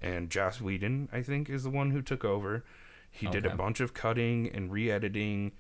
and 0.02 0.30
Joss 0.30 0.62
Whedon, 0.62 1.10
I 1.12 1.22
think, 1.22 1.50
is 1.50 1.64
the 1.64 1.70
one 1.70 1.92
who 1.92 2.02
took 2.02 2.24
over. 2.24 2.64
He 3.12 3.28
did 3.28 3.46
a 3.46 3.56
bunch 3.56 3.80
of 3.80 3.94
cutting 3.96 4.50
and 4.54 4.72
re-editing 4.72 5.52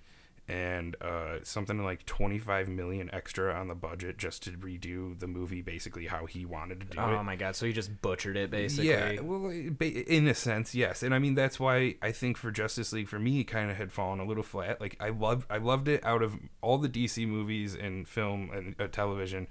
and 0.50 0.96
uh, 1.00 1.38
something 1.44 1.84
like 1.84 2.06
25 2.08 2.68
million 2.68 3.08
extra 3.14 3.54
on 3.54 3.68
the 3.68 3.76
budget 3.76 4.18
just 4.18 4.42
to 4.44 4.52
redo 4.52 5.18
the 5.20 5.28
movie 5.28 5.62
basically 5.62 6.08
how 6.08 6.26
he 6.26 6.44
wanted 6.44 6.80
to 6.80 6.88
do 6.88 6.98
Oh 7.00 7.12
it. 7.12 7.18
Oh 7.18 7.24
my 7.24 7.36
god! 7.36 7.56
So 7.56 7.68
he 7.68 7.72
just 7.72 8.02
butchered 8.02 8.36
it 8.36 8.50
basically. 8.50 8.90
Yeah, 8.90 9.22
well, 9.22 9.52
in 9.52 10.28
a 10.28 10.34
sense, 10.34 10.74
yes, 10.74 11.04
and 11.04 11.14
I 11.14 11.20
mean 11.20 11.36
that's 11.36 11.60
why 11.60 11.96
I 12.02 12.12
think 12.12 12.36
for 12.36 12.50
Justice 12.50 12.92
League, 12.92 13.08
for 13.08 13.20
me, 13.20 13.44
kind 13.44 13.70
of 13.70 13.78
had 13.78 13.92
fallen 13.92 14.20
a 14.20 14.26
little 14.26 14.44
flat. 14.44 14.82
Like 14.82 14.98
I 15.00 15.10
loved, 15.10 15.46
I 15.52 15.58
loved 15.58 15.88
it 15.88 16.04
out 16.04 16.24
of 16.24 16.36
all 16.62 16.80
the 16.80 16.90
DC 16.90 17.28
movies 17.28 17.76
and 17.76 18.08
film 18.08 18.50
and 18.52 18.76
uh, 18.80 18.88
television. 18.88 19.48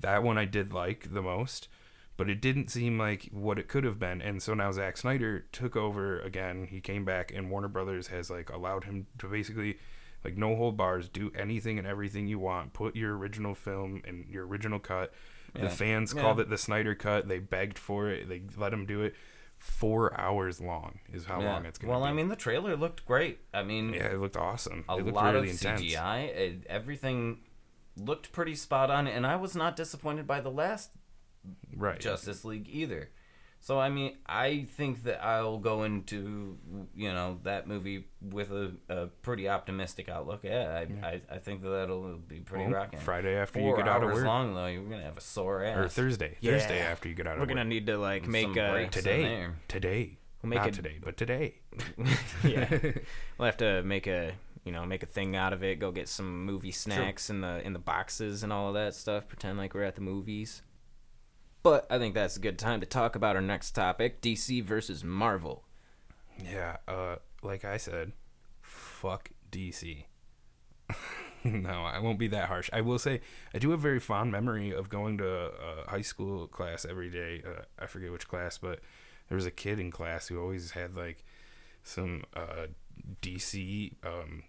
That 0.00 0.22
one 0.22 0.36
I 0.36 0.44
did 0.44 0.74
like 0.74 1.14
the 1.14 1.22
most, 1.22 1.68
but 2.18 2.28
it 2.28 2.42
didn't 2.42 2.70
seem 2.70 2.98
like 2.98 3.30
what 3.32 3.58
it 3.58 3.68
could 3.68 3.84
have 3.84 3.98
been. 3.98 4.20
And 4.20 4.42
so 4.42 4.52
now 4.52 4.70
Zack 4.72 4.98
Snyder 4.98 5.46
took 5.52 5.74
over 5.74 6.20
again. 6.20 6.66
He 6.68 6.82
came 6.82 7.06
back, 7.06 7.32
and 7.34 7.50
Warner 7.50 7.68
Brothers 7.68 8.08
has 8.08 8.28
like 8.28 8.50
allowed 8.50 8.84
him 8.84 9.06
to 9.18 9.26
basically. 9.28 9.78
Like 10.24 10.36
no 10.36 10.56
hold 10.56 10.76
bars, 10.76 11.08
do 11.08 11.30
anything 11.36 11.78
and 11.78 11.86
everything 11.86 12.26
you 12.26 12.38
want. 12.38 12.72
Put 12.72 12.96
your 12.96 13.16
original 13.16 13.54
film 13.54 14.02
and 14.06 14.26
your 14.28 14.46
original 14.46 14.78
cut. 14.78 15.12
The 15.54 15.68
fans 15.68 16.12
Yeah. 16.14 16.22
called 16.22 16.40
it 16.40 16.48
the 16.50 16.58
Snyder 16.58 16.94
cut. 16.94 17.28
They 17.28 17.38
begged 17.38 17.78
for 17.78 18.08
it. 18.10 18.28
They 18.28 18.42
let 18.56 18.72
him 18.72 18.86
do 18.86 19.02
it. 19.02 19.14
Four 19.58 20.18
hours 20.18 20.60
long 20.60 20.98
is 21.12 21.26
how 21.26 21.40
Yeah. 21.40 21.52
long 21.52 21.64
it's 21.66 21.78
gonna 21.78 21.88
be. 21.88 21.90
well, 21.92 22.02
be. 22.02 22.08
I 22.08 22.12
mean, 22.12 22.28
the 22.28 22.36
trailer 22.36 22.76
looked 22.76 23.06
great. 23.06 23.38
I 23.52 23.62
mean, 23.62 23.94
yeah, 23.94 24.08
it 24.08 24.18
looked 24.18 24.36
awesome. 24.36 24.84
a 24.88 24.96
it 24.96 25.04
looked 25.04 25.14
lot 25.16 25.34
really 25.34 25.48
of 25.50 25.54
intense. 25.54 25.80
CGI. 25.82 26.20
It, 26.28 26.66
everything 26.68 27.40
looked 27.96 28.32
pretty 28.32 28.56
spot 28.56 28.90
on, 28.90 29.06
and 29.06 29.24
I 29.26 29.36
was 29.36 29.54
not 29.54 29.76
disappointed 29.76 30.26
by 30.26 30.40
the 30.40 30.50
last 30.50 30.90
Right. 31.76 32.00
Justice 32.00 32.44
League 32.44 32.68
either. 32.68 33.10
So 33.64 33.80
I 33.80 33.88
mean, 33.88 34.18
I 34.26 34.66
think 34.76 35.04
that 35.04 35.24
I'll 35.24 35.56
go 35.56 35.84
into 35.84 36.58
you 36.94 37.10
know 37.14 37.38
that 37.44 37.66
movie 37.66 38.04
with 38.20 38.50
a, 38.52 38.72
a 38.90 39.06
pretty 39.22 39.48
optimistic 39.48 40.10
outlook. 40.10 40.40
Yeah, 40.42 40.84
I, 41.02 41.06
I, 41.06 41.20
I 41.30 41.38
think 41.38 41.62
that 41.62 41.70
that'll 41.70 42.18
be 42.18 42.40
pretty 42.40 42.64
Well, 42.66 42.74
rocking. 42.74 42.98
Friday 42.98 43.34
after 43.34 43.60
Four 43.60 43.70
you 43.70 43.76
get 43.78 43.88
out 43.88 44.02
of 44.02 44.10
hours 44.10 44.16
work, 44.16 44.26
long 44.26 44.54
though, 44.54 44.66
you're 44.66 44.82
gonna 44.84 45.02
have 45.04 45.16
a 45.16 45.22
sore 45.22 45.64
ass. 45.64 45.78
or 45.78 45.88
Thursday. 45.88 46.36
Yeah. 46.42 46.58
Thursday 46.58 46.78
after 46.80 47.08
you 47.08 47.14
get 47.14 47.26
out 47.26 47.30
We're 47.30 47.34
of 47.36 47.40
work, 47.40 47.48
we're 47.48 47.54
gonna 47.54 47.68
need 47.70 47.86
to 47.86 47.96
like 47.96 48.28
make 48.28 48.54
uh, 48.54 48.74
a 48.74 48.86
today. 48.88 49.46
Today. 49.66 50.18
We'll 50.42 50.50
make 50.50 50.58
Not 50.58 50.68
a- 50.68 50.72
today, 50.72 50.98
but 51.02 51.16
today. 51.16 51.54
yeah. 52.44 52.68
We'll 53.38 53.46
have 53.46 53.56
to 53.56 53.82
make 53.82 54.06
a 54.06 54.32
you 54.66 54.72
know 54.72 54.84
make 54.84 55.02
a 55.02 55.06
thing 55.06 55.36
out 55.36 55.54
of 55.54 55.64
it. 55.64 55.78
Go 55.78 55.90
get 55.90 56.10
some 56.10 56.44
movie 56.44 56.70
snacks 56.70 57.30
in 57.30 57.40
the 57.40 57.62
in 57.64 57.72
the 57.72 57.78
boxes 57.78 58.42
and 58.42 58.52
all 58.52 58.68
of 58.68 58.74
that 58.74 58.94
stuff. 58.94 59.26
Pretend 59.26 59.56
like 59.56 59.72
we're 59.72 59.84
at 59.84 59.94
the 59.94 60.02
movies. 60.02 60.60
But 61.64 61.86
I 61.90 61.98
think 61.98 62.14
that's 62.14 62.36
a 62.36 62.40
good 62.40 62.58
time 62.58 62.80
to 62.80 62.86
talk 62.86 63.16
about 63.16 63.36
our 63.36 63.42
next 63.42 63.70
topic: 63.70 64.20
DC 64.20 64.62
versus 64.62 65.02
Marvel. 65.02 65.64
Yeah, 66.38 66.76
uh, 66.86 67.16
like 67.42 67.64
I 67.64 67.78
said, 67.78 68.12
fuck 68.60 69.30
DC. 69.50 70.04
no, 71.44 71.70
I 71.70 72.00
won't 72.00 72.18
be 72.18 72.28
that 72.28 72.48
harsh. 72.48 72.68
I 72.70 72.82
will 72.82 72.98
say 72.98 73.22
I 73.54 73.58
do 73.58 73.70
have 73.70 73.80
a 73.80 73.82
very 73.82 73.98
fond 73.98 74.30
memory 74.30 74.72
of 74.72 74.90
going 74.90 75.16
to 75.18 75.26
a 75.26 75.90
high 75.90 76.02
school 76.02 76.46
class 76.48 76.84
every 76.84 77.08
day. 77.08 77.42
Uh, 77.44 77.62
I 77.78 77.86
forget 77.86 78.12
which 78.12 78.28
class, 78.28 78.58
but 78.58 78.80
there 79.30 79.36
was 79.36 79.46
a 79.46 79.50
kid 79.50 79.80
in 79.80 79.90
class 79.90 80.28
who 80.28 80.38
always 80.38 80.72
had 80.72 80.94
like 80.94 81.24
some 81.82 82.24
uh, 82.36 82.66
DC 83.22 83.94
um, 84.04 84.42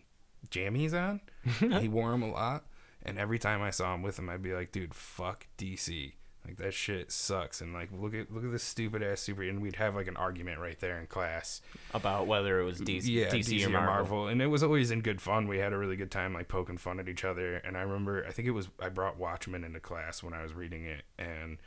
jammies 0.51 0.93
on. 0.93 1.21
he 1.79 1.87
wore 1.87 2.11
them 2.11 2.23
a 2.23 2.29
lot, 2.29 2.65
and 3.03 3.17
every 3.17 3.39
time 3.39 3.61
I 3.61 3.69
saw 3.69 3.95
him 3.95 4.01
with 4.01 4.19
him, 4.19 4.29
I'd 4.29 4.41
be 4.41 4.53
like, 4.53 4.73
"Dude, 4.73 4.93
fuck 4.93 5.47
DC." 5.57 6.11
Like 6.45 6.57
that 6.57 6.73
shit 6.73 7.11
sucks. 7.11 7.61
And 7.61 7.73
like 7.73 7.89
look 7.91 8.13
at 8.13 8.31
look 8.31 8.43
at 8.43 8.51
this 8.51 8.63
stupid 8.63 9.01
ass 9.01 9.21
super. 9.21 9.43
And 9.43 9.61
we'd 9.61 9.77
have 9.77 9.95
like 9.95 10.07
an 10.07 10.17
argument 10.17 10.59
right 10.59 10.79
there 10.79 10.99
in 10.99 11.07
class. 11.07 11.61
About 11.93 12.27
whether 12.27 12.59
it 12.59 12.63
was 12.63 12.79
DC, 12.79 13.07
yeah, 13.07 13.29
DC, 13.29 13.65
or 13.65 13.69
Marvel. 13.69 14.27
and 14.27 14.41
it 14.41 14.47
was 14.47 14.63
always 14.63 14.91
in 14.91 15.01
good 15.01 15.21
fun. 15.21 15.47
We 15.47 15.57
had 15.57 15.73
a 15.73 15.77
really 15.77 15.95
good 15.95 16.11
time 16.11 16.33
like 16.33 16.47
poking 16.47 16.77
fun 16.77 16.99
at 16.99 17.09
each 17.09 17.25
other. 17.25 17.55
And 17.57 17.77
I 17.77 17.81
remember, 17.81 18.25
I 18.27 18.31
think 18.31 18.47
it 18.47 18.51
was 18.51 18.69
I 18.79 18.89
brought 18.89 19.17
Watchmen 19.17 19.63
into 19.63 19.79
class 19.79 20.21
when 20.23 20.33
I 20.33 20.43
was 20.43 20.53
reading 20.53 20.85
it, 20.85 21.03
and 21.17 21.57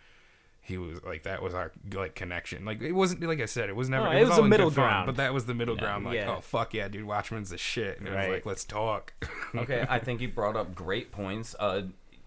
he 0.68 0.76
was 0.76 1.02
like 1.02 1.22
that 1.22 1.42
was 1.42 1.54
our 1.54 1.72
like 1.92 2.14
connection. 2.14 2.66
Like 2.66 2.82
it 2.82 2.92
wasn't 2.92 3.22
like 3.22 3.40
I 3.40 3.46
said, 3.46 3.70
it 3.70 3.76
was 3.76 3.88
never. 3.88 4.04
No, 4.04 4.10
it, 4.12 4.16
it 4.16 4.20
was, 4.20 4.28
was 4.28 4.38
all 4.38 4.44
a 4.44 4.48
middle 4.48 4.68
good 4.68 4.76
fun, 4.76 4.84
ground. 4.84 5.06
but 5.06 5.16
that 5.16 5.32
was 5.32 5.46
the 5.46 5.54
middle 5.54 5.76
ground. 5.76 6.04
Like, 6.04 6.14
yeah. 6.16 6.36
oh 6.36 6.40
fuck 6.40 6.74
yeah, 6.74 6.88
dude, 6.88 7.04
Watchmen's 7.04 7.50
the 7.50 7.56
shit. 7.56 7.98
And 7.98 8.06
it 8.06 8.14
was 8.14 8.28
like, 8.28 8.46
let's 8.46 8.64
talk. 8.64 9.14
okay, 9.54 9.86
I 9.88 9.98
think 10.04 10.20
you 10.20 10.28
brought 10.28 10.56
up 10.56 10.74
great 10.74 11.10
points. 11.10 11.56
Uh, 11.58 11.82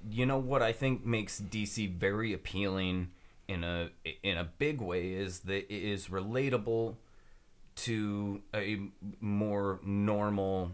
you 0.10 0.26
know 0.26 0.38
what 0.38 0.62
I 0.62 0.72
think 0.72 1.06
makes 1.06 1.40
DC 1.42 1.94
very 1.98 2.34
appealing 2.34 3.12
in 3.48 3.64
a 3.64 3.90
in 4.24 4.38
a 4.38 4.44
big 4.46 4.82
way 4.82 5.14
is 5.14 5.40
that 5.42 5.72
it 5.74 5.84
is 5.84 6.08
relatable 6.08 6.96
to 7.76 8.42
a 8.54 8.80
more 9.20 9.80
normal 9.84 10.72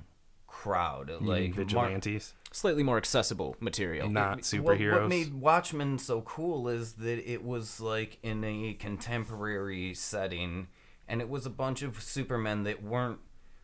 crowd. 0.47 1.09
Like 1.21 1.55
Mar- 1.55 1.65
vigilantes, 1.65 2.34
Slightly 2.51 2.84
more 2.84 2.97
accessible 2.97 3.55
material. 3.59 4.09
not 4.09 4.38
what- 4.38 4.43
superheroes. 4.43 5.01
What, 5.01 5.09
made 5.09 5.34
Watchmen 5.34 5.99
so 5.99 6.21
cool 6.21 6.67
is 6.69 6.93
that 6.93 7.30
it 7.32 7.43
was 7.43 7.80
like 7.80 8.17
in 8.23 8.43
a 8.43 8.73
contemporary 8.73 9.93
setting, 9.93 10.67
and 11.07 11.21
it 11.21 11.30
was 11.30 11.45
a 11.45 11.49
bunch 11.51 11.82
of 11.84 12.01
Supermen 12.01 12.63
that 12.63 12.82
weren't, 12.82 13.19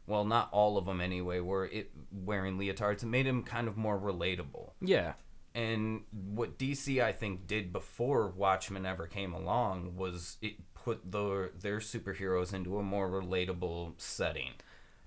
well, 0.06 0.26
not 0.26 0.50
all 0.52 0.78
of 0.78 0.86
them 0.86 1.02
anyway, 1.02 1.40
were 1.40 1.66
it 1.66 1.92
wearing 2.12 2.58
leotards. 2.60 3.04
It 3.04 3.08
made 3.08 3.26
him 3.26 3.44
kind 3.44 3.68
of 3.68 3.78
more 3.78 3.98
relatable. 4.00 4.72
yeah. 4.82 5.14
And 5.56 6.02
what 6.12 6.58
DC 6.58 7.04
I 7.04 7.12
think 7.12 7.46
did 7.46 7.72
before 7.72 8.28
Watchmen 8.30 8.86
ever 8.86 9.06
came 9.06 9.34
along 9.34 9.96
was 9.96 10.38
it 10.42 10.56
put 10.74 11.12
the 11.12 11.52
their 11.60 11.78
superheroes 11.78 12.54
into 12.54 12.78
a 12.78 12.84
more 12.84 13.10
relatable 13.10 13.94
setting. 13.98 14.52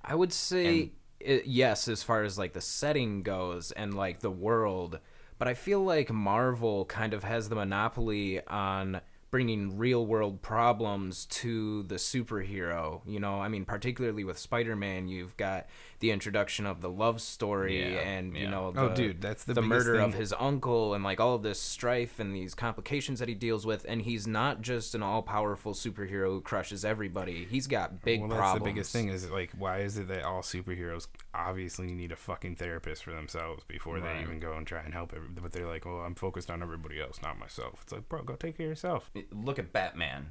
I 0.05 0.14
would 0.14 0.32
say 0.32 0.92
i 1.26 1.42
yes, 1.44 1.88
as 1.88 2.03
far 2.03 2.22
as 2.22 2.38
like 2.38 2.53
the 2.53 2.61
setting 2.61 3.22
goes 3.22 3.72
and 3.72 3.94
like 3.94 4.20
the 4.20 4.30
world, 4.30 5.01
but 5.38 5.49
I 5.49 5.55
feel 5.55 5.82
like 5.82 6.12
Marvel 6.12 6.84
kind 6.84 7.12
of 7.12 7.24
has 7.24 7.49
the 7.49 7.57
monopoly 7.57 8.40
on 8.47 9.01
bringing 9.37 9.76
real 9.76 10.07
world 10.07 10.41
problems 10.41 11.26
to 11.26 11.82
the 11.82 11.97
superhero. 11.97 13.03
You 13.07 13.20
know, 13.20 13.39
I 13.39 13.49
mean, 13.49 13.66
particularly 13.66 14.24
with 14.24 14.39
Spider 14.39 14.74
Man, 14.74 15.09
you've 15.09 15.37
got 15.37 15.66
the 16.01 16.11
introduction 16.11 16.64
of 16.64 16.80
the 16.80 16.89
love 16.89 17.20
story 17.20 17.80
Yeah, 17.95 18.01
and, 18.01 18.34
you 18.34 18.45
yeah. 18.45 18.51
know, 18.51 18.72
Oh, 18.74 18.95
dude, 18.95 19.20
that's 19.20 19.45
the 19.45 19.53
the 19.53 19.61
biggest 19.61 19.87
murder 19.87 20.01
of 20.01 20.14
his 20.14 20.32
uncle 20.39 20.95
and 20.95 21.05
like 21.05 21.20
all 21.20 21.34
of 21.34 21.43
this 21.43 21.61
strife 21.61 22.18
and 22.18 22.34
these 22.34 22.55
complications 22.55 23.18
that 23.18 23.28
he 23.28 23.34
deals 23.34 23.66
with. 23.66 23.84
And 23.87 24.01
he's 24.01 24.26
not 24.26 24.62
just 24.62 24.95
an 24.95 25.03
all 25.03 25.22
powerful 25.22 25.74
superhero 25.74 26.28
who 26.28 26.41
crushes 26.41 26.82
everybody, 26.82 27.47
he's 27.51 27.66
got 27.66 28.03
big 28.03 28.20
well, 28.20 28.30
that's 28.30 28.41
problems. 28.41 28.64
the 28.64 28.70
biggest 28.72 28.93
thing 28.93 29.09
is 29.09 29.30
like, 29.30 29.51
why 29.59 29.80
is 29.80 29.99
it 29.99 30.09
that 30.09 30.24
all 30.24 30.41
superheroes 30.41 31.09
obviously 31.34 31.89
need 31.89 32.11
a 32.11 32.16
fucking 32.16 32.57
therapist 32.57 33.05
for 33.05 33.12
themselves 33.12 33.64
before 33.68 34.01
they 34.01 34.20
even 34.22 34.39
go 34.39 34.55
and 34.55 34.66
try 34.66 34.80
and 34.80 34.95
help 34.95 35.12
everybody? 35.14 35.41
But 35.43 35.53
they're 35.53 35.66
like, 35.66 35.84
well, 35.84 36.01
I'm 36.01 36.14
focused 36.14 36.51
on 36.51 36.62
everybody 36.62 37.01
else, 37.03 37.20
not 37.22 37.39
myself. 37.39 37.80
It's 37.82 37.93
like, 37.93 38.09
bro, 38.09 38.22
go 38.22 38.34
take 38.34 38.57
care 38.57 38.66
of 38.66 38.70
yourself. 38.70 39.11
Look 39.33 39.59
at 39.59 39.72
Batman. 39.72 40.31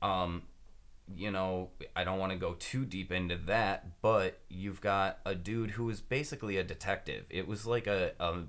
Um, 0.00 0.42
you 1.14 1.30
know, 1.30 1.70
I 1.94 2.04
don't 2.04 2.18
want 2.18 2.32
to 2.32 2.38
go 2.38 2.54
too 2.58 2.84
deep 2.84 3.12
into 3.12 3.36
that, 3.46 4.00
but 4.00 4.40
you've 4.48 4.80
got 4.80 5.18
a 5.24 5.34
dude 5.34 5.72
who 5.72 5.88
is 5.90 6.00
basically 6.00 6.56
a 6.56 6.64
detective. 6.64 7.24
It 7.30 7.46
was 7.46 7.66
like 7.66 7.86
a, 7.86 8.12
a 8.18 8.44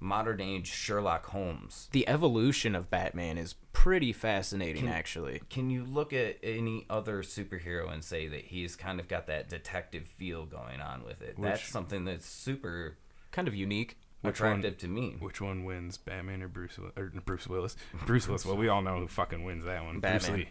modern 0.00 0.40
age 0.40 0.68
Sherlock 0.68 1.26
Holmes. 1.26 1.88
the 1.92 2.08
evolution 2.08 2.74
of 2.74 2.90
Batman 2.90 3.38
is 3.38 3.54
pretty 3.72 4.12
fascinating, 4.12 4.88
actually. 4.88 5.40
Can 5.48 5.70
you 5.70 5.84
look 5.84 6.12
at 6.12 6.38
any 6.42 6.86
other 6.90 7.22
superhero 7.22 7.92
and 7.92 8.02
say 8.04 8.26
that 8.28 8.46
he's 8.46 8.76
kind 8.76 9.00
of 9.00 9.08
got 9.08 9.26
that 9.26 9.48
detective 9.48 10.06
feel 10.06 10.46
going 10.46 10.80
on 10.80 11.04
with 11.04 11.22
it? 11.22 11.36
That's 11.38 11.68
something 11.68 12.04
that's 12.04 12.26
super 12.26 12.96
Kind 13.30 13.46
of 13.48 13.54
unique. 13.54 13.98
Which 14.22 14.40
one? 14.40 14.62
to 14.62 14.88
me. 14.88 15.16
Which 15.20 15.40
one 15.40 15.64
wins, 15.64 15.96
Batman 15.96 16.42
or 16.42 16.48
Bruce 16.48 16.76
Will- 16.78 16.92
or 16.96 17.12
Bruce 17.24 17.46
Willis? 17.46 17.76
Bruce 18.04 18.26
Willis. 18.26 18.44
Well, 18.44 18.56
we 18.56 18.68
all 18.68 18.82
know 18.82 18.98
who 18.98 19.06
fucking 19.06 19.44
wins 19.44 19.64
that 19.64 19.84
one. 19.84 20.00
Bruce 20.00 20.24
Batman. 20.24 20.38
Lee. 20.40 20.48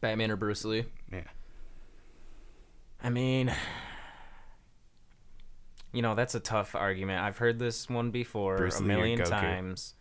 Batman 0.00 0.30
or 0.30 0.36
Bruce 0.36 0.64
Lee? 0.64 0.84
Yeah. 1.10 1.22
I 3.02 3.08
mean, 3.10 3.54
you 5.92 6.02
know, 6.02 6.14
that's 6.14 6.34
a 6.34 6.40
tough 6.40 6.74
argument. 6.74 7.22
I've 7.22 7.38
heard 7.38 7.58
this 7.58 7.88
one 7.88 8.10
before 8.10 8.56
Bruce 8.56 8.78
a 8.78 8.82
Lee 8.82 8.88
million 8.88 9.18
Goku? 9.20 9.30
times. 9.30 9.94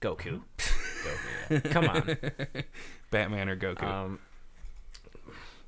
Goku. 0.00 0.42
Go, 1.04 1.10
yeah. 1.50 1.60
Come 1.60 1.88
on. 1.88 2.16
Batman 3.10 3.48
or 3.48 3.56
Goku? 3.56 3.82
Um, 3.84 4.18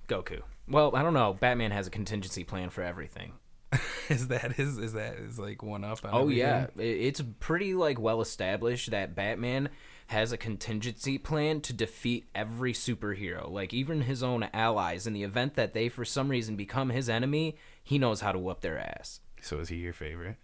Goku. 0.08 0.42
Well, 0.68 0.94
I 0.94 1.02
don't 1.02 1.14
know. 1.14 1.32
Batman 1.34 1.70
has 1.70 1.86
a 1.86 1.90
contingency 1.90 2.44
plan 2.44 2.70
for 2.70 2.82
everything. 2.82 3.32
is 4.08 4.28
that 4.28 4.58
is 4.58 4.78
is 4.78 4.92
that 4.94 5.16
is 5.16 5.38
like 5.38 5.62
one 5.62 5.84
up? 5.84 6.04
On 6.04 6.10
Oh 6.12 6.22
everything? 6.22 6.38
yeah, 6.38 6.66
it's 6.76 7.22
pretty 7.40 7.74
like 7.74 7.98
well 7.98 8.20
established 8.20 8.90
that 8.90 9.14
Batman 9.14 9.68
has 10.08 10.32
a 10.32 10.36
contingency 10.36 11.16
plan 11.16 11.60
to 11.62 11.72
defeat 11.72 12.28
every 12.34 12.72
superhero, 12.72 13.50
like 13.50 13.72
even 13.72 14.02
his 14.02 14.22
own 14.22 14.48
allies. 14.52 15.06
In 15.06 15.12
the 15.14 15.22
event 15.22 15.54
that 15.54 15.72
they, 15.72 15.88
for 15.88 16.04
some 16.04 16.28
reason, 16.28 16.56
become 16.56 16.90
his 16.90 17.08
enemy, 17.08 17.56
he 17.82 17.98
knows 17.98 18.20
how 18.20 18.32
to 18.32 18.38
whoop 18.38 18.60
their 18.60 18.78
ass. 18.78 19.20
So 19.40 19.60
is 19.60 19.68
he 19.70 19.76
your 19.76 19.92
favorite? 19.94 20.36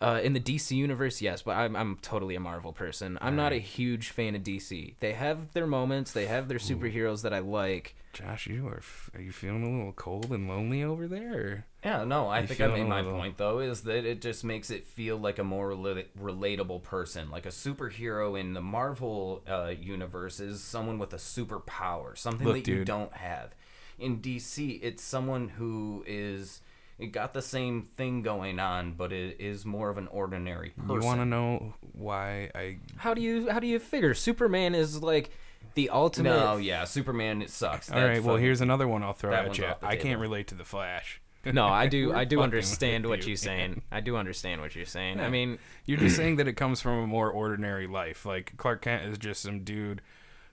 Uh, 0.00 0.20
in 0.22 0.32
the 0.32 0.38
DC 0.40 0.76
universe, 0.76 1.20
yes, 1.20 1.42
but 1.42 1.56
I'm 1.56 1.74
I'm 1.74 1.96
totally 2.02 2.36
a 2.36 2.40
Marvel 2.40 2.72
person. 2.72 3.18
I'm 3.20 3.34
not 3.34 3.52
a 3.52 3.58
huge 3.58 4.10
fan 4.10 4.36
of 4.36 4.42
DC. 4.44 4.94
They 5.00 5.12
have 5.14 5.52
their 5.54 5.66
moments, 5.66 6.12
they 6.12 6.26
have 6.26 6.46
their 6.46 6.58
superheroes 6.58 7.22
that 7.22 7.34
I 7.34 7.40
like. 7.40 7.96
Josh, 8.12 8.46
you 8.46 8.66
are. 8.68 8.78
f- 8.78 9.10
Are 9.14 9.20
you 9.20 9.32
feeling 9.32 9.64
a 9.64 9.70
little 9.76 9.92
cold 9.92 10.30
and 10.32 10.48
lonely 10.48 10.82
over 10.84 11.06
there? 11.08 11.66
Yeah, 11.84 12.04
no, 12.04 12.28
I 12.28 12.40
You 12.40 12.46
think 12.46 12.60
I 12.60 12.66
feeling 12.66 12.82
made 12.82 12.86
a 12.86 12.88
my 12.88 13.00
little- 13.02 13.18
point 13.18 13.36
though 13.38 13.58
is 13.58 13.82
that 13.82 14.04
it 14.04 14.20
just 14.20 14.44
makes 14.44 14.70
it 14.70 14.84
feel 14.84 15.16
like 15.18 15.38
a 15.40 15.44
more 15.44 15.70
rela- 15.72 16.06
relatable 16.20 16.82
person, 16.84 17.28
like 17.30 17.44
a 17.46 17.50
superhero 17.50 18.38
in 18.38 18.54
the 18.54 18.62
Marvel 18.62 19.42
uh, 19.48 19.72
universe 19.80 20.38
is 20.40 20.62
someone 20.62 20.98
with 20.98 21.12
a 21.12 21.16
superpower, 21.18 22.16
something 22.16 22.46
Look, 22.46 22.56
that 22.64 22.68
you 22.70 22.76
dude. 22.78 22.86
don't 22.86 23.12
have. 23.14 23.54
In 23.98 24.18
DC, 24.20 24.78
it's 24.82 25.02
someone 25.02 25.48
who 25.48 26.04
is 26.06 26.60
it 26.98 27.06
got 27.08 27.32
the 27.32 27.42
same 27.42 27.82
thing 27.82 28.22
going 28.22 28.58
on, 28.58 28.92
but 28.92 29.12
it 29.12 29.36
is 29.40 29.64
more 29.64 29.88
of 29.90 29.98
an 29.98 30.08
ordinary 30.08 30.70
person. 30.70 30.94
You 30.94 31.00
want 31.06 31.20
to 31.20 31.26
know 31.26 31.74
why 31.92 32.50
I? 32.54 32.78
How 32.96 33.14
do 33.14 33.20
you 33.22 33.50
how 33.50 33.60
do 33.60 33.66
you 33.66 33.78
figure 33.78 34.14
Superman 34.14 34.74
is 34.74 35.02
like 35.02 35.30
the 35.74 35.90
ultimate? 35.90 36.30
No, 36.30 36.56
yeah, 36.56 36.84
Superman 36.84 37.42
it 37.42 37.50
sucks. 37.50 37.90
All 37.90 37.98
right. 38.00 38.14
That's 38.14 38.24
Well, 38.24 38.34
fucking- 38.36 38.44
here's 38.44 38.60
another 38.60 38.88
one 38.88 39.02
I'll 39.02 39.12
throw 39.12 39.30
that 39.30 39.40
at 39.40 39.46
one's 39.46 39.58
you. 39.58 39.64
off 39.66 39.80
the 39.80 39.86
I 39.86 39.96
can't 39.96 40.20
relate 40.20 40.48
to 40.48 40.54
the 40.54 40.64
Flash. 40.64 41.20
No, 41.44 41.66
I 41.66 41.86
do. 41.86 42.12
I 42.12 42.24
do 42.32 42.40
understand 42.42 43.06
what 43.06 43.22
you, 43.22 43.28
you're 43.28 43.36
saying. 43.36 43.80
I 43.92 44.00
do 44.00 44.16
understand 44.16 44.60
what 44.60 44.74
you're 44.74 44.84
saying. 44.84 45.20
I 45.20 45.30
mean, 45.30 45.58
You're 45.86 45.96
just 45.98 46.16
saying 46.16 46.36
that 46.36 46.48
it 46.48 46.54
comes 46.54 46.82
from 46.82 46.98
a 46.98 47.06
more 47.06 47.30
ordinary 47.30 47.86
life. 47.86 48.26
Like 48.26 48.54
Clark 48.58 48.82
Kent 48.82 49.04
is 49.04 49.16
just 49.18 49.42
some 49.42 49.62
dude 49.62 50.02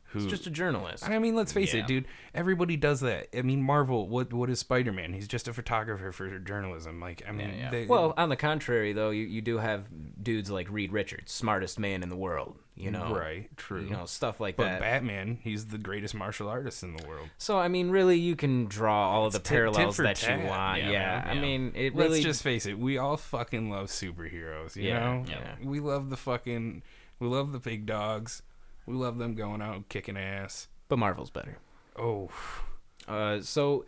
who. 0.07 0.19
he's 0.19 0.27
just 0.29 0.47
a 0.47 0.49
journalist. 0.49 1.07
I 1.07 1.19
mean, 1.19 1.35
let's 1.35 1.51
face 1.53 1.73
Yeah. 1.73 1.81
it, 1.81 1.87
dude. 1.87 2.05
Everybody 2.33 2.77
does 2.77 2.99
that. 3.01 3.27
I 3.37 3.41
mean, 3.41 3.61
Marvel. 3.61 4.07
What 4.07 4.31
what 4.33 4.49
is 4.49 4.59
Spider 4.59 4.91
Man? 4.91 5.13
He's 5.13 5.27
just 5.27 5.47
a 5.47 5.53
photographer 5.53 6.11
for 6.11 6.39
journalism. 6.39 6.99
Like, 6.99 7.23
I 7.27 7.31
mean, 7.31 7.49
Yeah, 7.49 7.55
yeah. 7.55 7.69
they- 7.71 7.85
Well, 7.85 8.13
on 8.17 8.29
the 8.29 8.35
contrary, 8.35 8.93
though, 8.93 9.09
you, 9.09 9.25
you 9.25 9.41
do 9.41 9.57
have 9.57 9.87
dudes 10.21 10.49
like 10.49 10.69
Reed 10.71 10.91
Richards, 10.93 11.31
smartest 11.31 11.79
man 11.79 12.03
in 12.03 12.09
the 12.09 12.15
world. 12.17 12.57
You 12.77 12.91
know, 12.91 13.15
right, 13.15 13.47
true. 13.55 13.83
You 13.83 13.91
know, 13.91 14.05
stuff 14.05 14.41
like 14.41 14.57
but 14.57 14.65
that. 14.65 14.79
Batman, 14.81 15.39
he's 15.41 15.67
the 15.67 15.77
greatest 15.77 16.13
martial 16.13 16.49
artist 16.49 16.83
in 16.83 16.97
the 16.97 17.07
world. 17.07 17.29
So 17.37 17.57
I 17.57 17.69
mean, 17.69 17.89
really, 17.89 18.17
you 18.19 18.35
can 18.35 18.65
draw 18.65 19.11
all 19.11 19.25
of 19.27 19.31
the 19.31 19.39
It's 19.39 19.47
tit- 19.47 19.55
tit 19.63 19.73
parallels 19.73 19.95
for 19.95 20.03
that 20.03 20.17
tat. 20.17 20.41
you 20.41 20.45
want. 20.47 20.81
Yeah, 20.81 20.91
Yeah, 20.91 21.23
man, 21.25 21.37
I 21.37 21.39
mean, 21.41 21.71
it 21.73 21.95
Let's 21.95 22.19
just 22.19 22.43
face 22.43 22.65
it. 22.65 22.77
We 22.77 22.97
all 22.97 23.15
fucking 23.15 23.69
love 23.69 23.87
superheroes. 23.87 24.75
You 24.75 24.89
Yeah, 24.89 24.99
know, 24.99 25.23
yeah. 25.25 25.55
we 25.63 25.79
love 25.79 26.09
the 26.09 26.17
fucking. 26.17 26.83
We 27.19 27.27
love 27.29 27.53
the 27.53 27.59
big 27.59 27.85
dogs. 27.85 28.41
We 28.85 28.93
love 28.93 29.17
them 29.17 29.35
going 29.35 29.61
out 29.61 29.89
kicking 29.89 30.17
ass. 30.17 30.67
But 30.87 30.99
Marvel's 30.99 31.29
better. 31.31 31.57
Oh, 31.97 32.29
Uh, 33.07 33.41
so 33.41 33.85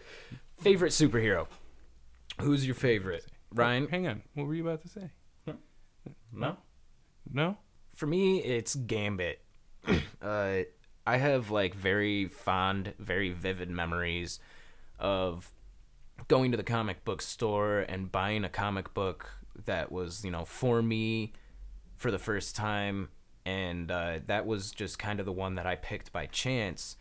favorite 0.59 0.91
superhero. 0.91 1.47
Who's 2.41 2.65
your 2.65 2.75
favorite? 2.75 3.25
Ryan. 3.53 3.87
hang 3.87 4.07
on. 4.07 4.21
What 4.33 4.47
were 4.47 4.53
you 4.55 4.67
about 4.67 4.81
to 4.81 4.89
say? 4.89 5.09
no. 6.33 6.57
No. 7.31 7.57
For 7.95 8.05
me, 8.05 8.39
it's 8.43 8.75
Gambit. 8.75 9.41
uh, 10.21 10.59
I 11.05 11.17
have 11.17 11.49
like 11.51 11.73
very 11.73 12.27
fond, 12.27 12.93
very 12.99 13.31
vivid 13.31 13.69
memories 13.69 14.39
of 14.99 15.49
going 16.27 16.51
to 16.51 16.57
the 16.57 16.63
comic 16.63 17.03
book 17.05 17.21
store 17.21 17.79
and 17.79 18.11
buying 18.11 18.43
a 18.43 18.49
comic 18.49 18.93
book 18.93 19.29
that 19.65 19.91
was, 19.91 20.23
you 20.25 20.31
know, 20.31 20.45
for 20.45 20.81
me 20.81 21.33
for 21.95 22.11
the 22.11 22.19
first 22.19 22.55
time. 22.55 23.09
And 23.47 23.89
uh, 23.89 24.19
that 24.27 24.45
was 24.45 24.71
just 24.71 24.99
kind 24.99 25.21
of 25.21 25.25
the 25.25 25.31
one 25.31 25.55
that 25.55 25.65
I 25.65 25.75
picked 25.75 26.11
by 26.11 26.25
chance. 26.25 26.97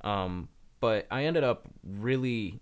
Um, 0.00 0.48
but 0.80 1.06
I 1.12 1.24
ended 1.24 1.44
up 1.44 1.68
really, 1.84 2.58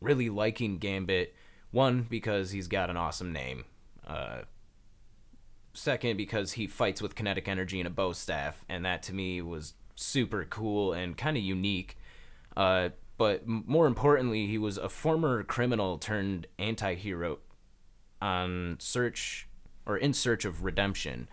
really 0.00 0.30
liking 0.30 0.78
Gambit. 0.78 1.34
One, 1.72 2.06
because 2.08 2.52
he's 2.52 2.68
got 2.68 2.88
an 2.88 2.96
awesome 2.96 3.34
name. 3.34 3.64
Uh, 4.06 4.42
second 5.74 6.16
because 6.16 6.52
he 6.52 6.66
fights 6.66 7.02
with 7.02 7.14
kinetic 7.14 7.48
energy 7.48 7.80
and 7.80 7.86
a 7.86 7.90
bow 7.90 8.12
staff, 8.12 8.64
and 8.66 8.84
that 8.86 9.02
to 9.02 9.12
me 9.12 9.42
was 9.42 9.74
super 9.94 10.46
cool 10.48 10.94
and 10.94 11.18
kind 11.18 11.36
of 11.36 11.42
unique. 11.42 11.98
Uh, 12.56 12.90
but 13.18 13.46
more 13.46 13.86
importantly, 13.86 14.46
he 14.46 14.56
was 14.56 14.78
a 14.78 14.88
former 14.88 15.42
criminal 15.42 15.98
turned 15.98 16.46
anti-hero 16.58 17.40
on 18.22 18.76
search 18.80 19.48
or 19.84 19.98
in 19.98 20.14
search 20.14 20.44
of 20.44 20.64
redemption, 20.64 21.28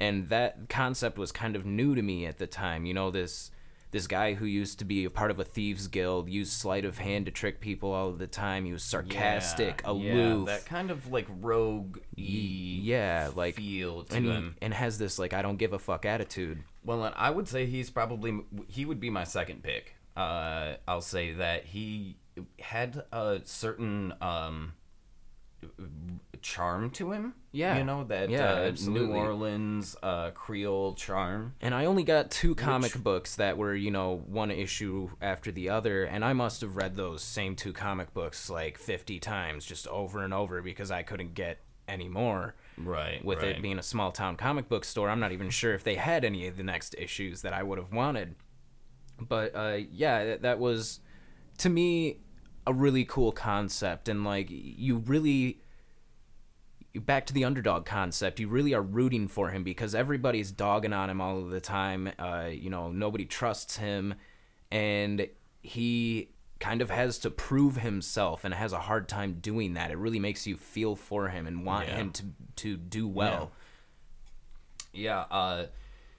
and 0.00 0.28
that 0.30 0.68
concept 0.68 1.18
was 1.18 1.30
kind 1.30 1.54
of 1.54 1.64
new 1.64 1.94
to 1.94 2.02
me 2.02 2.26
at 2.26 2.38
the 2.38 2.46
time. 2.48 2.86
You 2.86 2.94
know 2.94 3.10
this 3.12 3.52
this 3.92 4.06
guy 4.06 4.34
who 4.34 4.46
used 4.46 4.78
to 4.78 4.84
be 4.84 5.04
a 5.04 5.10
part 5.10 5.32
of 5.32 5.40
a 5.40 5.44
thieves 5.44 5.88
guild 5.88 6.28
used 6.30 6.52
sleight 6.52 6.84
of 6.84 6.98
hand 6.98 7.26
to 7.26 7.32
trick 7.32 7.60
people 7.60 7.92
all 7.92 8.12
the 8.12 8.26
time. 8.28 8.64
He 8.64 8.72
was 8.72 8.84
sarcastic, 8.84 9.82
Yeah, 9.84 9.90
aloof. 9.90 10.48
Yeah, 10.48 10.54
that 10.54 10.64
kind 10.64 10.90
of 10.92 11.10
like 11.10 11.26
rogue 11.40 11.98
yeah, 12.16 13.30
like 13.34 13.56
feel 13.56 14.04
to 14.04 14.16
and 14.16 14.24
he, 14.24 14.30
him. 14.30 14.56
and 14.62 14.72
has 14.74 14.98
this 14.98 15.18
like 15.18 15.32
I 15.32 15.42
don't 15.42 15.56
give 15.56 15.72
a 15.72 15.78
fuck 15.78 16.04
attitude. 16.06 16.62
Well, 16.84 17.12
I 17.16 17.30
would 17.30 17.46
say 17.48 17.66
he's 17.66 17.90
probably 17.90 18.40
he 18.68 18.84
would 18.84 19.00
be 19.00 19.10
my 19.10 19.24
second 19.24 19.62
pick. 19.62 19.96
Uh, 20.16 20.74
I'll 20.88 21.00
say 21.00 21.32
that 21.32 21.64
he 21.66 22.16
had 22.60 23.04
a 23.12 23.40
certain 23.44 24.14
um, 24.20 24.72
charm 26.42 26.90
to 26.90 27.12
him. 27.12 27.34
Yeah. 27.52 27.78
you 27.78 27.84
know 27.84 28.04
that 28.04 28.30
Yeah, 28.30 28.52
uh, 28.52 28.72
New. 28.88 29.12
Orleans 29.12 29.96
uh, 30.02 30.30
Creole 30.30 30.94
charm. 30.94 31.54
And 31.60 31.74
I 31.74 31.86
only 31.86 32.04
got 32.04 32.30
two 32.30 32.54
comic 32.54 32.94
books 33.02 33.36
that 33.36 33.56
were, 33.58 33.74
you 33.74 33.90
know, 33.90 34.22
one 34.26 34.50
issue 34.50 35.10
after 35.20 35.50
the 35.50 35.68
other, 35.68 36.04
and 36.04 36.24
I 36.24 36.32
must 36.32 36.60
have 36.60 36.76
read 36.76 36.96
those 36.96 37.22
same 37.22 37.56
two 37.56 37.72
comic 37.72 38.14
books 38.14 38.48
like 38.48 38.78
50 38.78 39.18
times 39.18 39.64
just 39.64 39.88
over 39.88 40.22
and 40.22 40.32
over 40.32 40.62
because 40.62 40.90
I 40.90 41.02
couldn't 41.02 41.34
get 41.34 41.58
any 41.88 42.08
more. 42.08 42.54
Right, 42.78 43.22
With 43.24 43.42
right. 43.42 43.56
it 43.56 43.62
being 43.62 43.78
a 43.78 43.82
small 43.82 44.12
town 44.12 44.36
comic 44.36 44.68
book 44.68 44.84
store, 44.84 45.10
I'm 45.10 45.20
not 45.20 45.32
even 45.32 45.50
sure 45.50 45.74
if 45.74 45.84
they 45.84 45.96
had 45.96 46.24
any 46.24 46.46
of 46.46 46.56
the 46.56 46.62
next 46.62 46.94
issues 46.96 47.42
that 47.42 47.52
I 47.52 47.62
would 47.62 47.78
have 47.78 47.92
wanted. 47.92 48.36
But 49.20 49.54
uh, 49.54 49.78
yeah, 49.90 50.24
that, 50.24 50.42
that 50.42 50.58
was 50.58 51.00
to 51.58 51.68
me 51.68 52.20
a 52.66 52.72
really 52.72 53.04
cool 53.04 53.32
concept, 53.32 54.08
and 54.08 54.24
like 54.24 54.46
you 54.50 54.98
really 54.98 55.60
back 56.94 57.26
to 57.26 57.32
the 57.34 57.44
underdog 57.44 57.84
concept. 57.86 58.40
You 58.40 58.48
really 58.48 58.74
are 58.74 58.82
rooting 58.82 59.28
for 59.28 59.50
him 59.50 59.62
because 59.62 59.94
everybody's 59.94 60.50
dogging 60.50 60.92
on 60.92 61.08
him 61.10 61.20
all 61.20 61.38
of 61.38 61.50
the 61.50 61.60
time. 61.60 62.10
Uh, 62.18 62.48
you 62.50 62.70
know, 62.70 62.90
nobody 62.90 63.24
trusts 63.24 63.76
him, 63.76 64.14
and 64.70 65.28
he 65.62 66.30
kind 66.58 66.82
of 66.82 66.90
has 66.90 67.18
to 67.18 67.30
prove 67.30 67.76
himself 67.78 68.44
and 68.44 68.52
has 68.52 68.72
a 68.72 68.78
hard 68.80 69.08
time 69.08 69.38
doing 69.40 69.74
that. 69.74 69.90
It 69.90 69.96
really 69.98 70.18
makes 70.18 70.46
you 70.46 70.56
feel 70.56 70.94
for 70.96 71.28
him 71.28 71.46
and 71.46 71.64
want 71.64 71.88
Yeah. 71.88 71.96
him 71.96 72.10
to 72.12 72.24
to 72.56 72.76
do 72.76 73.08
well. 73.08 73.52
Yeah, 74.92 75.20
uh, 75.30 75.66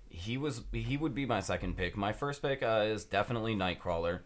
he 0.10 0.38
was 0.38 0.62
he 0.72 0.98
would 0.98 1.14
be 1.14 1.26
my 1.26 1.42
second 1.42 1.76
pick. 1.78 1.96
My 1.98 2.14
first 2.14 2.42
pick 2.42 2.64
uh, 2.64 2.84
is 2.88 3.04
definitely 3.06 3.56
Nightcrawler. 3.56 4.22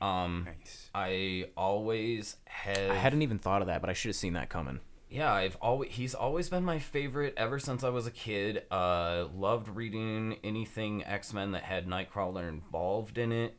Um, 0.00 0.46
Nice. 0.46 0.88
I 0.94 1.50
always 1.56 2.36
have. 2.46 2.90
I 2.90 2.94
hadn't 2.94 3.20
even 3.22 3.38
thought 3.38 3.60
of 3.60 3.68
that, 3.68 3.80
but 3.82 3.90
I 3.90 3.92
should 3.92 4.08
have 4.08 4.16
seen 4.16 4.32
that 4.32 4.48
coming. 4.48 4.80
Yeah, 5.08 5.32
I've 5.32 5.56
always 5.56 5.92
he's 5.92 6.14
always 6.14 6.48
been 6.48 6.64
my 6.64 6.78
favorite 6.78 7.34
ever 7.36 7.58
since 7.58 7.84
I 7.84 7.90
was 7.90 8.06
a 8.06 8.10
kid. 8.10 8.64
Uh, 8.70 9.26
loved 9.34 9.68
reading 9.68 10.36
anything 10.42 11.04
X 11.04 11.32
Men 11.32 11.52
that 11.52 11.62
had 11.62 11.86
Nightcrawler 11.86 12.48
involved 12.48 13.18
in 13.18 13.32
it. 13.32 13.56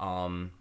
Um, 0.00 0.52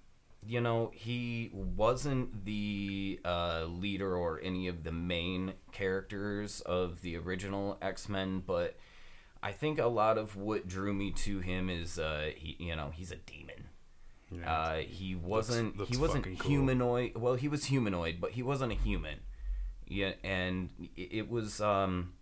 you 0.45 0.61
know, 0.61 0.91
he 0.93 1.49
wasn't 1.53 2.45
the 2.45 3.19
uh, 3.25 3.65
leader 3.65 4.15
or 4.15 4.39
any 4.43 4.67
of 4.67 4.83
the 4.83 4.91
main 4.91 5.53
characters 5.71 6.61
of 6.61 7.01
the 7.01 7.17
original 7.17 7.77
X 7.81 8.09
Men, 8.09 8.43
but 8.45 8.77
I 9.41 9.51
think 9.51 9.79
a 9.79 9.87
lot 9.87 10.17
of 10.17 10.35
what 10.35 10.67
drew 10.67 10.93
me 10.93 11.11
to 11.11 11.39
him 11.39 11.69
is, 11.69 11.99
uh, 11.99 12.31
he, 12.35 12.55
you 12.59 12.75
know, 12.75 12.91
he's 12.93 13.11
a 13.11 13.17
demon. 13.17 13.69
Yeah. 14.31 14.51
Uh, 14.51 14.75
he 14.79 15.15
wasn't 15.15 15.77
looks 15.77 15.91
he 15.91 15.97
wasn't 15.97 16.25
fucking 16.25 16.37
cool. 16.37 16.49
humanoid. 16.49 17.15
Well, 17.15 17.35
he 17.35 17.47
was 17.47 17.65
humanoid, 17.65 18.17
but 18.19 18.31
he 18.31 18.43
wasn't 18.43 18.73
a 18.73 18.75
human. 18.75 19.19
Yeah, 19.87 20.13
and 20.23 20.69
it, 20.95 21.29
was 21.29 21.61
um, 21.61 22.13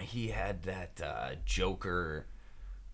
he 0.00 0.28
had 0.28 0.62
that 0.62 1.00
uh, 1.02 1.30
Joker. 1.44 2.26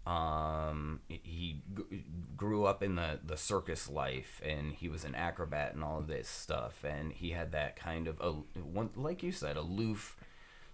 Um, 0.07 1.01
he 1.09 1.63
g- 1.75 2.05
grew 2.37 2.65
up 2.65 2.83
in 2.83 2.97
the 2.97 3.21
the 3.25 3.37
circus 3.37 3.89
life, 3.89 4.41
and 4.45 4.73
he 4.73 4.89
was 4.89 5.05
an 5.05 5.15
acrobat 5.15 5.75
and 5.75 5.83
all 5.83 5.99
of 5.99 6.09
this 6.09 6.29
stuff, 6.29 6.85
and 6.85 7.13
he 7.13 7.31
had 7.31 7.53
that 7.53 7.77
kind 7.77 8.07
of 8.07 8.21
a 8.21 8.33
one 8.61 8.91
like 8.97 9.23
you 9.23 9.33
said, 9.33 9.57
aloof 9.57 10.17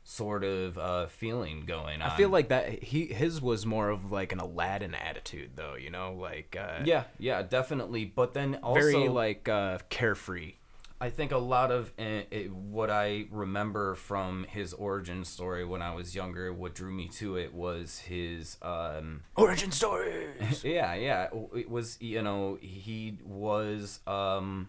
sort 0.02 0.42
of 0.42 0.78
uh, 0.78 1.06
feeling 1.06 1.64
going 1.66 2.02
on. 2.02 2.10
I 2.10 2.16
feel 2.16 2.30
like 2.30 2.48
that 2.48 2.82
he 2.82 3.06
his 3.06 3.40
was 3.40 3.66
more 3.66 3.90
of 3.90 4.10
like 4.10 4.32
an 4.32 4.40
Aladdin 4.40 4.94
attitude, 4.94 5.52
though. 5.54 5.74
You 5.74 5.90
know, 5.90 6.14
like 6.14 6.56
uh, 6.58 6.80
yeah, 6.84 7.04
yeah, 7.18 7.42
definitely. 7.42 8.04
But 8.04 8.34
then 8.34 8.56
also 8.56 8.80
very 8.80 9.08
like 9.08 9.48
uh, 9.48 9.78
carefree. 9.88 10.54
I 11.02 11.08
think 11.08 11.32
a 11.32 11.38
lot 11.38 11.70
of 11.70 11.92
uh, 11.98 12.28
it, 12.30 12.52
what 12.52 12.90
I 12.90 13.24
remember 13.30 13.94
from 13.94 14.44
his 14.44 14.74
origin 14.74 15.24
story 15.24 15.64
when 15.64 15.80
I 15.80 15.94
was 15.94 16.14
younger, 16.14 16.52
what 16.52 16.74
drew 16.74 16.92
me 16.92 17.08
to 17.14 17.36
it 17.38 17.54
was 17.54 18.00
his, 18.00 18.58
um, 18.60 19.22
Origin 19.34 19.72
story. 19.72 20.26
yeah, 20.62 20.92
yeah, 20.94 21.28
it 21.54 21.70
was 21.70 21.96
you 22.00 22.20
know 22.20 22.58
he 22.60 23.16
was, 23.24 24.00
um, 24.06 24.68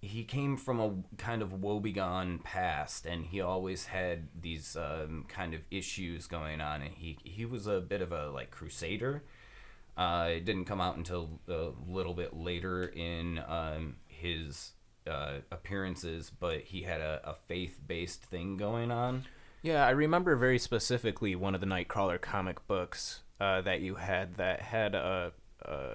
he 0.00 0.22
came 0.22 0.56
from 0.56 0.78
a 0.78 0.94
kind 1.16 1.42
of 1.42 1.50
woebegone 1.50 2.44
past, 2.44 3.04
and 3.04 3.26
he 3.26 3.40
always 3.40 3.86
had 3.86 4.28
these 4.40 4.76
um, 4.76 5.24
kind 5.26 5.54
of 5.54 5.60
issues 5.72 6.28
going 6.28 6.60
on, 6.60 6.82
and 6.82 6.94
he 6.94 7.18
he 7.24 7.44
was 7.44 7.66
a 7.66 7.80
bit 7.80 8.00
of 8.00 8.12
a 8.12 8.30
like 8.30 8.52
crusader. 8.52 9.24
Uh, 9.96 10.28
it 10.30 10.44
didn't 10.44 10.66
come 10.66 10.80
out 10.80 10.96
until 10.96 11.40
a 11.48 11.70
little 11.88 12.14
bit 12.14 12.36
later 12.36 12.84
in 12.84 13.42
um, 13.48 13.96
his 14.06 14.72
uh, 15.08 15.38
appearances, 15.50 16.30
but 16.30 16.60
he 16.62 16.82
had 16.82 17.00
a, 17.00 17.20
a 17.24 17.34
faith 17.34 17.80
based 17.86 18.22
thing 18.22 18.56
going 18.56 18.90
on. 18.90 19.24
Yeah, 19.62 19.86
I 19.86 19.90
remember 19.90 20.36
very 20.36 20.58
specifically 20.58 21.34
one 21.34 21.54
of 21.54 21.60
the 21.60 21.66
Nightcrawler 21.66 22.20
comic 22.20 22.66
books 22.68 23.20
uh, 23.40 23.60
that 23.62 23.80
you 23.80 23.96
had 23.96 24.36
that 24.36 24.60
had 24.62 24.94
a, 24.94 25.32
a 25.62 25.88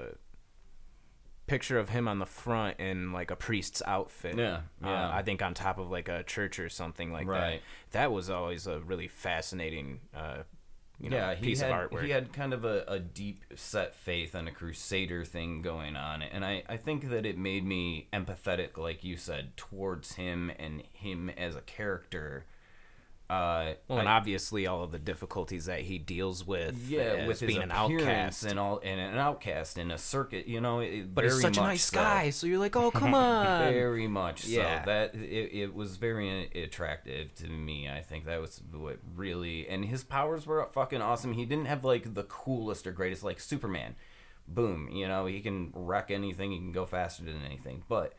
picture 1.47 1.77
of 1.77 1.89
him 1.89 2.07
on 2.07 2.19
the 2.19 2.25
front 2.25 2.79
in 2.79 3.11
like 3.11 3.29
a 3.31 3.35
priest's 3.35 3.81
outfit. 3.85 4.37
Yeah, 4.37 4.61
Uh, 4.83 4.87
yeah. 4.87 5.11
I 5.13 5.21
think 5.21 5.41
on 5.41 5.53
top 5.53 5.77
of 5.77 5.89
like 5.91 6.07
a 6.09 6.23
church 6.23 6.59
or 6.59 6.69
something 6.69 7.11
like 7.11 7.27
Right. 7.27 7.61
that. 7.91 7.99
That 7.99 8.11
was 8.11 8.29
always 8.29 8.67
a 8.67 8.79
really 8.79 9.07
fascinating, 9.07 9.99
uh, 10.15 10.43
you 11.01 11.09
know, 11.09 11.17
yeah, 11.17 11.33
he 11.33 11.47
piece 11.47 11.61
had, 11.61 11.71
of 11.71 11.89
artwork. 11.89 12.03
He 12.03 12.11
had 12.11 12.31
kind 12.31 12.53
of 12.53 12.63
a, 12.63 12.83
a 12.87 12.99
deep 12.99 13.43
set 13.55 13.95
faith 13.95 14.35
and 14.35 14.47
a 14.47 14.51
crusader 14.51 15.25
thing 15.25 15.63
going 15.63 15.95
on. 15.95 16.21
And 16.21 16.45
I, 16.45 16.61
I 16.69 16.77
think 16.77 17.09
that 17.09 17.25
it 17.25 17.39
made 17.39 17.65
me 17.65 18.07
empathetic, 18.13 18.77
like 18.77 19.03
you 19.03 19.17
said, 19.17 19.57
towards 19.57 20.13
him 20.13 20.51
and 20.59 20.83
him 20.93 21.31
as 21.31 21.55
a 21.55 21.61
character. 21.61 22.45
Uh, 23.31 23.73
well, 23.87 23.99
and 23.99 24.09
I- 24.09 24.13
obviously 24.17 24.67
all 24.67 24.83
of 24.83 24.91
the 24.91 24.99
difficulties 24.99 25.65
that 25.65 25.79
he 25.81 25.97
deals 25.97 26.45
with. 26.45 26.77
yeah, 26.89 27.27
with 27.27 27.39
being 27.39 27.61
an 27.61 27.71
outcast. 27.71 28.43
and 28.43 28.59
all, 28.59 28.81
and 28.83 28.99
an 28.99 29.17
outcast 29.17 29.77
in 29.77 29.89
a 29.89 29.97
circuit, 29.97 30.47
you 30.47 30.59
know. 30.59 30.79
It, 30.81 31.15
but 31.15 31.23
he's 31.23 31.39
such 31.39 31.57
a 31.57 31.61
nice 31.61 31.85
so. 31.85 31.95
guy, 31.97 32.29
so 32.31 32.45
you're 32.45 32.59
like, 32.59 32.75
oh 32.75 32.91
come 33.01 33.13
on. 33.13 33.71
very 33.71 34.07
much 34.07 34.45
Yeah. 34.45 34.81
so 34.83 34.85
that 34.91 35.15
it, 35.15 35.53
it 35.53 35.73
was 35.73 35.95
very 35.97 36.45
attractive 36.47 37.33
to 37.35 37.47
me 37.47 37.89
i 37.89 38.01
think 38.01 38.25
that 38.25 38.41
was 38.41 38.61
what 38.71 38.97
really 39.15 39.67
and 39.67 39.85
his 39.85 40.03
powers 40.03 40.45
were 40.45 40.67
fucking 40.73 41.01
awesome 41.01 41.33
he 41.33 41.45
didn't 41.45 41.65
have 41.65 41.83
like 41.85 42.13
the 42.13 42.23
coolest 42.23 42.85
or 42.85 42.91
greatest 42.91 43.23
like 43.23 43.39
superman 43.39 43.95
boom 44.47 44.89
you 44.91 45.07
know 45.07 45.25
he 45.25 45.39
can 45.39 45.71
wreck 45.73 46.11
anything 46.11 46.51
he 46.51 46.57
can 46.57 46.71
go 46.71 46.85
faster 46.85 47.23
than 47.23 47.41
anything 47.45 47.83
but 47.87 48.13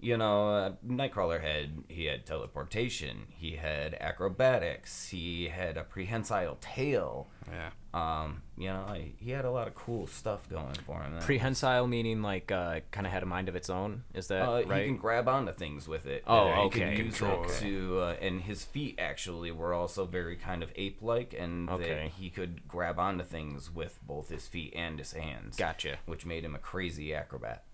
you 0.00 0.16
know 0.16 0.48
uh, 0.50 0.72
nightcrawler 0.86 1.40
had 1.40 1.70
he 1.88 2.04
had 2.06 2.26
teleportation 2.26 3.26
he 3.28 3.56
had 3.56 3.94
acrobatics 4.00 5.08
he 5.08 5.48
had 5.48 5.76
a 5.76 5.84
prehensile 5.84 6.58
tail 6.60 7.28
yeah. 7.50 7.70
um 7.94 8.42
you 8.58 8.68
know 8.68 8.84
I, 8.88 9.12
he 9.18 9.30
had 9.30 9.44
a 9.44 9.50
lot 9.50 9.66
of 9.68 9.74
cool 9.74 10.06
stuff 10.06 10.48
going 10.50 10.74
for 10.86 11.00
him 11.02 11.12
That 11.12 11.16
was- 11.16 11.24
Prehensile 11.24 11.86
meaning 11.86 12.22
like 12.22 12.50
uh, 12.52 12.80
kind 12.90 13.06
of 13.06 13.12
had 13.12 13.22
a 13.22 13.26
mind 13.26 13.48
of 13.48 13.56
its 13.56 13.70
own. 13.70 14.04
Is 14.14 14.28
that 14.28 14.42
uh, 14.48 14.62
right? 14.66 14.82
He 14.82 14.88
can 14.88 14.96
grab 14.96 15.28
onto 15.28 15.52
things 15.52 15.86
with 15.88 16.06
it. 16.06 16.22
Oh, 16.26 16.48
Uh, 16.48 16.62
he 16.64 16.70
can 16.70 16.82
okay. 16.88 16.96
use 17.02 17.16
Control, 17.18 17.44
it 17.44 17.46
okay. 17.50 17.60
to, 17.70 17.98
uh, 18.00 18.16
and 18.20 18.40
his 18.42 18.64
feet 18.64 18.96
actually 18.98 19.50
were 19.52 19.72
also 19.74 20.04
very 20.06 20.36
kind 20.36 20.62
of 20.62 20.70
ape-like, 20.76 21.34
and 21.38 21.68
Okay. 21.70 21.88
that 21.88 22.08
he 22.12 22.30
could 22.30 22.66
grab 22.68 22.98
onto 22.98 23.24
things 23.24 23.70
with 23.74 23.98
both 24.06 24.28
his 24.28 24.46
feet 24.48 24.72
and 24.76 24.98
his 24.98 25.12
hands. 25.12 25.56
Gotcha. 25.56 25.98
Which 26.06 26.24
made 26.26 26.44
him 26.44 26.54
a 26.54 26.58
crazy 26.58 27.14
acrobat. 27.14 27.64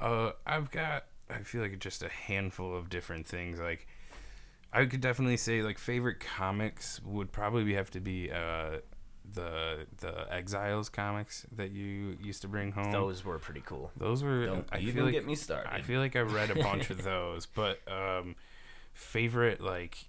Uh, 0.00 0.32
I've 0.46 0.70
got. 0.70 1.04
I 1.34 1.42
feel 1.42 1.62
like 1.62 1.78
just 1.78 2.02
a 2.02 2.08
handful 2.08 2.76
of 2.76 2.88
different 2.88 3.26
things. 3.26 3.60
Like, 3.60 3.86
I 4.72 4.84
could 4.86 5.00
definitely 5.00 5.36
say 5.36 5.62
like 5.62 5.78
favorite 5.78 6.20
comics 6.20 7.00
would 7.04 7.32
probably 7.32 7.74
have 7.74 7.90
to 7.92 8.00
be 8.00 8.30
uh 8.30 8.78
the 9.32 9.86
the 9.98 10.26
Exiles 10.32 10.88
comics 10.88 11.46
that 11.52 11.70
you 11.70 12.16
used 12.20 12.42
to 12.42 12.48
bring 12.48 12.72
home. 12.72 12.92
Those 12.92 13.24
were 13.24 13.38
pretty 13.38 13.62
cool. 13.64 13.90
Those 13.96 14.22
were. 14.22 14.46
Don't 14.46 14.66
I 14.72 14.80
feel 14.80 15.04
like 15.04 15.12
get 15.12 15.26
me 15.26 15.34
started. 15.34 15.72
I 15.72 15.82
feel 15.82 16.00
like 16.00 16.16
I 16.16 16.20
read 16.20 16.50
a 16.50 16.56
bunch 16.56 16.90
of 16.90 17.02
those, 17.04 17.46
but 17.46 17.80
um, 17.90 18.36
favorite 18.92 19.60
like 19.60 20.08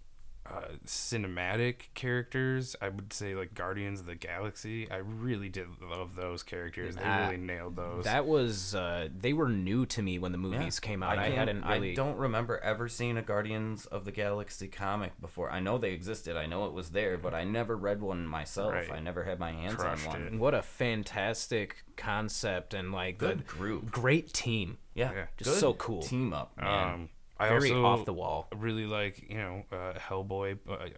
uh, 0.51 0.61
cinematic 0.85 1.93
characters, 1.93 2.75
I 2.81 2.89
would 2.89 3.13
say 3.13 3.35
like 3.35 3.53
Guardians 3.53 4.01
of 4.01 4.05
the 4.05 4.15
Galaxy. 4.15 4.89
I 4.91 4.97
really 4.97 5.49
did 5.49 5.67
love 5.81 6.15
those 6.15 6.43
characters. 6.43 6.95
They 6.95 7.03
really 7.07 7.37
nailed 7.37 7.75
those. 7.75 8.03
That 8.05 8.25
was 8.25 8.75
uh, 8.75 9.07
they 9.17 9.33
were 9.33 9.49
new 9.49 9.85
to 9.87 10.01
me 10.01 10.19
when 10.19 10.31
the 10.31 10.37
movies 10.37 10.79
came 10.79 11.01
out. 11.03 11.17
I, 11.17 11.25
can't- 11.27 11.35
hadn't 11.37 11.65
really. 11.65 11.91
I 11.91 11.95
don't 11.95 12.17
remember 12.17 12.59
ever 12.59 12.87
seeing 12.87 13.17
a 13.17 13.21
Guardians 13.21 13.85
of 13.85 14.05
the 14.05 14.11
Galaxy 14.11 14.67
comic 14.67 15.19
before. 15.21 15.49
I 15.51 15.59
know 15.59 15.77
they 15.77 15.91
existed. 15.93 16.35
I 16.35 16.45
know 16.45 16.65
it 16.65 16.73
was 16.73 16.89
there, 16.89 17.17
but 17.17 17.33
I 17.33 17.43
never 17.43 17.75
read 17.77 18.01
one 18.01 18.25
myself. 18.27 18.73
Right. 18.73 18.91
I 18.91 18.99
never 18.99 19.23
had 19.23 19.39
my 19.39 19.51
hands 19.51 19.75
Crushed 19.75 20.07
on 20.07 20.13
one. 20.13 20.33
it. 20.33 20.33
What 20.39 20.53
a 20.53 20.61
fantastic 20.61 21.83
concept 21.97 22.73
and 22.73 22.91
like 22.91 23.17
Good 23.17 23.45
group. 23.47 23.91
great 23.91 24.33
team. 24.33 24.77
Yeah, 24.93 25.11
Yeah. 25.13 25.25
Just 25.37 25.49
good 25.51 25.59
so 25.59 25.73
cool. 25.75 26.01
Team 26.01 26.33
up, 26.33 26.51
man. 26.59 26.93
um, 26.93 27.09
I 27.41 27.47
Very 27.49 27.71
also 27.71 27.85
off 27.85 28.05
the 28.05 28.13
wall. 28.13 28.47
really 28.55 28.85
like 28.85 29.27
you 29.27 29.37
know 29.37 29.63
uh, 29.71 29.93
Hellboy, 29.97 30.59
uh, 30.69 30.89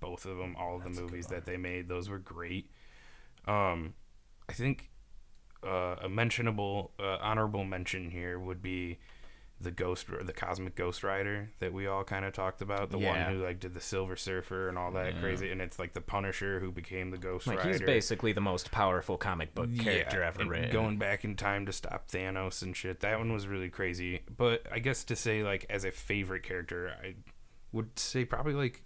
both 0.00 0.24
of 0.24 0.38
them, 0.38 0.56
all 0.58 0.76
of 0.76 0.82
the 0.82 0.88
movies 0.88 1.26
that 1.26 1.44
they 1.44 1.58
made. 1.58 1.88
Those 1.88 2.08
were 2.08 2.18
great. 2.18 2.70
Um, 3.46 3.92
I 4.48 4.54
think 4.54 4.90
uh, 5.62 5.96
a 6.02 6.08
mentionable, 6.08 6.92
uh, 6.98 7.18
honorable 7.20 7.64
mention 7.64 8.10
here 8.10 8.38
would 8.38 8.62
be 8.62 8.98
the 9.62 9.70
Ghost, 9.70 10.06
the 10.24 10.32
Cosmic 10.32 10.74
Ghost 10.74 11.02
Rider 11.04 11.50
that 11.58 11.72
we 11.72 11.86
all 11.86 12.02
kind 12.02 12.24
of 12.24 12.32
talked 12.32 12.62
about. 12.62 12.90
The 12.90 12.98
Yeah. 12.98 13.26
one 13.26 13.34
who 13.36 13.44
like 13.44 13.60
did 13.60 13.74
the 13.74 13.80
Silver 13.80 14.16
Surfer 14.16 14.68
and 14.70 14.78
all 14.78 14.90
that 14.92 15.18
crazy, 15.20 15.50
and 15.50 15.60
it's 15.60 15.78
like 15.78 15.92
the 15.92 16.00
Punisher 16.00 16.60
who 16.60 16.72
became 16.72 17.10
the 17.10 17.18
Ghost 17.18 17.46
Like 17.46 17.58
Rider. 17.58 17.68
he's 17.70 17.80
basically 17.82 18.32
the 18.32 18.40
most 18.40 18.70
powerful 18.70 19.18
comic 19.18 19.54
book 19.54 19.68
character 19.78 20.20
Yeah, 20.20 20.26
ever 20.28 20.40
and 20.42 20.50
written. 20.50 20.70
Going 20.72 20.96
back 20.98 21.24
in 21.24 21.36
time 21.36 21.66
to 21.66 21.72
stop 21.72 22.08
Thanos 22.08 22.62
and 22.62 22.74
shit. 22.74 23.00
That 23.00 23.18
one 23.18 23.32
was 23.32 23.46
really 23.46 23.68
crazy. 23.68 24.20
But 24.34 24.66
I 24.72 24.78
guess 24.78 25.04
to 25.04 25.16
say 25.16 25.42
like 25.42 25.66
as 25.68 25.84
a 25.84 25.90
favorite 25.90 26.42
character, 26.42 26.92
I 27.02 27.16
would 27.72 27.98
say 27.98 28.24
probably 28.24 28.54
like 28.54 28.82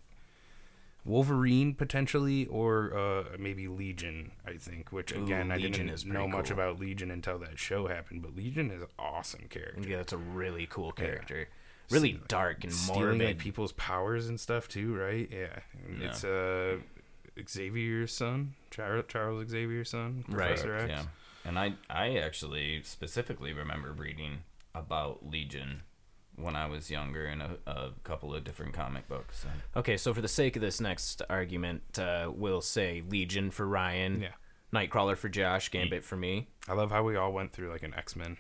Wolverine 1.05 1.75
potentially, 1.75 2.47
or 2.47 2.97
uh, 2.97 3.37
maybe 3.39 3.69
Legion. 3.69 4.33
I 4.47 4.55
think, 4.55 4.91
which 4.93 5.13
Ooh, 5.15 5.25
again 5.25 5.51
I 5.53 5.57
Legion 5.57 5.87
didn't 5.89 6.07
know 6.07 6.27
much 6.27 6.51
about 6.51 6.79
Legion 6.81 7.11
until 7.11 7.39
that 7.41 7.59
show 7.59 7.87
happened. 7.89 8.23
But 8.23 8.35
Legion 8.35 8.71
is 8.71 8.83
an 8.83 8.89
awesome 8.99 9.47
character. 9.51 9.89
yeah, 9.89 9.99
that's 9.99 10.13
a 10.13 10.19
really 10.19 10.67
cool 10.69 10.93
character. 10.93 11.49
Really 11.91 12.19
dark 12.29 12.65
and 12.65 12.73
Stealing 12.73 13.03
morbid. 13.19 13.27
like 13.27 13.39
people's 13.39 13.73
powers 13.73 14.29
and 14.29 14.41
stuff 14.41 14.69
too, 14.69 14.95
right? 14.97 15.29
Yeah, 15.31 15.59
Yeah. 16.01 16.07
it's 16.09 16.25
uh 16.25 16.77
Xavier's 17.49 18.13
son, 18.13 18.55
Charles, 18.71 19.05
Charles 19.09 19.49
Xavier's 19.51 19.91
son, 19.91 20.25
Right, 20.29 20.49
Professor 20.57 20.77
X. 20.77 20.89
Yeah, 20.89 21.03
and 21.45 21.59
I 21.59 21.75
I 21.91 22.17
actually 22.17 22.83
specifically 22.85 23.53
remember 23.53 23.93
reading 23.93 24.39
about 24.75 25.29
Legion 25.29 25.83
when 26.37 26.57
I 26.57 26.67
was 26.67 26.91
younger 26.91 27.27
in 27.27 27.41
a, 27.41 27.57
a 27.67 27.91
couple 28.03 28.35
of 28.35 28.45
different 28.45 28.73
comic 28.75 29.09
books. 29.09 29.41
So. 29.43 29.49
Okay, 29.81 29.97
so 29.97 30.13
for 30.13 30.21
the 30.21 30.29
sake 30.29 30.57
of 30.57 30.63
this 30.63 30.81
next 30.81 31.23
argument, 31.31 31.99
uh, 31.99 32.31
we'll 32.35 32.61
say 32.61 33.03
Legion 33.09 33.51
for 33.51 33.67
Ryan, 33.67 34.23
Yeah. 34.23 34.29
Nightcrawler 34.73 35.17
for 35.17 35.29
Josh, 35.29 35.71
Gambit 35.71 36.03
for 36.03 36.17
me. 36.17 36.49
I 36.69 36.73
love 36.73 36.91
how 36.91 37.05
we 37.05 37.17
all 37.17 37.33
went 37.33 37.53
through 37.53 37.71
like 37.71 37.85
an 37.85 37.95
X 37.95 38.17
Men 38.17 38.37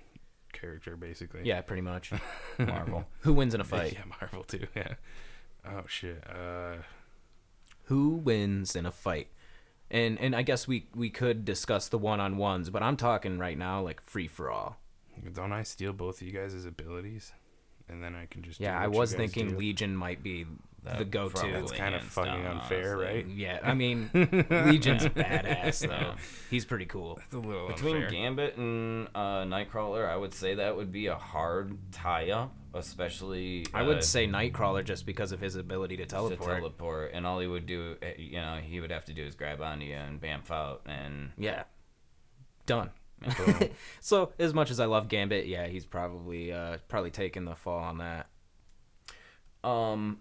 character, 0.52 0.96
basically. 0.96 1.42
Yeah, 1.44 1.60
pretty 1.60 1.82
much. 1.82 2.10
Marvel. 2.58 3.06
Who 3.20 3.32
wins 3.34 3.54
in 3.54 3.60
a 3.60 3.64
fight? 3.64 3.92
Yeah, 3.92 4.04
Marvel 4.20 4.42
too. 4.42 4.66
Yeah. 4.74 4.94
Oh 5.64 5.84
shit. 5.86 6.22
Uh, 6.28 6.76
Who 7.84 8.10
wins 8.10 8.74
in 8.74 8.86
a 8.86 8.90
fight? 8.90 9.28
And 9.90 10.18
and 10.18 10.34
I 10.34 10.42
guess 10.42 10.66
we 10.66 10.88
we 10.94 11.10
could 11.10 11.44
discuss 11.44 11.88
the 11.88 11.98
one 11.98 12.18
on 12.20 12.36
ones, 12.36 12.70
but 12.70 12.82
I'm 12.82 12.96
talking 12.96 13.38
right 13.38 13.56
now 13.56 13.80
like 13.82 14.00
free 14.00 14.26
for 14.26 14.50
all. 14.50 14.78
don't 15.32 15.52
I 15.52 15.62
steal 15.62 15.92
both 15.92 16.20
of 16.20 16.26
you 16.26 16.32
guys' 16.32 16.64
abilities, 16.64 17.32
and 17.88 18.02
then 18.02 18.14
I 18.14 18.26
can 18.26 18.42
just 18.42 18.58
do 18.58 18.64
Yeah, 18.64 18.78
I 18.78 18.86
what 18.88 18.94
you 18.94 19.00
was 19.00 19.10
guys 19.12 19.18
thinking 19.18 19.50
do? 19.50 19.56
Legion 19.58 19.94
might 19.96 20.22
be 20.22 20.46
That 20.84 20.98
the 20.98 21.04
go-to. 21.04 21.34
probably 21.34 21.52
That's 21.60 21.72
kind 21.72 21.94
of 21.94 22.02
fucking 22.02 22.42
down, 22.42 22.58
unfair, 22.60 22.96
honestly. 22.96 23.14
right? 23.22 23.26
Yeah, 23.28 23.58
I 23.62 23.74
mean 23.74 24.10
Legion's 24.14 25.04
badass 25.06 25.80
though. 25.86 25.92
Yeah. 25.94 26.14
He's 26.50 26.64
pretty 26.64 26.86
cool. 26.86 27.18
It's 27.24 27.34
a 27.34 27.38
little 27.38 27.68
Between 27.68 27.96
unfair. 27.96 28.10
Gambit 28.10 28.56
and 28.56 29.08
uh, 29.14 29.44
Nightcrawler, 29.44 30.08
I 30.08 30.16
would 30.16 30.34
say 30.34 30.54
that 30.56 30.76
would 30.76 30.92
be 30.92 31.06
a 31.06 31.16
hard 31.16 31.76
tie-up, 31.92 32.54
especially. 32.74 33.66
I 33.74 33.82
uh, 33.82 33.86
would 33.86 34.04
say 34.04 34.26
Nightcrawler 34.26 34.84
just 34.84 35.04
because 35.06 35.32
of 35.32 35.40
his 35.40 35.56
ability 35.56 35.96
to 35.98 36.04
to 36.04 36.08
teleport. 36.08 36.58
teleport, 36.58 37.10
and 37.14 37.26
all 37.26 37.38
he 37.40 37.46
would 37.46 37.66
do, 37.66 37.96
eh, 38.02 38.12
you 38.18 38.40
know, 38.40 38.58
he 38.62 38.80
would 38.80 38.90
have 38.90 39.04
to 39.06 39.12
do 39.14 39.24
is 39.24 39.34
grab 39.34 39.60
onto 39.60 39.86
you 39.86 39.94
and 39.94 40.20
bamf 40.20 40.50
out, 40.50 40.82
and 40.86 41.30
Yeah. 41.38 41.64
Done. 42.66 42.90
so 44.00 44.32
as 44.38 44.52
much 44.52 44.70
as 44.70 44.80
I 44.80 44.86
love 44.86 45.08
Gambit, 45.08 45.46
yeah, 45.46 45.66
he's 45.66 45.86
probably 45.86 46.52
uh 46.52 46.78
probably 46.88 47.10
taking 47.10 47.44
the 47.44 47.54
fall 47.54 47.78
on 47.78 47.98
that. 47.98 48.28
Um, 49.62 50.18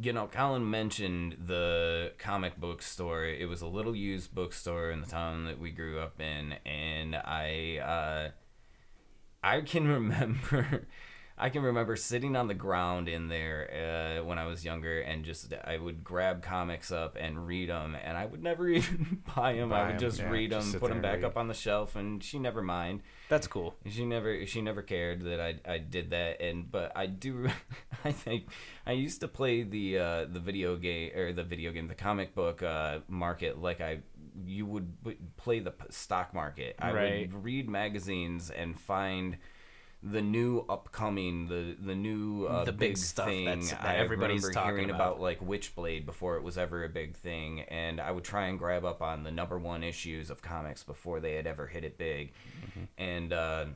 you 0.00 0.12
know, 0.12 0.26
Colin 0.26 0.68
mentioned 0.68 1.36
the 1.46 2.12
comic 2.18 2.58
book 2.58 2.82
store. 2.82 3.24
It 3.24 3.48
was 3.48 3.60
a 3.60 3.66
little 3.66 3.94
used 3.94 4.34
bookstore 4.34 4.90
in 4.90 5.00
the 5.00 5.06
town 5.06 5.44
that 5.44 5.58
we 5.58 5.70
grew 5.70 6.00
up 6.00 6.20
in, 6.20 6.54
and 6.64 7.14
I, 7.14 7.78
uh, 7.78 8.30
I 9.42 9.60
can 9.60 9.86
remember. 9.92 10.86
I 11.40 11.48
can 11.48 11.62
remember 11.62 11.96
sitting 11.96 12.36
on 12.36 12.46
the 12.48 12.54
ground 12.54 13.08
in 13.08 13.28
there 13.28 14.18
uh, 14.20 14.24
when 14.24 14.38
I 14.38 14.46
was 14.46 14.64
younger, 14.64 15.00
and 15.00 15.24
just 15.24 15.52
I 15.64 15.78
would 15.78 16.04
grab 16.04 16.42
comics 16.42 16.92
up 16.92 17.16
and 17.18 17.46
read 17.46 17.70
them, 17.70 17.96
and 18.02 18.16
I 18.16 18.26
would 18.26 18.42
never 18.42 18.68
even 18.78 19.22
buy 19.34 19.54
them. 19.54 19.70
Buy 19.70 19.80
I 19.80 19.84
would 19.86 19.92
'em, 19.94 19.98
just 20.00 20.18
yeah, 20.18 20.30
read 20.30 20.50
just 20.50 20.64
them, 20.66 20.72
sit 20.72 20.80
put 20.80 20.90
them 20.90 21.00
back 21.00 21.22
up 21.24 21.36
on 21.36 21.48
the 21.48 21.54
shelf, 21.54 21.96
and 21.96 22.22
she 22.22 22.38
never 22.38 22.62
mind. 22.62 23.02
That's 23.28 23.46
cool. 23.46 23.74
She 23.88 24.04
never 24.04 24.44
she 24.46 24.60
never 24.60 24.82
cared 24.82 25.22
that 25.22 25.40
I 25.40 25.54
I 25.64 25.78
did 25.78 26.10
that 26.10 26.40
and 26.42 26.70
but 26.70 26.92
I 26.96 27.06
do 27.06 27.48
I 28.04 28.12
think 28.12 28.48
I 28.86 28.92
used 28.92 29.20
to 29.20 29.28
play 29.28 29.62
the 29.62 29.98
uh, 29.98 30.24
the 30.26 30.40
video 30.40 30.76
game 30.76 31.12
or 31.16 31.32
the 31.32 31.44
video 31.44 31.72
game 31.72 31.88
the 31.88 31.94
comic 31.94 32.34
book 32.34 32.62
uh, 32.62 32.98
market 33.08 33.60
like 33.60 33.80
I 33.80 34.00
you 34.44 34.66
would 34.66 34.92
play 35.36 35.60
the 35.60 35.72
stock 35.90 36.34
market. 36.34 36.74
I 36.78 36.92
Right. 36.92 37.20
would 37.20 37.44
read 37.44 37.68
magazines 37.68 38.50
and 38.50 38.78
find 38.78 39.36
the 40.02 40.22
new 40.22 40.64
upcoming 40.68 41.46
the 41.48 41.76
the 41.78 41.94
new 41.94 42.46
uh, 42.46 42.64
The 42.64 42.72
big 42.72 42.96
stuff 42.96 43.26
thing 43.26 43.44
that's- 43.44 43.70
that 43.72 43.84
I 43.84 43.96
everybody's 43.96 44.48
talking 44.50 44.70
hearing 44.76 44.90
about. 44.90 45.16
about 45.16 45.20
like 45.20 45.40
Witchblade 45.46 46.06
before 46.06 46.36
it 46.36 46.42
was 46.42 46.56
ever 46.56 46.84
a 46.84 46.88
big 46.88 47.14
thing, 47.16 47.60
and 47.68 48.00
I 48.00 48.10
would 48.10 48.24
try 48.24 48.46
and 48.46 48.58
grab 48.58 48.84
up 48.84 49.02
on 49.02 49.24
the 49.24 49.30
number 49.30 49.58
one 49.58 49.82
issues 49.84 50.30
of 50.30 50.40
comics 50.40 50.82
before 50.82 51.20
they 51.20 51.34
had 51.34 51.46
ever 51.46 51.66
hit 51.66 51.84
it 51.84 51.98
big. 51.98 52.32
And 52.96 53.32
uh, 53.32 53.66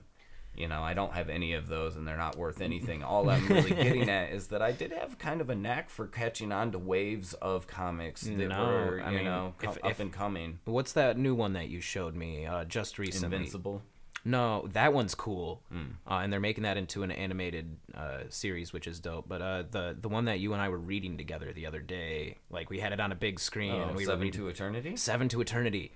you 0.57 0.69
know, 0.69 0.83
I 0.83 0.95
don't 0.95 1.13
have 1.13 1.29
any 1.29 1.53
of 1.55 1.67
those, 1.69 1.97
and 1.97 2.07
they're 2.09 2.17
not 2.17 2.37
worth 2.37 2.61
anything. 2.63 3.03
All 3.05 3.29
I'm 3.29 3.47
really 3.49 3.71
getting 3.71 4.09
at 4.09 4.31
is 4.31 4.47
that 4.47 4.63
I 4.63 4.73
did 4.73 4.93
have 4.93 5.19
kind 5.19 5.41
of 5.41 5.51
a 5.51 5.55
knack 5.55 5.91
for 5.91 6.07
catching 6.07 6.53
on 6.53 6.71
to 6.73 6.79
waves 6.79 7.35
of 7.35 7.67
comics 7.67 8.23
that 8.23 8.31
No, 8.31 8.65
were, 8.65 8.99
you 8.99 9.05
I 9.05 9.11
mean, 9.11 9.25
know, 9.25 9.55
if- 9.61 9.69
up 9.71 9.79
if- 9.91 10.01
and 10.01 10.13
coming. 10.13 10.61
What's 10.65 10.93
that 10.93 11.19
new 11.19 11.35
one 11.35 11.53
that 11.55 11.69
you 11.69 11.81
showed 11.81 12.15
me 12.15 12.47
uh, 12.47 12.65
just 12.65 12.99
recently? 12.99 13.37
Invincible. 13.37 13.83
No, 14.25 14.67
that 14.73 14.93
one's 14.95 15.15
cool, 15.15 15.63
Hmm. 15.71 15.83
uh, 16.11 16.15
and 16.19 16.33
they're 16.33 16.41
making 16.41 16.63
that 16.65 16.77
into 16.79 17.03
an 17.03 17.11
animated 17.11 17.77
uh, 17.95 18.21
series, 18.31 18.73
which 18.73 18.87
is 18.87 18.99
dope. 19.01 19.29
But 19.29 19.43
uh, 19.43 19.65
the 19.71 19.97
the 20.01 20.09
one 20.09 20.25
that 20.25 20.41
you 20.41 20.53
and 20.55 20.63
I 20.63 20.69
were 20.71 20.79
reading 20.79 21.19
together 21.19 21.53
the 21.53 21.67
other 21.67 21.81
day, 21.81 22.39
like 22.51 22.71
we 22.71 22.81
had 22.81 22.93
it 22.93 23.01
on 23.01 23.13
a 23.13 23.15
big 23.17 23.39
screen, 23.39 23.73
Oh, 23.75 23.83
and 23.83 23.97
we 23.97 24.05
were 24.05 24.13
Seven 24.13 24.21
reading 24.23 24.41
to 24.41 24.49
Eternity. 24.49 24.97
Seven 24.97 25.29
to 25.29 25.41
Eternity. 25.41 25.93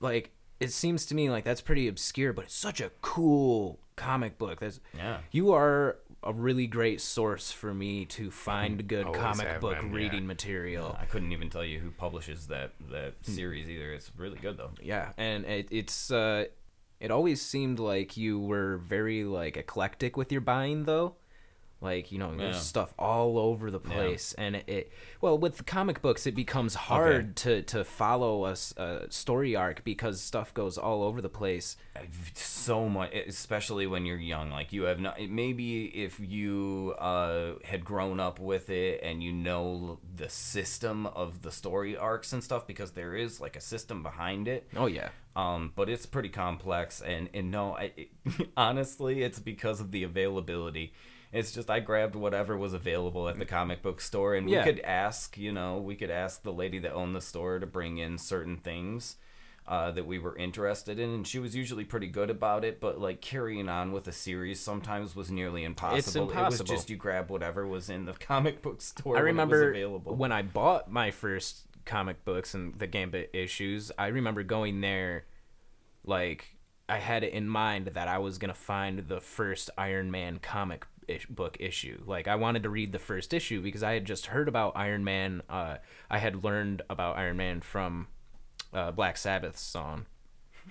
Like 0.00 0.32
it 0.60 0.72
seems 0.72 1.06
to 1.06 1.14
me 1.14 1.30
like 1.30 1.44
that's 1.44 1.60
pretty 1.60 1.86
obscure, 1.86 2.32
but 2.32 2.46
it's 2.46 2.54
such 2.54 2.80
a 2.80 2.90
cool 3.00 3.78
comic 3.96 4.38
book. 4.38 4.58
That's 4.60 4.80
Yeah. 4.96 5.18
You 5.30 5.52
are 5.52 5.98
a 6.24 6.32
really 6.32 6.66
great 6.66 7.00
source 7.00 7.52
for 7.52 7.72
me 7.72 8.04
to 8.04 8.28
find 8.32 8.88
good 8.88 9.06
Always 9.06 9.20
comic 9.20 9.60
book 9.60 9.78
been, 9.78 9.90
yeah. 9.90 9.94
reading 9.96 10.26
material. 10.26 10.96
I 11.00 11.04
couldn't 11.04 11.30
even 11.30 11.48
tell 11.48 11.64
you 11.64 11.78
who 11.78 11.92
publishes 11.92 12.48
that 12.48 12.72
that 12.90 13.14
Hmm. 13.24 13.32
series 13.32 13.70
either. 13.70 13.92
It's 13.92 14.10
really 14.16 14.38
good 14.40 14.56
though. 14.56 14.72
Yeah, 14.82 15.12
and 15.16 15.44
it, 15.44 15.68
it's 15.70 16.10
uh, 16.10 16.46
it 17.00 17.10
always 17.10 17.40
seemed 17.40 17.78
like 17.78 18.16
you 18.16 18.38
were 18.38 18.78
very 18.78 19.24
like 19.24 19.56
eclectic 19.56 20.16
with 20.16 20.32
your 20.32 20.40
buying 20.40 20.84
though. 20.84 21.16
Like 21.80 22.10
you 22.10 22.18
know, 22.18 22.34
there's 22.34 22.60
stuff 22.60 22.92
all 22.98 23.38
over 23.38 23.70
the 23.70 23.78
place, 23.78 24.34
and 24.36 24.56
it, 24.56 24.64
it 24.66 24.92
well 25.20 25.38
with 25.38 25.64
comic 25.64 26.02
books 26.02 26.26
it 26.26 26.34
becomes 26.34 26.74
hard 26.74 27.36
to 27.36 27.62
to 27.62 27.84
follow 27.84 28.46
a 28.46 28.56
story 29.10 29.54
arc 29.54 29.84
because 29.84 30.20
stuff 30.20 30.52
goes 30.54 30.76
all 30.76 31.04
over 31.04 31.20
the 31.20 31.28
place. 31.28 31.76
so 32.34 32.88
much 32.88 33.12
especially 33.14 33.86
when 33.86 34.06
you're 34.06 34.16
young 34.18 34.50
like 34.50 34.72
you 34.72 34.82
have 34.84 35.00
not 35.00 35.20
maybe 35.28 35.84
if 35.86 36.20
you 36.20 36.94
uh 36.98 37.52
had 37.64 37.84
grown 37.84 38.20
up 38.20 38.38
with 38.38 38.70
it 38.70 39.00
and 39.02 39.22
you 39.22 39.32
know 39.32 39.98
the 40.16 40.28
system 40.28 41.06
of 41.06 41.42
the 41.42 41.50
story 41.50 41.96
arcs 41.96 42.32
and 42.32 42.42
stuff 42.42 42.66
because 42.66 42.92
there 42.92 43.14
is 43.14 43.40
like 43.40 43.56
a 43.56 43.60
system 43.60 44.02
behind 44.02 44.48
it. 44.48 44.68
Oh 44.76 44.86
yeah, 44.86 45.10
um 45.36 45.72
but 45.76 45.88
it's 45.88 46.06
pretty 46.06 46.28
complex. 46.28 47.00
And 47.00 47.28
and 47.34 47.50
no 47.50 47.74
I, 47.76 47.92
it, 47.96 48.10
honestly 48.56 49.22
it's 49.22 49.38
because 49.38 49.80
of 49.80 49.90
the 49.92 50.02
availability 50.02 50.92
it's 51.32 51.52
just 51.52 51.68
I 51.70 51.80
grabbed 51.80 52.14
whatever 52.14 52.56
was 52.56 52.72
available 52.72 53.28
at 53.28 53.38
the 53.38 53.44
comic 53.44 53.82
book 53.82 54.00
store 54.00 54.34
and 54.34 54.48
Yeah. 54.48 54.64
we 54.64 54.72
could 54.72 54.80
ask 54.84 55.36
you 55.36 55.52
know 55.52 55.78
we 55.78 55.94
could 55.96 56.10
ask 56.10 56.42
the 56.42 56.52
lady 56.52 56.78
that 56.80 56.92
owned 56.92 57.14
the 57.14 57.20
store 57.20 57.58
to 57.58 57.66
bring 57.66 57.98
in 57.98 58.18
certain 58.18 58.56
things 58.56 59.16
uh, 59.66 59.90
that 59.90 60.06
we 60.06 60.18
were 60.18 60.34
interested 60.38 60.98
in, 60.98 61.10
and 61.10 61.26
she 61.26 61.38
was 61.38 61.54
usually 61.54 61.84
pretty 61.84 62.06
good 62.06 62.30
about 62.30 62.64
it. 62.64 62.80
But 62.80 62.98
like 62.98 63.20
carrying 63.20 63.68
on 63.68 63.92
with 63.92 64.08
a 64.08 64.12
series 64.12 64.60
sometimes 64.60 65.14
was 65.14 65.30
nearly 65.30 65.62
impossible. 65.62 66.30
It 66.30 66.34
was 66.34 66.60
just 66.60 66.88
you 66.88 66.96
grab 66.96 67.28
whatever 67.30 67.66
was 67.66 67.90
in 67.90 68.06
the 68.06 68.12
comic 68.18 68.62
book 68.62 68.80
store. 68.80 69.16
I 69.16 69.18
when 69.18 69.26
remember 69.26 69.68
available. 69.68 70.16
when 70.16 70.32
I 70.32 70.40
bought 70.40 70.90
my 70.90 71.10
first 71.10 71.66
comic 71.84 72.24
books 72.24 72.54
and 72.54 72.78
the 72.78 72.86
Gambit 72.86 73.28
issues. 73.34 73.92
I 73.98 74.06
remember 74.06 74.42
going 74.42 74.80
there, 74.80 75.26
like 76.04 76.56
I 76.88 76.96
had 76.96 77.22
it 77.22 77.34
in 77.34 77.46
mind 77.46 77.88
that 77.88 78.08
I 78.08 78.16
was 78.18 78.38
gonna 78.38 78.54
find 78.54 79.00
the 79.08 79.20
first 79.20 79.68
Iron 79.76 80.10
Man 80.10 80.38
comic 80.38 80.86
ish- 81.08 81.26
book 81.26 81.56
issue. 81.60 82.02
Like 82.06 82.28
I 82.28 82.36
wanted 82.36 82.62
to 82.64 82.70
read 82.70 82.92
the 82.92 82.98
first 82.98 83.34
issue 83.34 83.60
because 83.62 83.82
I 83.82 83.92
had 83.92 84.04
just 84.04 84.26
heard 84.26 84.48
about 84.48 84.72
Iron 84.76 85.04
Man. 85.04 85.42
Uh, 85.48 85.76
I 86.10 86.18
had 86.18 86.44
learned 86.44 86.82
about 86.88 87.16
Iron 87.16 87.36
Man 87.36 87.60
from 87.60 88.08
uh, 88.72 88.90
Black 88.92 89.16
Sabbath's 89.16 89.60
song, 89.60 90.06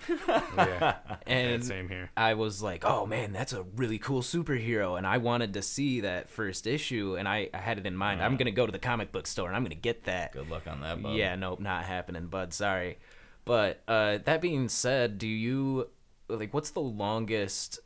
Yeah, 0.08 0.96
and 1.26 1.64
same 1.64 1.88
here. 1.88 2.10
I 2.16 2.34
was 2.34 2.62
like, 2.62 2.84
oh 2.84 3.06
man, 3.06 3.32
that's 3.32 3.52
a 3.52 3.62
really 3.76 3.98
cool 3.98 4.22
superhero. 4.22 4.96
And 4.96 5.06
I 5.06 5.18
wanted 5.18 5.54
to 5.54 5.62
see 5.62 6.00
that 6.00 6.28
first 6.28 6.66
issue. 6.66 7.16
And 7.18 7.28
I, 7.28 7.50
I 7.52 7.58
had 7.58 7.78
it 7.78 7.86
in 7.86 7.96
mind. 7.96 8.22
I'm 8.22 8.36
going 8.36 8.46
to 8.46 8.52
go 8.52 8.66
to 8.66 8.72
the 8.72 8.78
comic 8.78 9.12
book 9.12 9.26
store 9.26 9.48
and 9.48 9.56
I'm 9.56 9.62
going 9.62 9.70
to 9.70 9.76
get 9.76 10.04
that. 10.04 10.32
Good 10.32 10.50
luck 10.50 10.66
on 10.66 10.80
that. 10.82 11.02
Bub. 11.02 11.14
Yeah, 11.14 11.34
nope, 11.36 11.60
not 11.60 11.84
happening, 11.84 12.26
bud. 12.26 12.52
Sorry. 12.52 12.98
But 13.44 13.82
uh, 13.88 14.18
that 14.24 14.40
being 14.40 14.68
said, 14.68 15.18
do 15.18 15.26
you, 15.26 15.88
like, 16.28 16.52
what's 16.52 16.70
the 16.70 16.80
longest 16.80 17.80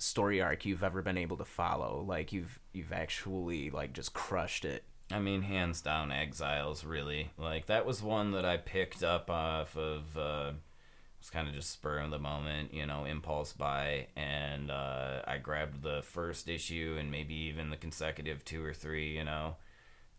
story 0.00 0.40
arc 0.40 0.64
you've 0.64 0.82
ever 0.82 1.02
been 1.02 1.18
able 1.18 1.36
to 1.36 1.44
follow? 1.44 2.04
Like, 2.06 2.32
you've, 2.32 2.58
you've 2.72 2.92
actually, 2.92 3.70
like, 3.70 3.92
just 3.92 4.12
crushed 4.12 4.64
it. 4.64 4.84
I 5.12 5.18
mean, 5.18 5.42
hands 5.42 5.80
down, 5.80 6.12
Exiles. 6.12 6.84
Really, 6.84 7.32
like 7.36 7.66
that 7.66 7.84
was 7.84 8.00
one 8.02 8.30
that 8.32 8.44
I 8.44 8.58
picked 8.58 9.02
up 9.02 9.28
off 9.28 9.76
of. 9.76 10.16
Uh, 10.16 10.52
it 10.52 11.20
was 11.20 11.30
kind 11.30 11.48
of 11.48 11.54
just 11.54 11.70
spur 11.70 11.98
of 11.98 12.10
the 12.10 12.18
moment, 12.18 12.72
you 12.72 12.86
know, 12.86 13.04
impulse 13.04 13.52
buy, 13.52 14.06
and 14.16 14.70
uh, 14.70 15.22
I 15.26 15.38
grabbed 15.38 15.82
the 15.82 16.02
first 16.02 16.48
issue 16.48 16.96
and 16.98 17.10
maybe 17.10 17.34
even 17.34 17.70
the 17.70 17.76
consecutive 17.76 18.44
two 18.44 18.64
or 18.64 18.72
three, 18.72 19.16
you 19.16 19.24
know, 19.24 19.56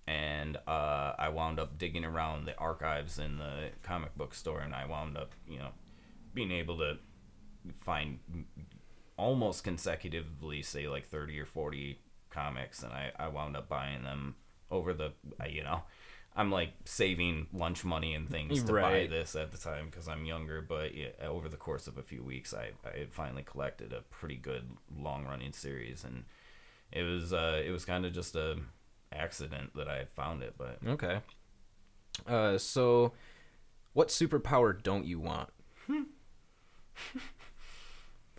and 0.06 0.58
uh, 0.68 1.14
I 1.18 1.30
wound 1.30 1.60
up 1.60 1.78
digging 1.78 2.06
around 2.06 2.46
the 2.46 2.58
archives 2.58 3.18
in 3.18 3.38
the 3.38 3.70
comic 3.84 4.16
book 4.18 4.34
store, 4.34 4.60
and 4.60 4.76
I 4.76 4.86
wound 4.86 5.18
up, 5.18 5.32
you 5.48 5.58
know, 5.58 5.70
being 6.34 6.52
able 6.52 6.78
to 6.80 6.98
find 7.80 8.20
almost 9.22 9.63
consecutively, 9.63 10.61
say 10.61 10.88
like 10.88 11.07
thirty 11.07 11.39
or 11.39 11.45
forty 11.45 11.99
comics, 12.30 12.84
and 12.84 12.91
I 12.91 13.11
I 13.17 13.28
wound 13.28 13.55
up 13.55 13.69
buying 13.69 14.03
them 14.03 14.36
over 14.69 14.93
the, 14.93 15.13
uh, 15.39 15.45
you 15.49 15.63
know. 15.63 15.84
I'm 16.34 16.49
like 16.49 16.72
saving 16.86 17.47
lunch 17.51 17.84
money 17.84 18.13
and 18.15 18.30
things 18.30 18.63
to 18.63 18.72
buy 18.72 19.07
this 19.07 19.36
at 19.36 19.51
the 19.51 19.57
time 19.57 19.88
because 19.91 20.07
I'm 20.07 20.24
younger. 20.24 20.61
But 20.61 20.95
yeah, 20.95 21.09
over 21.28 21.49
the 21.49 21.57
course 21.57 21.88
of 21.88 21.97
a 21.97 22.03
few 22.03 22.24
weeks, 22.24 22.53
I, 22.53 22.72
I 22.86 22.99
had 22.99 23.13
finally 23.13 23.43
collected 23.43 23.91
a 23.91 23.99
pretty 24.03 24.38
good 24.38 24.63
long 24.97 25.26
running 25.26 25.51
series, 25.51 26.05
and 26.05 26.24
it 26.91 27.03
was 27.03 27.34
uh, 27.34 27.61
it 27.65 27.72
was 27.72 27.84
kind 27.84 28.05
of 28.05 28.13
just 28.13 28.36
a 28.38 28.59
accident 29.11 29.76
that 29.76 29.89
I 29.89 29.97
had 29.97 30.09
found 30.11 30.41
it. 30.41 30.55
But 30.57 30.78
Okay. 30.88 31.19
Uh, 32.26 32.57
so, 32.57 33.11
what 33.93 34.07
superpower 34.07 34.82
don't 34.82 35.05
you 35.05 35.19
want? 35.19 35.49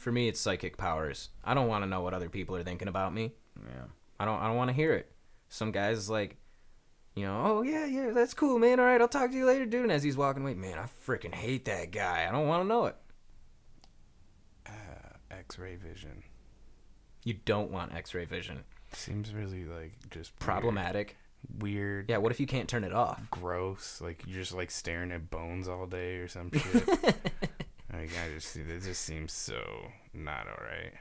For 0.03 0.11
me, 0.11 0.27
it's 0.27 0.41
psychic 0.41 0.77
powers. 0.77 1.29
I 1.45 1.55
don't 1.55 1.69
want 1.69 1.85
to 1.85 1.89
know 1.89 2.01
what 2.01 2.13
other 2.13 2.29
people 2.29 2.57
are 2.57 2.65
thinking 2.65 2.89
about 2.89 3.15
me. 3.15 3.35
yeah, 3.65 3.85
I 4.19 4.25
don't. 4.25 4.41
I 4.41 4.49
don't 4.49 4.57
want 4.57 4.69
to 4.71 4.75
hear 4.75 4.95
it. 4.95 5.13
Some 5.49 5.71
guys 5.71 6.11
like, 6.11 6.39
you 7.15 7.25
know, 7.25 7.41
oh 7.45 7.63
yeah, 7.63 7.87
yeah, 7.87 8.11
that's 8.11 8.35
cool, 8.35 8.59
man. 8.59 8.81
All 8.81 8.87
right, 8.87 9.01
I'll 9.01 9.07
talk 9.07 9.31
to 9.31 9.37
you 9.37 9.47
later, 9.47 9.65
dude. 9.65 9.83
And 9.85 9.93
as 9.93 10.03
he's 10.03 10.17
walking 10.17 10.43
away, 10.43 10.55
man, 10.55 10.77
I 10.77 10.87
freaking 11.07 11.33
hate 11.33 11.67
that 11.67 11.93
guy. 11.93 12.27
I 12.29 12.33
don't 12.33 12.49
want 12.49 12.65
to 12.65 12.67
know 12.69 12.87
it. 12.87 12.97
Uh, 14.67 14.73
X-ray 15.31 15.77
vision 15.77 16.23
You 17.25 17.35
don't 17.45 17.71
want 17.71 17.95
X-ray 17.95 18.25
vision. 18.25 18.65
seems 18.93 19.33
really 19.33 19.65
like 19.65 19.93
just 20.11 20.33
weird- 20.33 20.41
Problematic. 20.41 21.17
Weird. 21.59 22.09
Yeah. 22.11 22.19
What 22.19 22.33
if 22.33 22.41
you 22.41 22.47
can't 22.47 22.69
turn 22.69 22.83
it 22.85 22.93
off? 22.93 23.21
gross. 23.31 24.01
Like 24.01 24.23
you're 24.27 24.41
just 24.41 24.53
like 24.55 24.71
staring 24.73 25.13
at 25.13 25.31
bones 25.31 25.69
all 25.69 25.87
day 25.87 26.17
or 26.17 26.27
some 26.29 26.51
shit. 26.53 27.32
like 27.93 28.11
I 28.25 28.35
just 28.35 28.57
it 28.57 28.83
just 28.83 29.03
seems 29.03 29.33
so 29.33 29.63
not 30.15 30.47
all 30.49 30.65
right. 30.65 30.93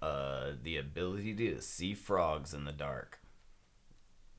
uh, 0.00 0.52
the 0.62 0.76
ability 0.76 1.34
to 1.34 1.60
see 1.60 1.94
frogs 1.94 2.54
in 2.54 2.64
the 2.64 2.72
dark. 2.72 3.18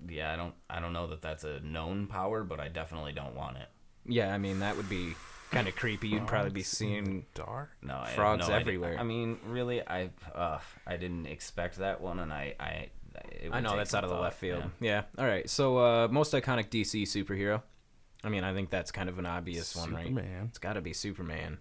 Yeah, 0.07 0.31
I 0.33 0.35
don't 0.37 0.53
I 0.69 0.79
don't 0.79 0.93
know 0.93 1.07
that 1.07 1.21
that's 1.21 1.43
a 1.43 1.59
known 1.59 2.07
power, 2.07 2.43
but 2.43 2.59
I 2.59 2.69
definitely 2.69 3.11
don't 3.11 3.35
want 3.35 3.57
it. 3.57 3.67
Yeah. 4.05 4.33
I 4.33 4.37
mean, 4.37 4.59
that 4.59 4.77
would 4.77 4.89
be 4.89 5.13
kind 5.51 5.67
of 5.67 5.75
creepy. 5.75 6.07
You'd 6.07 6.25
probably 6.27 6.51
be 6.51 6.63
Frogs 6.63 6.81
in 6.81 6.87
the 6.87 6.93
seeing 7.03 7.25
dark. 7.33 7.69
No, 7.81 7.95
I 7.99 8.09
Frogs 8.11 8.47
no 8.47 8.53
idea. 8.53 8.59
everywhere. 8.61 8.97
I 8.97 9.03
mean, 9.03 9.39
really, 9.45 9.85
I 9.85 10.09
uh, 10.33 10.59
I 10.87 10.95
didn't 10.97 11.25
expect 11.25 11.77
that 11.79 11.99
one, 12.01 12.19
and 12.19 12.31
I 12.31 12.55
I 12.59 12.89
I 13.51 13.59
know 13.59 13.75
that's 13.75 13.93
out 13.93 14.03
of 14.05 14.09
the 14.09 14.15
thought, 14.15 14.21
left 14.21 14.39
field. 14.39 14.63
yeah. 14.79 15.03
Yeah. 15.17 15.21
All 15.21 15.29
right. 15.29 15.49
So, 15.49 15.77
uh, 15.77 16.07
most 16.09 16.31
iconic 16.33 16.69
DC 16.69 17.03
superhero. 17.03 17.61
I 18.23 18.29
mean, 18.29 18.43
I 18.43 18.53
think 18.53 18.69
that's 18.69 18.91
kind 18.91 19.09
of 19.09 19.17
an 19.19 19.25
obvious 19.25 19.75
one, 19.75 19.93
right? 19.93 20.07
Superman 20.07 20.45
It's 20.49 20.57
got 20.59 20.73
to 20.73 20.81
be 20.81 20.93
Superman 20.93 21.57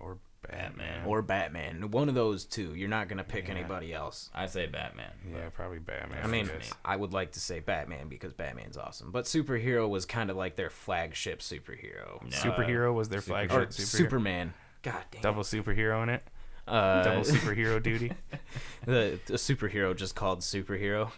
or 0.00 0.18
Batman. 0.46 1.06
or 1.06 1.22
Batman. 1.22 1.90
One 1.90 2.08
of 2.10 2.14
those 2.14 2.44
two. 2.44 2.74
You're 2.74 2.88
not 2.90 3.08
gonna 3.08 3.24
pick 3.24 3.46
Yeah. 3.48 3.54
anybody 3.54 3.94
else. 3.94 4.28
I 4.34 4.44
say 4.46 4.66
Batman. 4.66 5.10
yeah, 5.32 5.48
probably 5.48 5.78
Batman. 5.78 6.22
I 6.22 6.26
mean. 6.26 6.50
I 6.84 6.96
would 6.96 7.12
like 7.14 7.32
to 7.32 7.40
say 7.40 7.60
Batman 7.60 8.08
because 8.08 8.32
Batman's 8.34 8.76
awesome, 8.76 9.10
but 9.10 9.24
superhero 9.24 9.88
was 9.88 10.04
kind 10.04 10.28
of 10.30 10.36
like 10.36 10.56
their 10.56 10.68
flagship 10.70 11.40
superhero. 11.40 12.22
No. 12.22 12.28
superhero 12.28 12.92
was 12.92 13.08
their 13.08 13.20
Super- 13.22 13.46
flagship 13.48 13.58
Or 13.58 13.66
superhero. 13.66 13.86
Superman. 13.86 14.54
God 14.82 15.02
damn. 15.10 15.22
Double 15.22 15.42
superhero 15.44 16.02
in 16.02 16.10
it. 16.10 16.28
uh, 16.68 17.02
Double 17.02 17.22
superhero 17.24 17.82
duty. 17.82 18.12
the, 18.84 19.18
the 19.26 19.34
superhero 19.34 19.96
just 19.96 20.14
called 20.14 20.40
superhero. 20.40 21.10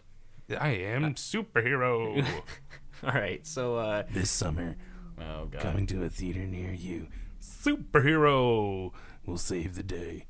I 0.56 0.68
am 0.68 1.14
superhero. 1.16 2.24
All 3.02 3.10
right. 3.12 3.44
So, 3.46 3.76
uh, 3.76 4.04
this 4.10 4.30
summer, 4.30 4.76
Oh 5.20 5.46
god. 5.46 5.62
Coming 5.62 5.86
to 5.88 6.04
a 6.04 6.08
theater 6.08 6.46
near 6.46 6.72
you. 6.72 7.08
Superhero 7.46 8.92
will 9.24 9.38
save 9.38 9.74
the 9.74 9.82
day. 9.82 10.26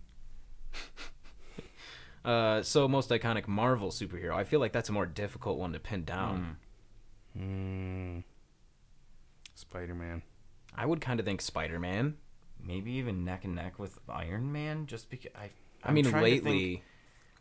uh, 2.24 2.62
so 2.62 2.86
most 2.88 3.10
iconic 3.10 3.46
Marvel 3.48 3.90
superhero. 3.90 4.34
I 4.34 4.44
feel 4.44 4.60
like 4.60 4.72
that's 4.72 4.88
a 4.88 4.92
more 4.92 5.06
difficult 5.06 5.58
one 5.58 5.72
to 5.72 5.78
pin 5.80 6.04
down. 6.04 6.56
Mm. 7.38 8.24
Spider 9.54 9.94
Man. 9.94 10.22
I 10.74 10.86
would 10.86 11.00
kind 11.00 11.20
of 11.20 11.26
think 11.26 11.40
Spider 11.40 11.78
Man. 11.78 12.16
Maybe 12.62 12.92
even 12.92 13.24
neck 13.24 13.44
and 13.44 13.54
neck 13.54 13.78
with 13.78 13.98
Iron 14.08 14.52
Man, 14.52 14.86
just 14.86 15.10
because 15.10 15.30
I. 15.36 15.44
I 15.44 15.50
I'm 15.88 15.94
mean, 15.94 16.04
trying 16.04 16.24
to 16.24 16.30
think- 16.30 16.44
lately. 16.44 16.82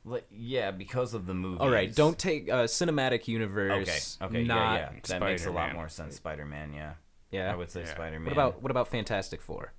Like, 0.08 0.28
yeah, 0.30 0.70
because 0.70 1.16
of 1.16 1.26
the 1.26 1.34
movie. 1.34 1.60
All 1.60 1.70
right, 1.70 1.94
don't 1.94 2.18
take 2.20 2.48
uh, 2.48 2.66
cinematic 2.66 3.28
universe. 3.28 4.20
Okay. 4.22 4.26
Okay. 4.38 4.44
Not, 4.44 4.74
yeah, 4.76 4.90
yeah. 4.94 5.00
That 5.08 5.22
makes 5.22 5.48
a 5.48 5.52
lot 5.52 5.74
more 5.74 5.90
sense. 5.90 6.18
Spider 6.18 6.46
Man. 6.46 6.74
Yeah. 6.74 6.94
Yeah. 7.36 7.52
I 7.52 7.56
would 7.56 7.70
say 7.72 7.82
Yeah. 7.82 7.94
Spider 7.94 8.20
Man. 8.20 8.26
What 8.26 8.34
about 8.34 8.62
what 8.62 8.72
about 8.72 8.88
Fantastic 8.88 9.42
Four? 9.42 9.74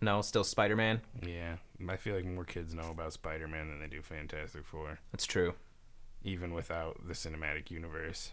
No, 0.00 0.22
still 0.22 0.44
Spider 0.44 0.76
Man. 0.76 1.00
Yeah, 1.26 1.56
I 1.88 1.96
feel 1.96 2.14
like 2.14 2.24
more 2.24 2.44
kids 2.44 2.72
know 2.74 2.90
about 2.90 3.12
Spider 3.12 3.48
Man 3.48 3.68
than 3.68 3.80
they 3.80 3.88
do 3.88 4.00
Fantastic 4.02 4.64
Four, 4.64 5.00
That's 5.12 5.26
true. 5.26 5.54
even 6.22 6.54
without 6.54 7.06
the 7.06 7.14
cinematic 7.14 7.70
universe. 7.70 8.32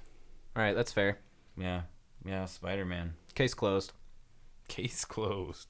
All 0.55 0.61
right, 0.63 0.75
that's 0.75 0.91
fair. 0.93 1.19
Yeah. 1.57 1.81
Yeah. 2.23 2.45
Spider 2.45 2.85
Man. 2.85 3.15
Case 3.33 3.53
closed. 3.53 3.93
Case 4.67 5.05
closed. 5.05 5.67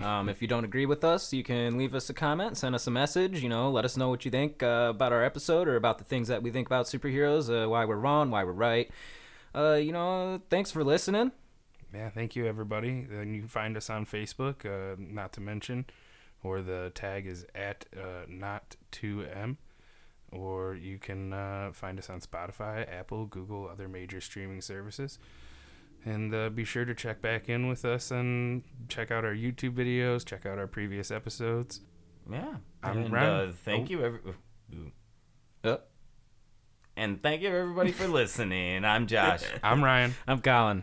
Um, 0.00 0.28
if 0.28 0.40
you 0.40 0.46
don't 0.46 0.64
agree 0.64 0.86
with 0.86 1.02
us, 1.02 1.32
you 1.32 1.42
can 1.42 1.76
leave 1.76 1.92
us 1.92 2.08
a 2.08 2.14
comment, 2.14 2.56
send 2.56 2.76
us 2.76 2.86
a 2.86 2.90
message. 2.90 3.42
You 3.42 3.48
know, 3.48 3.68
let 3.70 3.84
us 3.84 3.96
know 3.96 4.08
what 4.08 4.24
you 4.24 4.30
think 4.30 4.62
uh, 4.62 4.86
about 4.90 5.12
our 5.12 5.24
episode 5.24 5.66
or 5.66 5.74
about 5.74 5.98
the 5.98 6.04
things 6.04 6.28
that 6.28 6.40
we 6.40 6.52
think 6.52 6.68
about 6.68 6.86
superheroes, 6.86 7.50
uh, 7.50 7.68
why 7.68 7.84
we're 7.84 7.96
wrong, 7.96 8.30
why 8.30 8.44
we're 8.44 8.52
right. 8.52 8.88
Uh, 9.54 9.74
you 9.74 9.92
know, 9.92 10.40
thanks 10.50 10.70
for 10.70 10.84
listening. 10.84 11.32
Yeah, 11.94 12.10
thank 12.10 12.36
you 12.36 12.46
everybody. 12.46 13.06
Then 13.10 13.34
you 13.34 13.40
can 13.40 13.48
find 13.48 13.76
us 13.76 13.88
on 13.90 14.04
Facebook, 14.06 14.64
uh, 14.66 14.96
not 14.98 15.32
to 15.34 15.40
mention, 15.40 15.86
or 16.42 16.60
the 16.60 16.92
tag 16.94 17.26
is 17.26 17.46
at 17.54 17.86
uh, 17.96 18.26
not 18.28 18.76
2m, 18.92 19.56
or 20.30 20.74
you 20.74 20.98
can 20.98 21.32
uh, 21.32 21.70
find 21.72 21.98
us 21.98 22.10
on 22.10 22.20
Spotify, 22.20 22.86
Apple, 22.92 23.24
Google, 23.26 23.68
other 23.68 23.88
major 23.88 24.20
streaming 24.20 24.60
services. 24.60 25.18
And 26.04 26.32
uh, 26.34 26.50
be 26.50 26.64
sure 26.64 26.84
to 26.84 26.94
check 26.94 27.20
back 27.22 27.48
in 27.48 27.68
with 27.68 27.84
us 27.84 28.10
and 28.10 28.62
check 28.88 29.10
out 29.10 29.24
our 29.24 29.34
YouTube 29.34 29.72
videos, 29.74 30.24
check 30.24 30.46
out 30.46 30.58
our 30.58 30.66
previous 30.68 31.10
episodes. 31.10 31.80
Yeah. 32.30 32.56
I'm 32.82 32.98
and, 32.98 33.12
Ryan. 33.12 33.48
uh, 33.48 33.52
thank 33.64 33.88
Oh. 33.88 33.90
you, 33.90 34.04
every. 34.04 34.20
ooh. 34.74 34.92
Uh, 35.64 35.76
And 36.98 37.22
thank 37.22 37.42
you, 37.42 37.48
everybody, 37.48 37.92
for 37.92 38.08
listening. 38.08 38.84
I'm 38.84 39.06
Josh. 39.06 39.42
I'm 39.62 39.84
Ryan. 39.84 40.16
I'm 40.26 40.40
Colin. 40.40 40.82